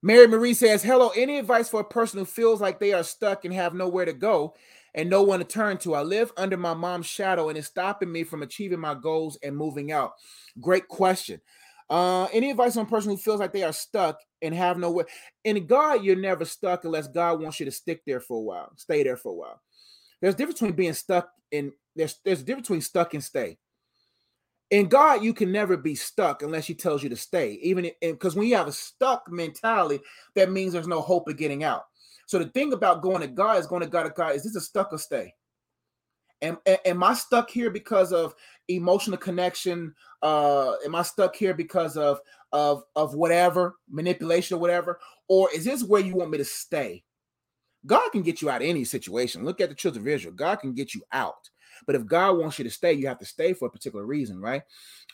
Mary 0.02 0.26
Marie 0.26 0.52
says, 0.52 0.82
Hello, 0.82 1.10
any 1.16 1.38
advice 1.38 1.68
for 1.68 1.80
a 1.80 1.84
person 1.84 2.18
who 2.18 2.24
feels 2.24 2.60
like 2.60 2.78
they 2.78 2.92
are 2.92 3.04
stuck 3.04 3.44
and 3.44 3.54
have 3.54 3.72
nowhere 3.72 4.04
to 4.04 4.12
go 4.12 4.54
and 4.94 5.08
no 5.08 5.22
one 5.22 5.38
to 5.38 5.44
turn 5.44 5.78
to? 5.78 5.94
I 5.94 6.02
live 6.02 6.32
under 6.36 6.56
my 6.56 6.74
mom's 6.74 7.06
shadow 7.06 7.48
and 7.48 7.56
it's 7.56 7.68
stopping 7.68 8.10
me 8.10 8.24
from 8.24 8.42
achieving 8.42 8.80
my 8.80 8.94
goals 8.94 9.38
and 9.42 9.56
moving 9.56 9.92
out. 9.92 10.12
Great 10.60 10.88
question. 10.88 11.40
Uh, 11.88 12.24
any 12.32 12.50
advice 12.50 12.76
on 12.76 12.84
a 12.84 12.88
person 12.88 13.10
who 13.12 13.16
feels 13.16 13.40
like 13.40 13.52
they 13.52 13.62
are 13.62 13.72
stuck 13.72 14.18
and 14.42 14.54
have 14.54 14.76
nowhere? 14.76 15.06
In 15.44 15.66
God, 15.66 16.04
you're 16.04 16.16
never 16.16 16.44
stuck 16.44 16.84
unless 16.84 17.06
God 17.06 17.40
wants 17.40 17.60
you 17.60 17.66
to 17.66 17.72
stick 17.72 18.02
there 18.04 18.20
for 18.20 18.38
a 18.38 18.42
while, 18.42 18.72
stay 18.76 19.04
there 19.04 19.16
for 19.16 19.30
a 19.30 19.36
while. 19.36 19.62
There's 20.20 20.34
a 20.34 20.36
difference 20.36 20.58
between 20.60 20.76
being 20.76 20.94
stuck 20.94 21.30
and 21.52 21.72
there's 21.94 22.18
there's 22.24 22.40
a 22.40 22.44
difference 22.44 22.68
between 22.68 22.80
stuck 22.80 23.14
and 23.14 23.22
stay 23.22 23.58
in 24.70 24.88
God, 24.88 25.22
you 25.22 25.34
can 25.34 25.52
never 25.52 25.76
be 25.76 25.94
stuck 25.94 26.42
unless 26.42 26.66
He 26.66 26.74
tells 26.74 27.02
you 27.02 27.08
to 27.08 27.16
stay. 27.16 27.52
Even 27.62 27.90
because 28.00 28.34
when 28.34 28.46
you 28.46 28.56
have 28.56 28.68
a 28.68 28.72
stuck 28.72 29.30
mentality, 29.30 30.00
that 30.34 30.50
means 30.50 30.72
there's 30.72 30.88
no 30.88 31.00
hope 31.00 31.28
of 31.28 31.36
getting 31.36 31.64
out. 31.64 31.84
So 32.26 32.38
the 32.38 32.46
thing 32.46 32.72
about 32.72 33.02
going 33.02 33.20
to 33.20 33.26
God 33.26 33.58
is 33.58 33.66
going 33.66 33.82
to 33.82 33.88
God 33.88 34.04
to 34.04 34.10
God 34.10 34.34
is 34.34 34.44
this 34.44 34.56
a 34.56 34.60
stuck 34.60 34.92
or 34.92 34.98
stay? 34.98 35.34
Am, 36.42 36.58
am 36.66 37.02
I 37.02 37.14
stuck 37.14 37.48
here 37.48 37.70
because 37.70 38.12
of 38.12 38.34
emotional 38.68 39.16
connection? 39.16 39.94
Uh, 40.22 40.72
am 40.84 40.94
I 40.94 41.02
stuck 41.02 41.36
here 41.36 41.54
because 41.54 41.96
of 41.96 42.20
of 42.52 42.82
of 42.96 43.14
whatever 43.14 43.76
manipulation 43.88 44.56
or 44.56 44.60
whatever? 44.60 44.98
Or 45.28 45.48
is 45.54 45.64
this 45.64 45.84
where 45.84 46.02
you 46.02 46.14
want 46.14 46.30
me 46.30 46.38
to 46.38 46.44
stay? 46.44 47.04
God 47.86 48.10
can 48.10 48.22
get 48.22 48.40
you 48.40 48.48
out 48.50 48.62
of 48.62 48.68
any 48.68 48.84
situation. 48.84 49.44
Look 49.44 49.60
at 49.60 49.68
the 49.68 49.74
children 49.74 50.04
of 50.04 50.08
Israel. 50.08 50.34
God 50.34 50.56
can 50.56 50.72
get 50.72 50.94
you 50.94 51.02
out. 51.12 51.50
But 51.86 51.94
if 51.94 52.06
God 52.06 52.38
wants 52.38 52.58
you 52.58 52.64
to 52.64 52.70
stay, 52.70 52.92
you 52.92 53.06
have 53.08 53.18
to 53.18 53.24
stay 53.24 53.52
for 53.52 53.66
a 53.66 53.70
particular 53.70 54.04
reason, 54.04 54.40
right? 54.40 54.62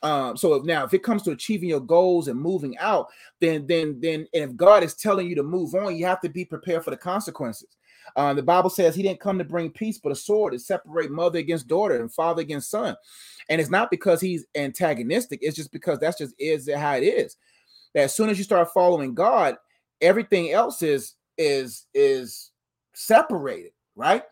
Um, 0.03 0.37
so 0.37 0.55
if, 0.55 0.65
now 0.65 0.85
if 0.85 0.95
it 0.95 1.03
comes 1.03 1.23
to 1.23 1.31
achieving 1.31 1.69
your 1.69 1.81
goals 1.81 2.29
and 2.29 2.41
moving 2.41 2.79
out, 2.79 3.09
then 3.41 3.67
then 3.67 3.99
then 4.01 4.27
if 4.33 4.55
God 4.57 4.83
is 4.83 4.95
telling 4.95 5.29
you 5.29 5.35
to 5.37 5.43
move 5.43 5.75
on, 5.75 5.97
you 5.97 6.07
have 6.07 6.21
to 6.23 6.29
be 6.29 6.45
prepared 6.45 6.85
for 6.85 6.91
the 6.91 6.97
consequences. 6.97 7.69
Uh, 8.17 8.35
the 8.35 8.43
Bible 8.43 8.71
says 8.71 8.95
he 8.95 9.03
didn't 9.03 9.21
come 9.21 9.39
to 9.39 9.45
bring 9.45 9.71
peace, 9.71 9.99
but 9.99 10.13
a 10.13 10.17
sword 10.17 10.53
to 10.53 10.59
separate 10.59 11.11
mother 11.11 11.39
against 11.39 11.69
daughter 11.69 12.01
and 12.01 12.13
father 12.13 12.43
against 12.43 12.71
son. 12.71 12.97
And 13.49 13.61
it's 13.61 13.71
not 13.71 13.91
because 13.91 14.21
he's 14.21 14.47
antagonistic, 14.55 15.41
it's 15.43 15.57
just 15.57 15.73
because 15.73 15.99
that's 15.99 16.19
just 16.19 16.35
is 16.39 16.69
how 16.73 16.95
it 16.95 17.03
is. 17.03 17.37
That 17.95 18.05
as 18.05 18.15
soon 18.15 18.31
as 18.31 18.39
you 18.39 18.45
start 18.45 18.73
following 18.73 19.15
God, 19.15 19.57
everything 20.01 20.51
else 20.51 20.83
is 20.83 21.15
is 21.37 21.87
is 21.95 22.51
separated, 22.95 23.73
right? 23.97 24.23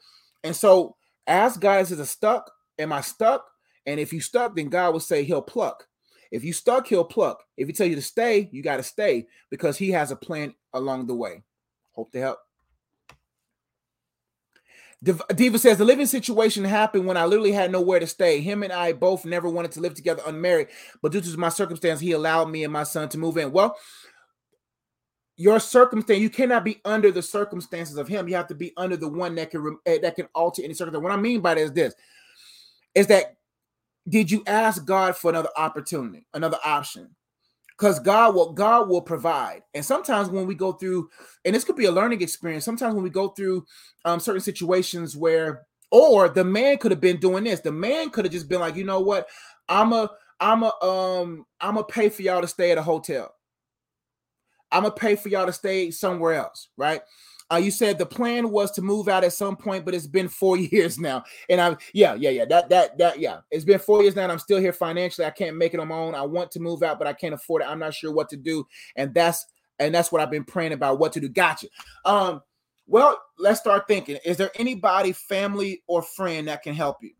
And 0.44 0.54
so 0.54 0.96
ask 1.28 1.60
God, 1.60 1.82
is 1.82 1.92
it 1.92 2.04
stuck? 2.06 2.50
Am 2.78 2.92
I 2.92 3.00
stuck? 3.00 3.44
And 3.86 4.00
if 4.00 4.12
you 4.12 4.20
stuck, 4.20 4.56
then 4.56 4.68
God 4.68 4.92
will 4.92 5.00
say 5.00 5.24
he'll 5.24 5.42
pluck. 5.42 5.86
If 6.30 6.44
you 6.44 6.52
stuck, 6.52 6.86
he'll 6.86 7.04
pluck. 7.04 7.42
If 7.56 7.68
he 7.68 7.72
tell 7.72 7.86
you 7.86 7.94
to 7.94 8.02
stay, 8.02 8.48
you 8.52 8.62
got 8.62 8.76
to 8.76 8.82
stay 8.82 9.26
because 9.50 9.78
he 9.78 9.90
has 9.90 10.10
a 10.10 10.16
plan 10.16 10.54
along 10.74 11.06
the 11.06 11.14
way. 11.14 11.42
Hope 11.92 12.12
to 12.12 12.20
help. 12.20 12.38
Diva 15.02 15.58
says 15.58 15.78
the 15.78 15.84
living 15.84 16.06
situation 16.06 16.64
happened 16.64 17.06
when 17.06 17.16
I 17.16 17.24
literally 17.24 17.52
had 17.52 17.70
nowhere 17.70 18.00
to 18.00 18.06
stay. 18.06 18.40
Him 18.40 18.64
and 18.64 18.72
I 18.72 18.92
both 18.92 19.24
never 19.24 19.48
wanted 19.48 19.70
to 19.72 19.80
live 19.80 19.94
together 19.94 20.22
unmarried, 20.26 20.68
but 21.00 21.12
due 21.12 21.20
to 21.20 21.36
my 21.38 21.50
circumstance, 21.50 22.00
he 22.00 22.12
allowed 22.12 22.50
me 22.50 22.64
and 22.64 22.72
my 22.72 22.82
son 22.82 23.08
to 23.10 23.18
move 23.18 23.36
in. 23.36 23.52
Well, 23.52 23.76
your 25.38 25.60
circumstance, 25.60 26.20
you 26.20 26.28
cannot 26.28 26.64
be 26.64 26.80
under 26.84 27.10
the 27.10 27.22
circumstances 27.22 27.96
of 27.96 28.08
him. 28.08 28.28
You 28.28 28.36
have 28.36 28.48
to 28.48 28.54
be 28.54 28.74
under 28.76 28.96
the 28.98 29.08
one 29.08 29.34
that 29.36 29.50
can 29.50 29.78
eh, 29.86 29.98
that 30.02 30.16
can 30.16 30.28
alter 30.34 30.62
any 30.62 30.74
circumstance. 30.74 31.02
What 31.02 31.12
I 31.12 31.16
mean 31.16 31.40
by 31.40 31.54
that 31.54 31.60
is 31.60 31.72
this: 31.72 31.94
is 32.94 33.06
that 33.06 33.36
did 34.06 34.30
you 34.30 34.42
ask 34.46 34.84
God 34.84 35.16
for 35.16 35.30
another 35.30 35.50
opportunity, 35.56 36.26
another 36.34 36.58
option? 36.64 37.14
because 37.78 38.00
God 38.00 38.34
will 38.34 38.52
God 38.52 38.88
will 38.88 39.00
provide. 39.00 39.62
And 39.74 39.84
sometimes 39.84 40.28
when 40.28 40.46
we 40.46 40.54
go 40.54 40.72
through, 40.72 41.08
and 41.44 41.54
this 41.54 41.64
could 41.64 41.76
be 41.76 41.84
a 41.84 41.92
learning 41.92 42.20
experience. 42.22 42.64
Sometimes 42.64 42.94
when 42.94 43.04
we 43.04 43.10
go 43.10 43.28
through 43.28 43.64
um, 44.04 44.18
certain 44.18 44.40
situations 44.40 45.16
where, 45.16 45.62
or 45.90 46.28
the 46.28 46.44
man 46.44 46.78
could 46.78 46.90
have 46.90 47.00
been 47.00 47.18
doing 47.20 47.44
this. 47.44 47.60
The 47.60 47.72
man 47.72 48.10
could 48.10 48.24
have 48.24 48.32
just 48.32 48.48
been 48.48 48.60
like, 48.60 48.76
you 48.76 48.84
know 48.84 49.00
what, 49.00 49.28
I'm 49.68 49.92
a 49.92 50.10
I'm 50.40 50.64
a 50.64 50.72
um 50.82 51.46
I'm 51.60 51.74
gonna 51.74 51.84
pay 51.84 52.08
for 52.08 52.22
y'all 52.22 52.42
to 52.42 52.48
stay 52.48 52.72
at 52.72 52.78
a 52.78 52.82
hotel. 52.82 53.34
I'm 54.70 54.82
gonna 54.82 54.94
pay 54.94 55.16
for 55.16 55.28
y'all 55.28 55.46
to 55.46 55.52
stay 55.52 55.90
somewhere 55.90 56.34
else, 56.34 56.68
right? 56.76 57.00
Uh, 57.50 57.56
you 57.56 57.70
said 57.70 57.96
the 57.96 58.04
plan 58.04 58.50
was 58.50 58.70
to 58.72 58.82
move 58.82 59.08
out 59.08 59.24
at 59.24 59.32
some 59.32 59.56
point, 59.56 59.84
but 59.84 59.94
it's 59.94 60.06
been 60.06 60.28
four 60.28 60.56
years 60.58 60.98
now. 60.98 61.24
And 61.48 61.60
I'm 61.60 61.78
yeah, 61.94 62.14
yeah, 62.14 62.30
yeah. 62.30 62.44
That 62.44 62.68
that 62.68 62.98
that 62.98 63.18
yeah. 63.18 63.40
It's 63.50 63.64
been 63.64 63.78
four 63.78 64.02
years 64.02 64.16
now, 64.16 64.24
and 64.24 64.32
I'm 64.32 64.38
still 64.38 64.60
here 64.60 64.72
financially. 64.72 65.26
I 65.26 65.30
can't 65.30 65.56
make 65.56 65.74
it 65.74 65.80
on 65.80 65.88
my 65.88 65.96
own. 65.96 66.14
I 66.14 66.22
want 66.22 66.50
to 66.52 66.60
move 66.60 66.82
out, 66.82 66.98
but 66.98 67.08
I 67.08 67.12
can't 67.12 67.34
afford 67.34 67.62
it. 67.62 67.68
I'm 67.68 67.78
not 67.78 67.94
sure 67.94 68.12
what 68.12 68.28
to 68.30 68.36
do. 68.36 68.66
And 68.96 69.14
that's 69.14 69.46
and 69.78 69.94
that's 69.94 70.12
what 70.12 70.20
I've 70.20 70.30
been 70.30 70.44
praying 70.44 70.72
about 70.72 70.98
what 70.98 71.12
to 71.14 71.20
do. 71.20 71.28
Gotcha. 71.28 71.68
Um, 72.04 72.42
well, 72.86 73.20
let's 73.38 73.60
start 73.60 73.86
thinking. 73.86 74.18
Is 74.24 74.36
there 74.36 74.50
anybody, 74.56 75.12
family 75.12 75.82
or 75.86 76.02
friend 76.02 76.48
that 76.48 76.62
can 76.62 76.74
help 76.74 76.98
you? 77.02 77.12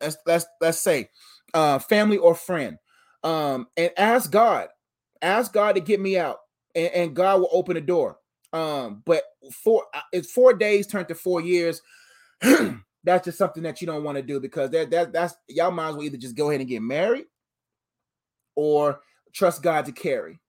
Let's 0.00 0.16
let's 0.26 0.46
let's 0.60 0.78
say 0.78 1.08
uh 1.54 1.78
family 1.78 2.18
or 2.18 2.34
friend. 2.34 2.76
Um, 3.22 3.68
and 3.78 3.90
ask 3.96 4.30
God, 4.30 4.68
ask 5.22 5.52
God 5.52 5.74
to 5.74 5.80
get 5.80 6.00
me 6.00 6.18
out, 6.18 6.38
and, 6.74 6.92
and 6.92 7.16
God 7.16 7.40
will 7.40 7.50
open 7.52 7.74
the 7.74 7.80
door. 7.80 8.18
Um, 8.52 9.02
but 9.04 9.24
four 9.52 9.84
uh, 9.92 10.00
it's 10.12 10.30
four 10.30 10.54
days 10.54 10.86
turned 10.86 11.08
to 11.08 11.14
four 11.14 11.40
years. 11.40 11.82
that's 12.40 13.24
just 13.24 13.38
something 13.38 13.62
that 13.64 13.80
you 13.80 13.86
don't 13.86 14.04
want 14.04 14.16
to 14.16 14.22
do 14.22 14.40
because 14.40 14.70
that 14.70 14.90
that 14.90 15.12
that's 15.12 15.34
y'all 15.48 15.70
might 15.70 15.88
as 15.88 15.94
well 15.96 16.04
either 16.04 16.16
just 16.16 16.36
go 16.36 16.50
ahead 16.50 16.60
and 16.60 16.68
get 16.68 16.82
married 16.82 17.26
or 18.54 19.00
trust 19.32 19.62
God 19.62 19.84
to 19.86 19.92
carry. 19.92 20.40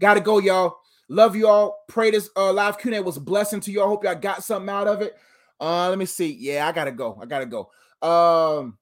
Gotta 0.00 0.20
go, 0.20 0.38
y'all. 0.38 0.78
Love 1.08 1.36
you 1.36 1.46
all. 1.46 1.84
Pray 1.88 2.10
this 2.10 2.30
uh, 2.36 2.52
live 2.52 2.78
Q&A 2.78 3.00
was 3.00 3.16
a 3.16 3.20
blessing 3.20 3.60
to 3.60 3.70
you. 3.70 3.80
all 3.80 3.88
hope 3.88 4.04
y'all 4.04 4.16
got 4.16 4.42
something 4.42 4.68
out 4.68 4.88
of 4.88 5.02
it. 5.02 5.16
Uh, 5.60 5.88
let 5.88 5.98
me 5.98 6.06
see. 6.06 6.36
Yeah, 6.38 6.66
I 6.66 6.72
gotta 6.72 6.90
go. 6.90 7.18
I 7.20 7.26
gotta 7.26 7.46
go. 7.46 7.70
Um, 8.02 8.78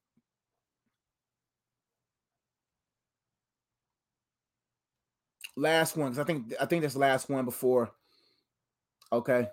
last 5.56 5.96
one. 5.96 6.10
Because 6.10 6.22
I 6.22 6.24
think 6.24 6.54
I 6.60 6.66
think 6.66 6.82
that's 6.82 6.94
the 6.94 7.00
last 7.00 7.28
one 7.28 7.44
before 7.44 7.92
Okay. 9.14 9.48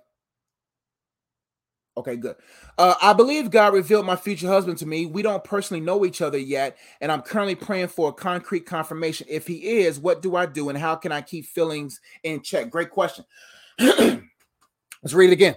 Okay, 1.98 2.16
good. 2.16 2.36
Uh, 2.78 2.96
I 3.02 3.14
believe 3.14 3.52
God 3.52 3.74
revealed 3.74 4.06
my 4.06 4.16
future 4.16 4.48
husband 4.48 4.78
to 4.80 4.88
me. 4.88 5.06
We 5.06 5.22
don't 5.22 5.44
personally 5.44 5.82
know 5.82 6.06
each 6.06 6.22
other 6.22 6.38
yet, 6.38 6.78
and 7.02 7.12
I'm 7.12 7.22
currently 7.22 7.54
praying 7.54 7.90
for 7.90 8.10
a 8.10 8.14
concrete 8.14 8.66
confirmation. 8.66 9.28
If 9.30 9.46
he 9.46 9.82
is, 9.82 10.00
what 10.00 10.22
do 10.22 10.36
I 10.36 10.46
do, 10.46 10.70
and 10.70 10.78
how 10.78 10.96
can 10.96 11.12
I 11.12 11.22
keep 11.22 11.46
feelings 11.46 12.00
in 12.24 12.42
check? 12.42 12.70
Great 12.72 12.90
question. 12.90 13.26
Let's 13.80 15.14
read 15.14 15.30
it 15.30 15.34
again. 15.34 15.56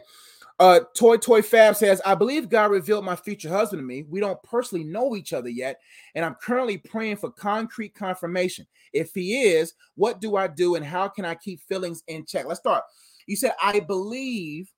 Uh, 0.61 0.81
Toy 0.97 1.17
Toy 1.17 1.43
Fab 1.43 1.75
says, 1.75 2.01
I 2.07 2.15
believe 2.15 2.49
God 2.49 2.71
revealed 2.71 3.05
my 3.05 3.17
future 3.17 3.49
husband 3.49 3.81
to 3.81 3.87
me. 3.87 4.05
We 4.09 4.21
don't 4.21 4.41
personally 4.45 4.85
know 4.85 5.17
each 5.17 5.33
other 5.33 5.49
yet, 5.49 5.81
and 6.15 6.25
I'm 6.25 6.37
currently 6.37 6.79
praying 6.79 7.17
for 7.17 7.31
concrete 7.31 7.95
confirmation. 7.95 8.67
If 8.93 9.13
he 9.15 9.43
is, 9.43 9.75
what 9.97 10.21
do 10.21 10.37
I 10.37 10.47
do, 10.47 10.77
and 10.77 10.85
how 10.85 11.09
can 11.09 11.25
I 11.25 11.35
keep 11.35 11.61
feelings 11.63 12.05
in 12.07 12.25
check? 12.25 12.47
Let's 12.47 12.61
start. 12.61 12.85
You 13.27 13.35
said, 13.35 13.53
I 13.61 13.81
believe 13.81 14.71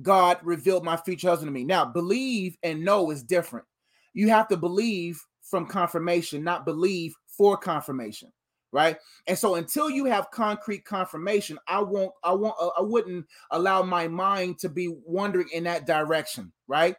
God 0.00 0.38
revealed 0.42 0.84
my 0.84 0.96
future 0.96 1.28
husband 1.28 1.48
to 1.48 1.52
me. 1.52 1.64
Now, 1.64 1.84
believe 1.84 2.56
and 2.62 2.82
know 2.82 3.10
is 3.10 3.22
different. 3.22 3.66
You 4.14 4.30
have 4.30 4.48
to 4.48 4.56
believe 4.56 5.22
from 5.42 5.66
confirmation, 5.66 6.42
not 6.42 6.64
believe 6.64 7.14
for 7.26 7.58
confirmation, 7.58 8.32
right? 8.72 8.96
And 9.26 9.38
so 9.38 9.54
until 9.54 9.90
you 9.90 10.06
have 10.06 10.30
concrete 10.30 10.84
confirmation, 10.84 11.58
I 11.68 11.80
won't, 11.82 12.12
I 12.24 12.32
won't, 12.32 12.54
uh, 12.60 12.70
I 12.78 12.80
wouldn't 12.80 13.26
allow 13.50 13.82
my 13.82 14.08
mind 14.08 14.58
to 14.60 14.68
be 14.68 14.88
wandering 15.04 15.48
in 15.52 15.64
that 15.64 15.86
direction, 15.86 16.52
right? 16.66 16.96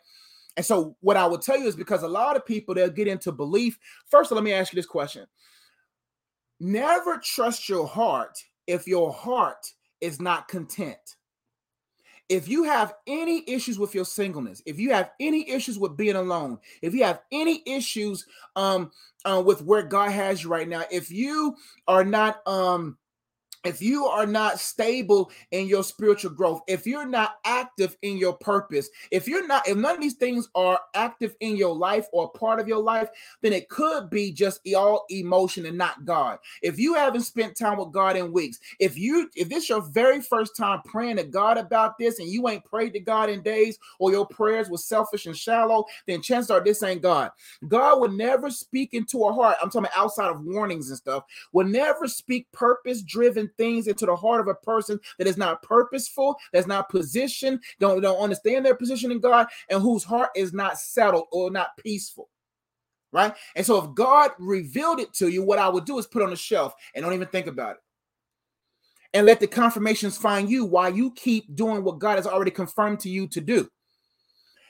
And 0.56 0.66
so 0.66 0.96
what 1.02 1.18
I 1.18 1.26
would 1.26 1.42
tell 1.42 1.58
you 1.58 1.68
is 1.68 1.76
because 1.76 2.04
a 2.04 2.08
lot 2.08 2.36
of 2.36 2.46
people 2.46 2.76
they'll 2.76 2.90
get 2.90 3.08
into 3.08 3.32
belief. 3.32 3.80
First, 4.08 4.32
let 4.32 4.44
me 4.44 4.54
ask 4.54 4.72
you 4.72 4.78
this 4.78 4.86
question. 4.86 5.26
Never 6.60 7.18
trust 7.18 7.68
your 7.68 7.88
heart 7.88 8.38
if 8.68 8.88
your 8.88 9.12
heart 9.12 9.66
is 10.00 10.22
not 10.22 10.48
content. 10.48 11.18
If 12.30 12.48
you 12.48 12.64
have 12.64 12.96
any 13.06 13.44
issues 13.48 13.78
with 13.78 13.94
your 13.94 14.06
singleness, 14.06 14.62
if 14.66 14.80
you 14.80 14.94
have 14.94 15.12
any 15.20 15.50
issues 15.50 15.78
with 15.78 15.98
being 15.98 16.16
alone, 16.16 16.60
if 16.82 16.94
you 16.94 17.04
have 17.04 17.22
any 17.32 17.62
issues 17.66 18.26
um 18.56 18.92
uh, 19.26 19.42
with 19.46 19.62
where 19.62 19.84
God 19.84 20.12
has 20.12 20.44
you 20.44 20.50
right 20.50 20.68
now, 20.68 20.84
if 20.92 21.12
you 21.12 21.56
are 21.88 22.04
not 22.04 22.46
um 22.48 22.98
if 23.64 23.82
you 23.82 24.06
are 24.06 24.26
not 24.26 24.60
stable 24.60 25.32
in 25.52 25.68
your 25.68 25.84
spiritual 25.84 26.32
growth, 26.32 26.62
if 26.68 26.86
you're 26.86 27.08
not 27.08 27.36
active 27.46 27.98
in 28.02 28.18
your 28.18 28.34
purpose, 28.34 28.90
if 29.12 29.28
you're 29.28 29.48
not, 29.48 29.68
if 29.68 29.78
none 29.78 29.96
of 29.96 30.02
these 30.02 30.16
things 30.16 30.50
are 30.54 30.80
active 30.96 31.36
in 31.40 31.56
your 31.56 31.74
life 31.74 32.08
or 32.12 32.30
part 32.32 32.60
of 32.60 32.68
your 32.68 32.82
life, 32.82 33.10
then 33.42 33.54
it 33.54 33.70
could 33.70 34.10
be 34.10 34.32
just 34.32 34.60
all 34.76 35.06
emotion 35.10 35.66
and 35.66 35.78
not 35.78 36.04
God. 36.06 36.40
If 36.62 36.78
you 36.78 36.94
haven't 36.94 37.22
spent 37.22 37.58
time 37.58 37.78
with 37.78 37.94
God 37.94 38.18
in 38.18 38.34
weeks, 38.34 38.60
if 38.80 38.98
you, 38.98 39.30
if 39.36 39.48
this 39.48 39.64
is 39.64 39.70
your 39.70 39.82
very 39.82 40.22
first 40.22 40.58
time 40.58 40.82
praying 40.84 41.18
to 41.18 41.24
God 41.24 41.58
about 41.58 41.98
this 41.98 42.20
and 42.20 42.28
you 42.28 42.48
ain't 42.50 42.66
prayed 42.66 42.94
to 42.94 43.00
God 43.00 43.30
in 43.30 43.42
days 43.42 43.78
or 44.00 44.12
your 44.12 44.26
prayers 44.26 44.70
were 44.70 44.78
selfish 44.78 45.26
and 45.26 45.38
shallow, 45.38 45.86
then 46.06 46.22
chances 46.22 46.52
are 46.52 46.64
this 46.64 46.84
ain't 46.84 47.02
God. 47.02 47.32
God 47.68 48.02
will 48.02 48.12
never 48.12 48.50
speak 48.50 48.94
into 48.94 49.26
a 49.26 49.34
heart. 49.34 49.58
I'm 49.62 49.70
talking 49.70 49.90
outside 49.96 50.30
of 50.30 50.42
warnings 50.42 50.90
and 50.90 50.98
stuff, 50.98 51.24
will 51.54 51.66
never 51.66 52.08
speak 52.08 52.52
purpose 52.52 53.02
driven 53.02 53.50
things 53.58 53.88
into 53.88 54.06
the 54.06 54.16
heart 54.16 54.42
of 54.42 54.48
a 54.48 54.56
person 54.56 55.00
that 55.18 55.28
is 55.28 55.38
not 55.38 55.62
purposeful, 55.62 56.36
that's 56.52 56.68
not 56.68 56.90
positioned, 56.90 57.62
don't, 57.80 58.02
don't 58.02 58.22
understand 58.22 58.66
their 58.66 58.76
position 58.76 59.12
in 59.12 59.20
God, 59.20 59.48
and 59.70 59.82
whose 59.82 60.04
heart 60.04 60.30
is 60.36 60.54
not 60.54 60.78
settled 60.78 61.26
or 61.32 61.52
not 61.52 61.70
peaceful. 61.78 62.30
Right? 63.12 63.34
And 63.56 63.66
so 63.66 63.84
if 63.84 63.94
God 63.94 64.32
revealed 64.40 65.00
it 65.00 65.14
to 65.16 65.28
you, 65.28 65.44
what 65.44 65.60
I 65.60 65.70
would 65.70 65.86
do 65.86 66.00
is 66.00 66.08
put 66.08 66.24
on 66.24 66.32
the 66.32 66.36
shelf 66.36 66.74
and 66.96 67.04
don't 67.04 67.14
even 67.14 67.28
think 67.28 67.48
about 67.48 67.76
it. 67.76 67.82
And 69.14 69.28
let 69.28 69.40
the 69.40 69.46
confirmations 69.46 70.18
find 70.18 70.50
you 70.50 70.66
while 70.66 70.92
you 70.92 71.12
keep 71.12 71.56
doing 71.56 71.84
what 71.84 72.00
God 72.00 72.16
has 72.16 72.26
already 72.26 72.50
confirmed 72.50 73.00
to 73.02 73.10
you 73.10 73.28
to 73.28 73.42
do. 73.42 73.70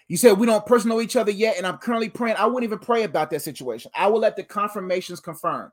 You 0.10 0.18
said 0.18 0.34
we 0.34 0.46
don't 0.46 0.66
personally 0.66 0.98
know 0.98 1.02
each 1.02 1.16
other 1.16 1.32
yet, 1.32 1.58
and 1.58 1.66
I'm 1.66 1.78
currently 1.78 2.10
praying. 2.10 2.36
I 2.36 2.46
wouldn't 2.46 2.66
even 2.66 2.80
pray 2.80 3.04
about 3.04 3.30
that 3.32 3.42
situation. 3.42 3.90
I 3.96 4.08
will 4.08 4.20
let 4.20 4.36
the 4.36 4.44
confirmations 4.44 5.22
confirm 5.22 5.72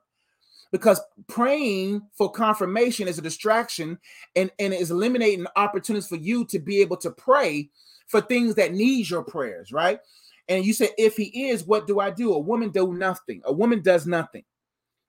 because 0.72 1.00
praying 1.28 2.02
for 2.16 2.30
confirmation 2.30 3.09
is 3.09 3.18
a 3.18 3.22
distraction 3.22 3.98
and, 4.37 4.50
and 4.59 4.72
is 4.72 4.90
eliminating 4.90 5.46
opportunities 5.56 6.09
for 6.09 6.16
you 6.16 6.44
to 6.46 6.59
be 6.59 6.80
able 6.80 6.96
to 6.98 7.11
pray 7.11 7.70
for 8.06 8.20
things 8.20 8.54
that 8.56 8.73
need 8.73 9.08
your 9.08 9.23
prayers, 9.23 9.73
right? 9.73 10.00
And 10.48 10.64
you 10.64 10.73
say, 10.73 10.90
if 10.98 11.16
he 11.16 11.48
is, 11.48 11.64
what 11.64 11.87
do 11.87 12.00
I 12.00 12.10
do? 12.10 12.33
A 12.33 12.38
woman 12.38 12.71
do 12.71 12.92
nothing. 12.92 13.40
A 13.44 13.52
woman 13.52 13.83
does 13.83 14.06
nothing. 14.06 14.44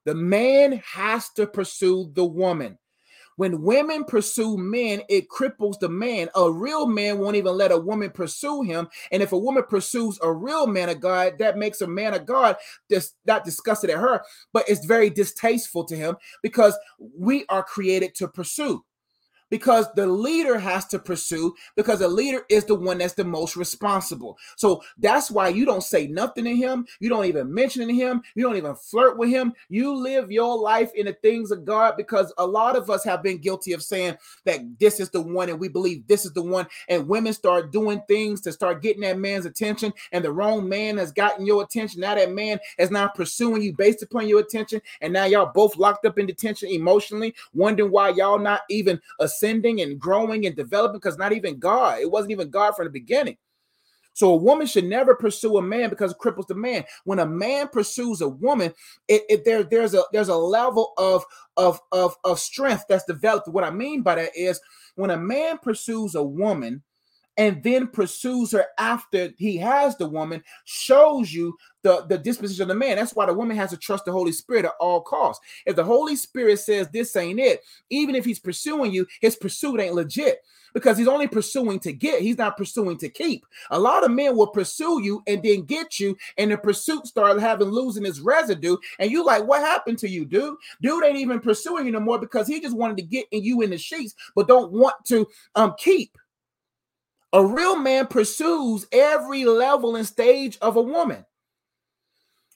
The 0.06 0.16
man 0.16 0.82
has 0.86 1.30
to 1.32 1.48
pursue 1.48 2.12
the 2.14 2.26
woman. 2.26 2.78
When 3.42 3.64
women 3.64 4.04
pursue 4.04 4.56
men, 4.56 5.02
it 5.10 5.28
cripples 5.28 5.80
the 5.80 5.90
man. 5.90 6.30
A 6.36 6.52
real 6.52 6.86
man 6.86 7.18
won't 7.18 7.36
even 7.36 7.58
let 7.58 7.72
a 7.72 7.78
woman 7.80 8.12
pursue 8.12 8.62
him. 8.62 8.88
And 9.12 9.24
if 9.24 9.32
a 9.32 9.38
woman 9.40 9.64
pursues 9.68 10.20
a 10.22 10.32
real 10.32 10.68
man 10.68 10.90
of 10.90 11.00
God, 11.00 11.40
that 11.40 11.58
makes 11.58 11.82
a 11.82 11.88
man 11.88 12.14
of 12.14 12.28
God 12.28 12.56
just 12.88 13.16
not 13.26 13.44
disgusted 13.44 13.90
at 13.90 13.98
her, 13.98 14.22
but 14.54 14.70
it's 14.70 14.86
very 14.86 15.10
distasteful 15.10 15.84
to 15.86 15.96
him 15.96 16.18
because 16.44 16.78
we 17.18 17.44
are 17.50 17.64
created 17.64 18.14
to 18.18 18.28
pursue 18.28 18.86
because 19.52 19.86
the 19.94 20.08
leader 20.08 20.58
has 20.58 20.88
to 20.88 20.98
pursue 20.98 21.54
because 21.76 22.00
the 22.00 22.08
leader 22.08 22.44
is 22.50 22.66
the 22.66 22.74
one 22.74 22.98
that's 22.98 23.14
the 23.14 23.24
most 23.24 23.56
responsible. 23.56 24.40
So 24.56 24.82
that's 24.98 25.30
why 25.30 25.50
you 25.50 25.66
don't 25.66 25.84
say 25.84 26.08
nothing 26.08 26.46
to 26.46 26.56
him. 26.56 26.88
You 27.00 27.10
don't 27.10 27.26
even 27.26 27.54
mention 27.54 27.88
him. 27.88 28.24
You 28.34 28.44
don't 28.44 28.58
even 28.58 28.74
flirt 28.76 29.18
with 29.18 29.30
him. 29.30 29.54
You 29.70 29.94
live 29.94 30.32
your 30.32 30.58
life 30.58 30.92
in 30.96 31.06
the 31.06 31.14
things 31.14 31.52
of 31.52 31.66
God 31.66 31.96
because 31.98 32.34
a 32.38 32.48
lot 32.48 32.76
of 32.76 32.90
us 32.90 33.04
have 33.04 33.22
been 33.22 33.38
guilty 33.38 33.74
of 33.74 33.84
saying 33.84 34.18
that 34.46 34.62
this 34.80 35.00
is 35.00 35.10
the 35.10 35.22
one 35.22 35.50
and 35.50 35.60
we 35.60 35.68
believe 35.68 36.08
this 36.08 36.26
is 36.26 36.32
the 36.34 36.42
one. 36.42 36.66
And 36.88 37.08
women 37.08 37.34
start 37.34 37.72
doing 37.72 38.02
things 38.08 38.42
to 38.42 38.54
start 38.54 38.82
getting 38.82 39.02
that 39.02 39.20
man's 39.20 39.46
attention, 39.46 39.94
and 40.14 40.24
the 40.24 40.32
wrong 40.32 40.68
man 40.68 40.98
has 40.98 41.12
gotten 41.12 41.46
your 41.46 41.64
attention. 41.64 42.02
Now 42.02 42.16
that 42.16 42.32
man 42.32 42.60
is 42.78 42.90
not 42.90 43.16
pursuing 43.16 43.62
you 43.62 43.74
based 43.74 44.02
upon 44.02 44.28
your 44.28 44.40
attention, 44.40 44.82
and 45.02 45.12
now 45.12 45.26
y'all 45.26 45.52
both 45.54 45.76
locked 45.76 46.06
up 46.06 46.18
in 46.18 46.26
detention 46.26 46.70
emotionally, 46.70 47.36
wondering 47.54 47.92
why 47.92 48.10
y'all 48.10 48.40
not 48.40 48.62
even 48.70 49.02
a 49.20 49.28
ascending 49.42 49.82
and 49.82 50.00
growing 50.00 50.46
and 50.46 50.56
developing 50.56 50.98
because 50.98 51.18
not 51.18 51.34
even 51.34 51.60
God, 51.60 52.00
it 52.00 52.12
wasn't 52.12 52.32
even 52.32 52.50
God 52.50 52.76
from 52.76 52.86
the 52.86 52.92
beginning. 52.92 53.38
So 54.14 54.32
a 54.32 54.36
woman 54.36 54.68
should 54.68 54.84
never 54.86 55.16
pursue 55.16 55.58
a 55.58 55.62
man 55.62 55.90
because 55.90 56.12
it 56.12 56.18
cripples 56.18 56.48
the 56.48 56.56
man. 56.56 56.84
When 57.06 57.20
a 57.20 57.26
man 57.26 57.70
pursues 57.70 58.20
a 58.20 58.28
woman, 58.28 58.74
it, 59.08 59.24
it 59.30 59.46
there 59.46 59.64
there's 59.64 59.94
a 59.94 60.04
there's 60.12 60.28
a 60.28 60.36
level 60.36 60.94
of 60.98 61.24
of 61.56 61.80
of 61.94 62.18
of 62.26 62.38
strength 62.40 62.86
that's 62.90 63.06
developed. 63.06 63.48
What 63.48 63.64
I 63.64 63.72
mean 63.72 64.02
by 64.02 64.16
that 64.16 64.32
is 64.36 64.60
when 64.96 65.12
a 65.12 65.18
man 65.18 65.60
pursues 65.60 66.16
a 66.16 66.24
woman, 66.24 66.84
and 67.42 67.64
then 67.64 67.88
pursues 67.88 68.52
her 68.52 68.68
after 68.78 69.32
he 69.36 69.58
has 69.58 69.98
the 69.98 70.08
woman 70.08 70.44
shows 70.66 71.34
you 71.34 71.58
the, 71.82 72.06
the 72.08 72.16
disposition 72.20 72.62
of 72.62 72.68
the 72.68 72.76
man. 72.76 72.98
That's 72.98 73.16
why 73.16 73.26
the 73.26 73.34
woman 73.34 73.58
has 73.58 73.72
to 73.72 73.78
trust 73.78 74.06
the 74.06 74.12
Holy 74.12 74.32
Spirit 74.32 74.66
at 74.66 74.74
all 74.80 75.02
costs. 75.02 75.44
If 75.66 75.76
the 75.76 75.84
Holy 75.84 76.16
Spirit 76.16 76.60
says 76.60 76.88
this 76.90 77.16
ain't 77.16 77.40
it, 77.40 77.62
even 77.90 78.14
if 78.14 78.26
he's 78.26 78.38
pursuing 78.38 78.92
you, 78.94 79.08
his 79.22 79.36
pursuit 79.36 79.80
ain't 79.80 79.96
legit 79.96 80.44
because 80.76 81.00
he's 81.00 81.08
only 81.08 81.28
pursuing 81.28 81.80
to 81.80 81.92
get, 81.92 82.22
he's 82.22 82.38
not 82.38 82.58
pursuing 82.58 82.96
to 83.00 83.10
keep. 83.10 83.44
A 83.72 83.80
lot 83.80 84.04
of 84.04 84.12
men 84.12 84.38
will 84.38 84.46
pursue 84.46 85.02
you 85.02 85.24
and 85.26 85.42
then 85.42 85.64
get 85.64 86.00
you, 86.00 86.16
and 86.38 86.52
the 86.52 86.60
pursuit 86.60 87.08
start 87.08 87.40
having 87.40 87.70
losing 87.70 88.06
its 88.06 88.20
residue. 88.20 88.78
And 89.00 89.10
you 89.10 89.26
like, 89.26 89.48
what 89.48 89.62
happened 89.62 89.98
to 89.98 90.08
you, 90.08 90.26
dude? 90.26 90.58
Dude 90.80 91.04
ain't 91.04 91.18
even 91.18 91.40
pursuing 91.40 91.88
you 91.88 91.92
no 91.92 92.00
more 92.00 92.20
because 92.20 92.48
he 92.48 92.62
just 92.62 92.78
wanted 92.78 92.98
to 92.98 93.04
get 93.04 93.26
in 93.32 93.44
you 93.44 93.64
in 93.64 93.72
the 93.72 93.80
sheets, 93.80 94.14
but 94.36 94.48
don't 94.48 94.72
want 94.72 94.94
to 95.06 95.28
um 95.56 95.74
keep. 95.80 96.16
A 97.34 97.46
real 97.46 97.78
man 97.78 98.08
pursues 98.08 98.86
every 98.92 99.46
level 99.46 99.96
and 99.96 100.06
stage 100.06 100.58
of 100.62 100.76
a 100.76 100.82
woman. 100.82 101.26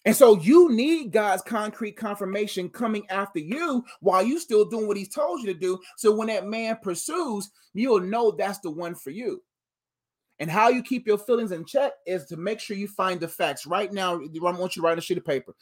And 0.05 0.15
so 0.15 0.38
you 0.38 0.71
need 0.71 1.11
God's 1.11 1.41
concrete 1.41 1.93
confirmation 1.93 2.69
coming 2.69 3.09
after 3.09 3.39
you 3.39 3.84
while 4.01 4.23
you 4.23 4.39
still 4.39 4.65
doing 4.65 4.88
what 4.88 4.97
he's 4.97 5.09
told 5.09 5.41
you 5.41 5.47
to 5.47 5.59
do. 5.59 5.80
So 5.97 6.13
when 6.13 6.28
that 6.28 6.45
man 6.45 6.78
pursues, 6.82 7.49
you'll 7.73 8.01
know 8.01 8.32
that's 8.32 8.59
the 8.59 8.69
one 8.69 8.93
for 8.93 9.09
you. 9.09 9.41
And 10.39 10.51
how 10.51 10.69
you 10.69 10.84
keep 10.84 11.07
your 11.07 11.17
feelings 11.17 11.51
in 11.51 11.65
check 11.65 11.93
is 12.05 12.26
to 12.26 12.38
make 12.38 12.59
sure 12.59 12.78
you 12.78 12.88
find 12.88 13.19
the 13.19 13.28
facts. 13.28 13.65
Right 13.65 13.91
now, 13.91 14.15
I 14.15 14.51
want 14.51 14.76
you 14.76 14.82
to 14.82 14.86
write 14.86 14.97
a 14.97 15.01
sheet 15.01 15.17
of 15.17 15.26
paper. 15.26 15.55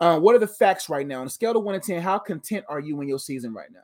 Uh, 0.00 0.18
what 0.18 0.34
are 0.34 0.38
the 0.40 0.46
facts 0.46 0.88
right 0.88 1.06
now? 1.06 1.20
On 1.20 1.26
a 1.26 1.30
scale 1.30 1.56
of 1.56 1.64
one 1.64 1.74
to 1.74 1.80
10, 1.80 2.02
how 2.02 2.18
content 2.18 2.64
are 2.68 2.80
you 2.80 3.00
in 3.00 3.08
your 3.08 3.18
season 3.18 3.52
right 3.52 3.70
now? 3.72 3.80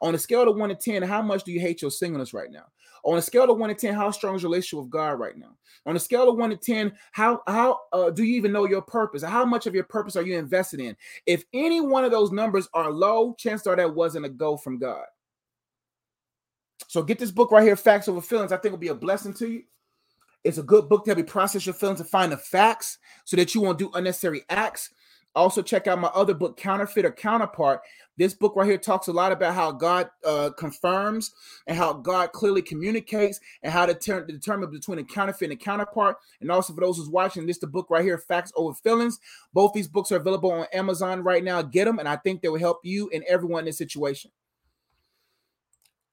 On 0.00 0.14
a 0.14 0.18
scale 0.18 0.48
of 0.48 0.56
one 0.56 0.68
to 0.68 0.74
10, 0.74 1.02
how 1.02 1.22
much 1.22 1.44
do 1.44 1.52
you 1.52 1.60
hate 1.60 1.82
your 1.82 1.90
singleness 1.90 2.32
right 2.32 2.50
now? 2.50 2.64
On 3.04 3.16
a 3.16 3.22
scale 3.22 3.50
of 3.50 3.58
one 3.58 3.68
to 3.68 3.74
10, 3.74 3.94
how 3.94 4.10
strong 4.10 4.36
is 4.36 4.42
your 4.42 4.50
relationship 4.50 4.84
with 4.84 4.90
God 4.90 5.18
right 5.18 5.36
now? 5.36 5.56
On 5.86 5.96
a 5.96 6.00
scale 6.00 6.28
of 6.28 6.36
one 6.36 6.50
to 6.50 6.56
10, 6.56 6.92
how 7.12 7.40
how 7.46 7.80
uh, 7.92 8.10
do 8.10 8.24
you 8.24 8.36
even 8.36 8.52
know 8.52 8.66
your 8.66 8.82
purpose? 8.82 9.22
How 9.22 9.44
much 9.44 9.66
of 9.66 9.74
your 9.74 9.84
purpose 9.84 10.16
are 10.16 10.22
you 10.22 10.36
invested 10.36 10.80
in? 10.80 10.96
If 11.26 11.44
any 11.52 11.80
one 11.80 12.04
of 12.04 12.10
those 12.10 12.32
numbers 12.32 12.68
are 12.74 12.90
low, 12.90 13.34
chances 13.38 13.66
are 13.66 13.76
that 13.76 13.94
wasn't 13.94 14.26
a 14.26 14.28
go 14.28 14.56
from 14.56 14.78
God. 14.78 15.04
So 16.88 17.02
get 17.02 17.18
this 17.18 17.30
book 17.30 17.50
right 17.50 17.62
here, 17.64 17.76
Facts 17.76 18.08
Over 18.08 18.20
Feelings. 18.20 18.52
I 18.52 18.56
think 18.56 18.72
will 18.72 18.78
be 18.78 18.88
a 18.88 18.94
blessing 18.94 19.34
to 19.34 19.48
you. 19.48 19.62
It's 20.44 20.58
a 20.58 20.62
good 20.62 20.88
book 20.88 21.04
to 21.04 21.10
help 21.10 21.18
you 21.18 21.24
process 21.24 21.66
your 21.66 21.74
feelings 21.74 22.00
and 22.00 22.08
find 22.08 22.32
the 22.32 22.36
facts 22.36 22.98
so 23.24 23.36
that 23.36 23.54
you 23.54 23.60
won't 23.60 23.78
do 23.78 23.90
unnecessary 23.94 24.42
acts. 24.48 24.90
Also, 25.34 25.62
check 25.62 25.86
out 25.86 26.00
my 26.00 26.08
other 26.08 26.34
book, 26.34 26.56
Counterfeit 26.56 27.04
or 27.04 27.12
Counterpart. 27.12 27.80
This 28.16 28.34
book 28.34 28.56
right 28.56 28.66
here 28.66 28.78
talks 28.78 29.06
a 29.06 29.12
lot 29.12 29.30
about 29.30 29.54
how 29.54 29.70
God 29.70 30.10
uh, 30.24 30.50
confirms 30.58 31.30
and 31.66 31.76
how 31.76 31.92
God 31.92 32.32
clearly 32.32 32.62
communicates 32.62 33.38
and 33.62 33.72
how 33.72 33.86
to, 33.86 33.94
ter- 33.94 34.26
determine 34.26 34.70
between 34.70 34.98
a 34.98 35.04
counterfeit 35.04 35.50
and 35.50 35.60
a 35.60 35.64
counterpart. 35.64 36.16
And 36.40 36.50
also, 36.50 36.74
for 36.74 36.80
those 36.80 36.96
who's 36.96 37.08
watching, 37.08 37.46
this 37.46 37.58
the 37.58 37.68
book 37.68 37.86
right 37.90 38.04
here, 38.04 38.18
Facts 38.18 38.52
Over 38.56 38.74
Feelings. 38.74 39.20
Both 39.52 39.72
these 39.74 39.86
books 39.86 40.10
are 40.10 40.16
available 40.16 40.50
on 40.50 40.66
Amazon 40.72 41.22
right 41.22 41.44
now. 41.44 41.62
Get 41.62 41.84
them, 41.84 41.98
and 42.00 42.08
I 42.08 42.16
think 42.16 42.42
they 42.42 42.48
will 42.48 42.58
help 42.58 42.80
you 42.82 43.08
and 43.14 43.22
everyone 43.24 43.60
in 43.60 43.66
this 43.66 43.78
situation. 43.78 44.32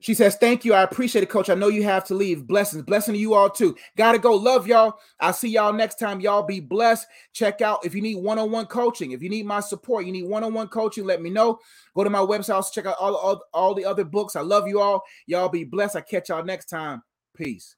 She 0.05 0.13
says, 0.13 0.35
Thank 0.35 0.63
you. 0.63 0.75
I 0.75 0.83
appreciate 0.83 1.23
it, 1.23 1.31
coach. 1.31 1.49
I 1.49 1.55
know 1.55 1.67
you 1.67 1.81
have 1.81 2.05
to 2.05 2.13
leave. 2.13 2.45
Blessings. 2.45 2.83
Blessing 2.83 3.15
to 3.15 3.19
you 3.19 3.33
all 3.33 3.49
too. 3.49 3.75
Gotta 3.97 4.19
go. 4.19 4.35
Love 4.35 4.67
y'all. 4.67 4.99
I'll 5.19 5.33
see 5.33 5.49
y'all 5.49 5.73
next 5.73 5.95
time. 5.95 6.19
Y'all 6.19 6.43
be 6.43 6.59
blessed. 6.59 7.07
Check 7.33 7.61
out 7.61 7.83
if 7.83 7.95
you 7.95 8.03
need 8.03 8.17
one 8.17 8.37
on 8.37 8.51
one 8.51 8.67
coaching, 8.67 9.13
if 9.13 9.23
you 9.23 9.29
need 9.29 9.47
my 9.47 9.61
support, 9.61 10.05
you 10.05 10.11
need 10.11 10.27
one 10.27 10.43
on 10.43 10.53
one 10.53 10.67
coaching, 10.67 11.05
let 11.05 11.23
me 11.23 11.31
know. 11.31 11.57
Go 11.95 12.03
to 12.03 12.11
my 12.11 12.19
website. 12.19 12.71
Check 12.71 12.85
out 12.85 12.97
all, 12.99 13.15
all, 13.15 13.41
all 13.51 13.73
the 13.73 13.83
other 13.83 14.03
books. 14.03 14.35
I 14.35 14.41
love 14.41 14.67
you 14.67 14.79
all. 14.79 15.01
Y'all 15.25 15.49
be 15.49 15.63
blessed. 15.63 15.95
I 15.95 16.01
catch 16.01 16.29
y'all 16.29 16.45
next 16.45 16.65
time. 16.65 17.01
Peace. 17.35 17.75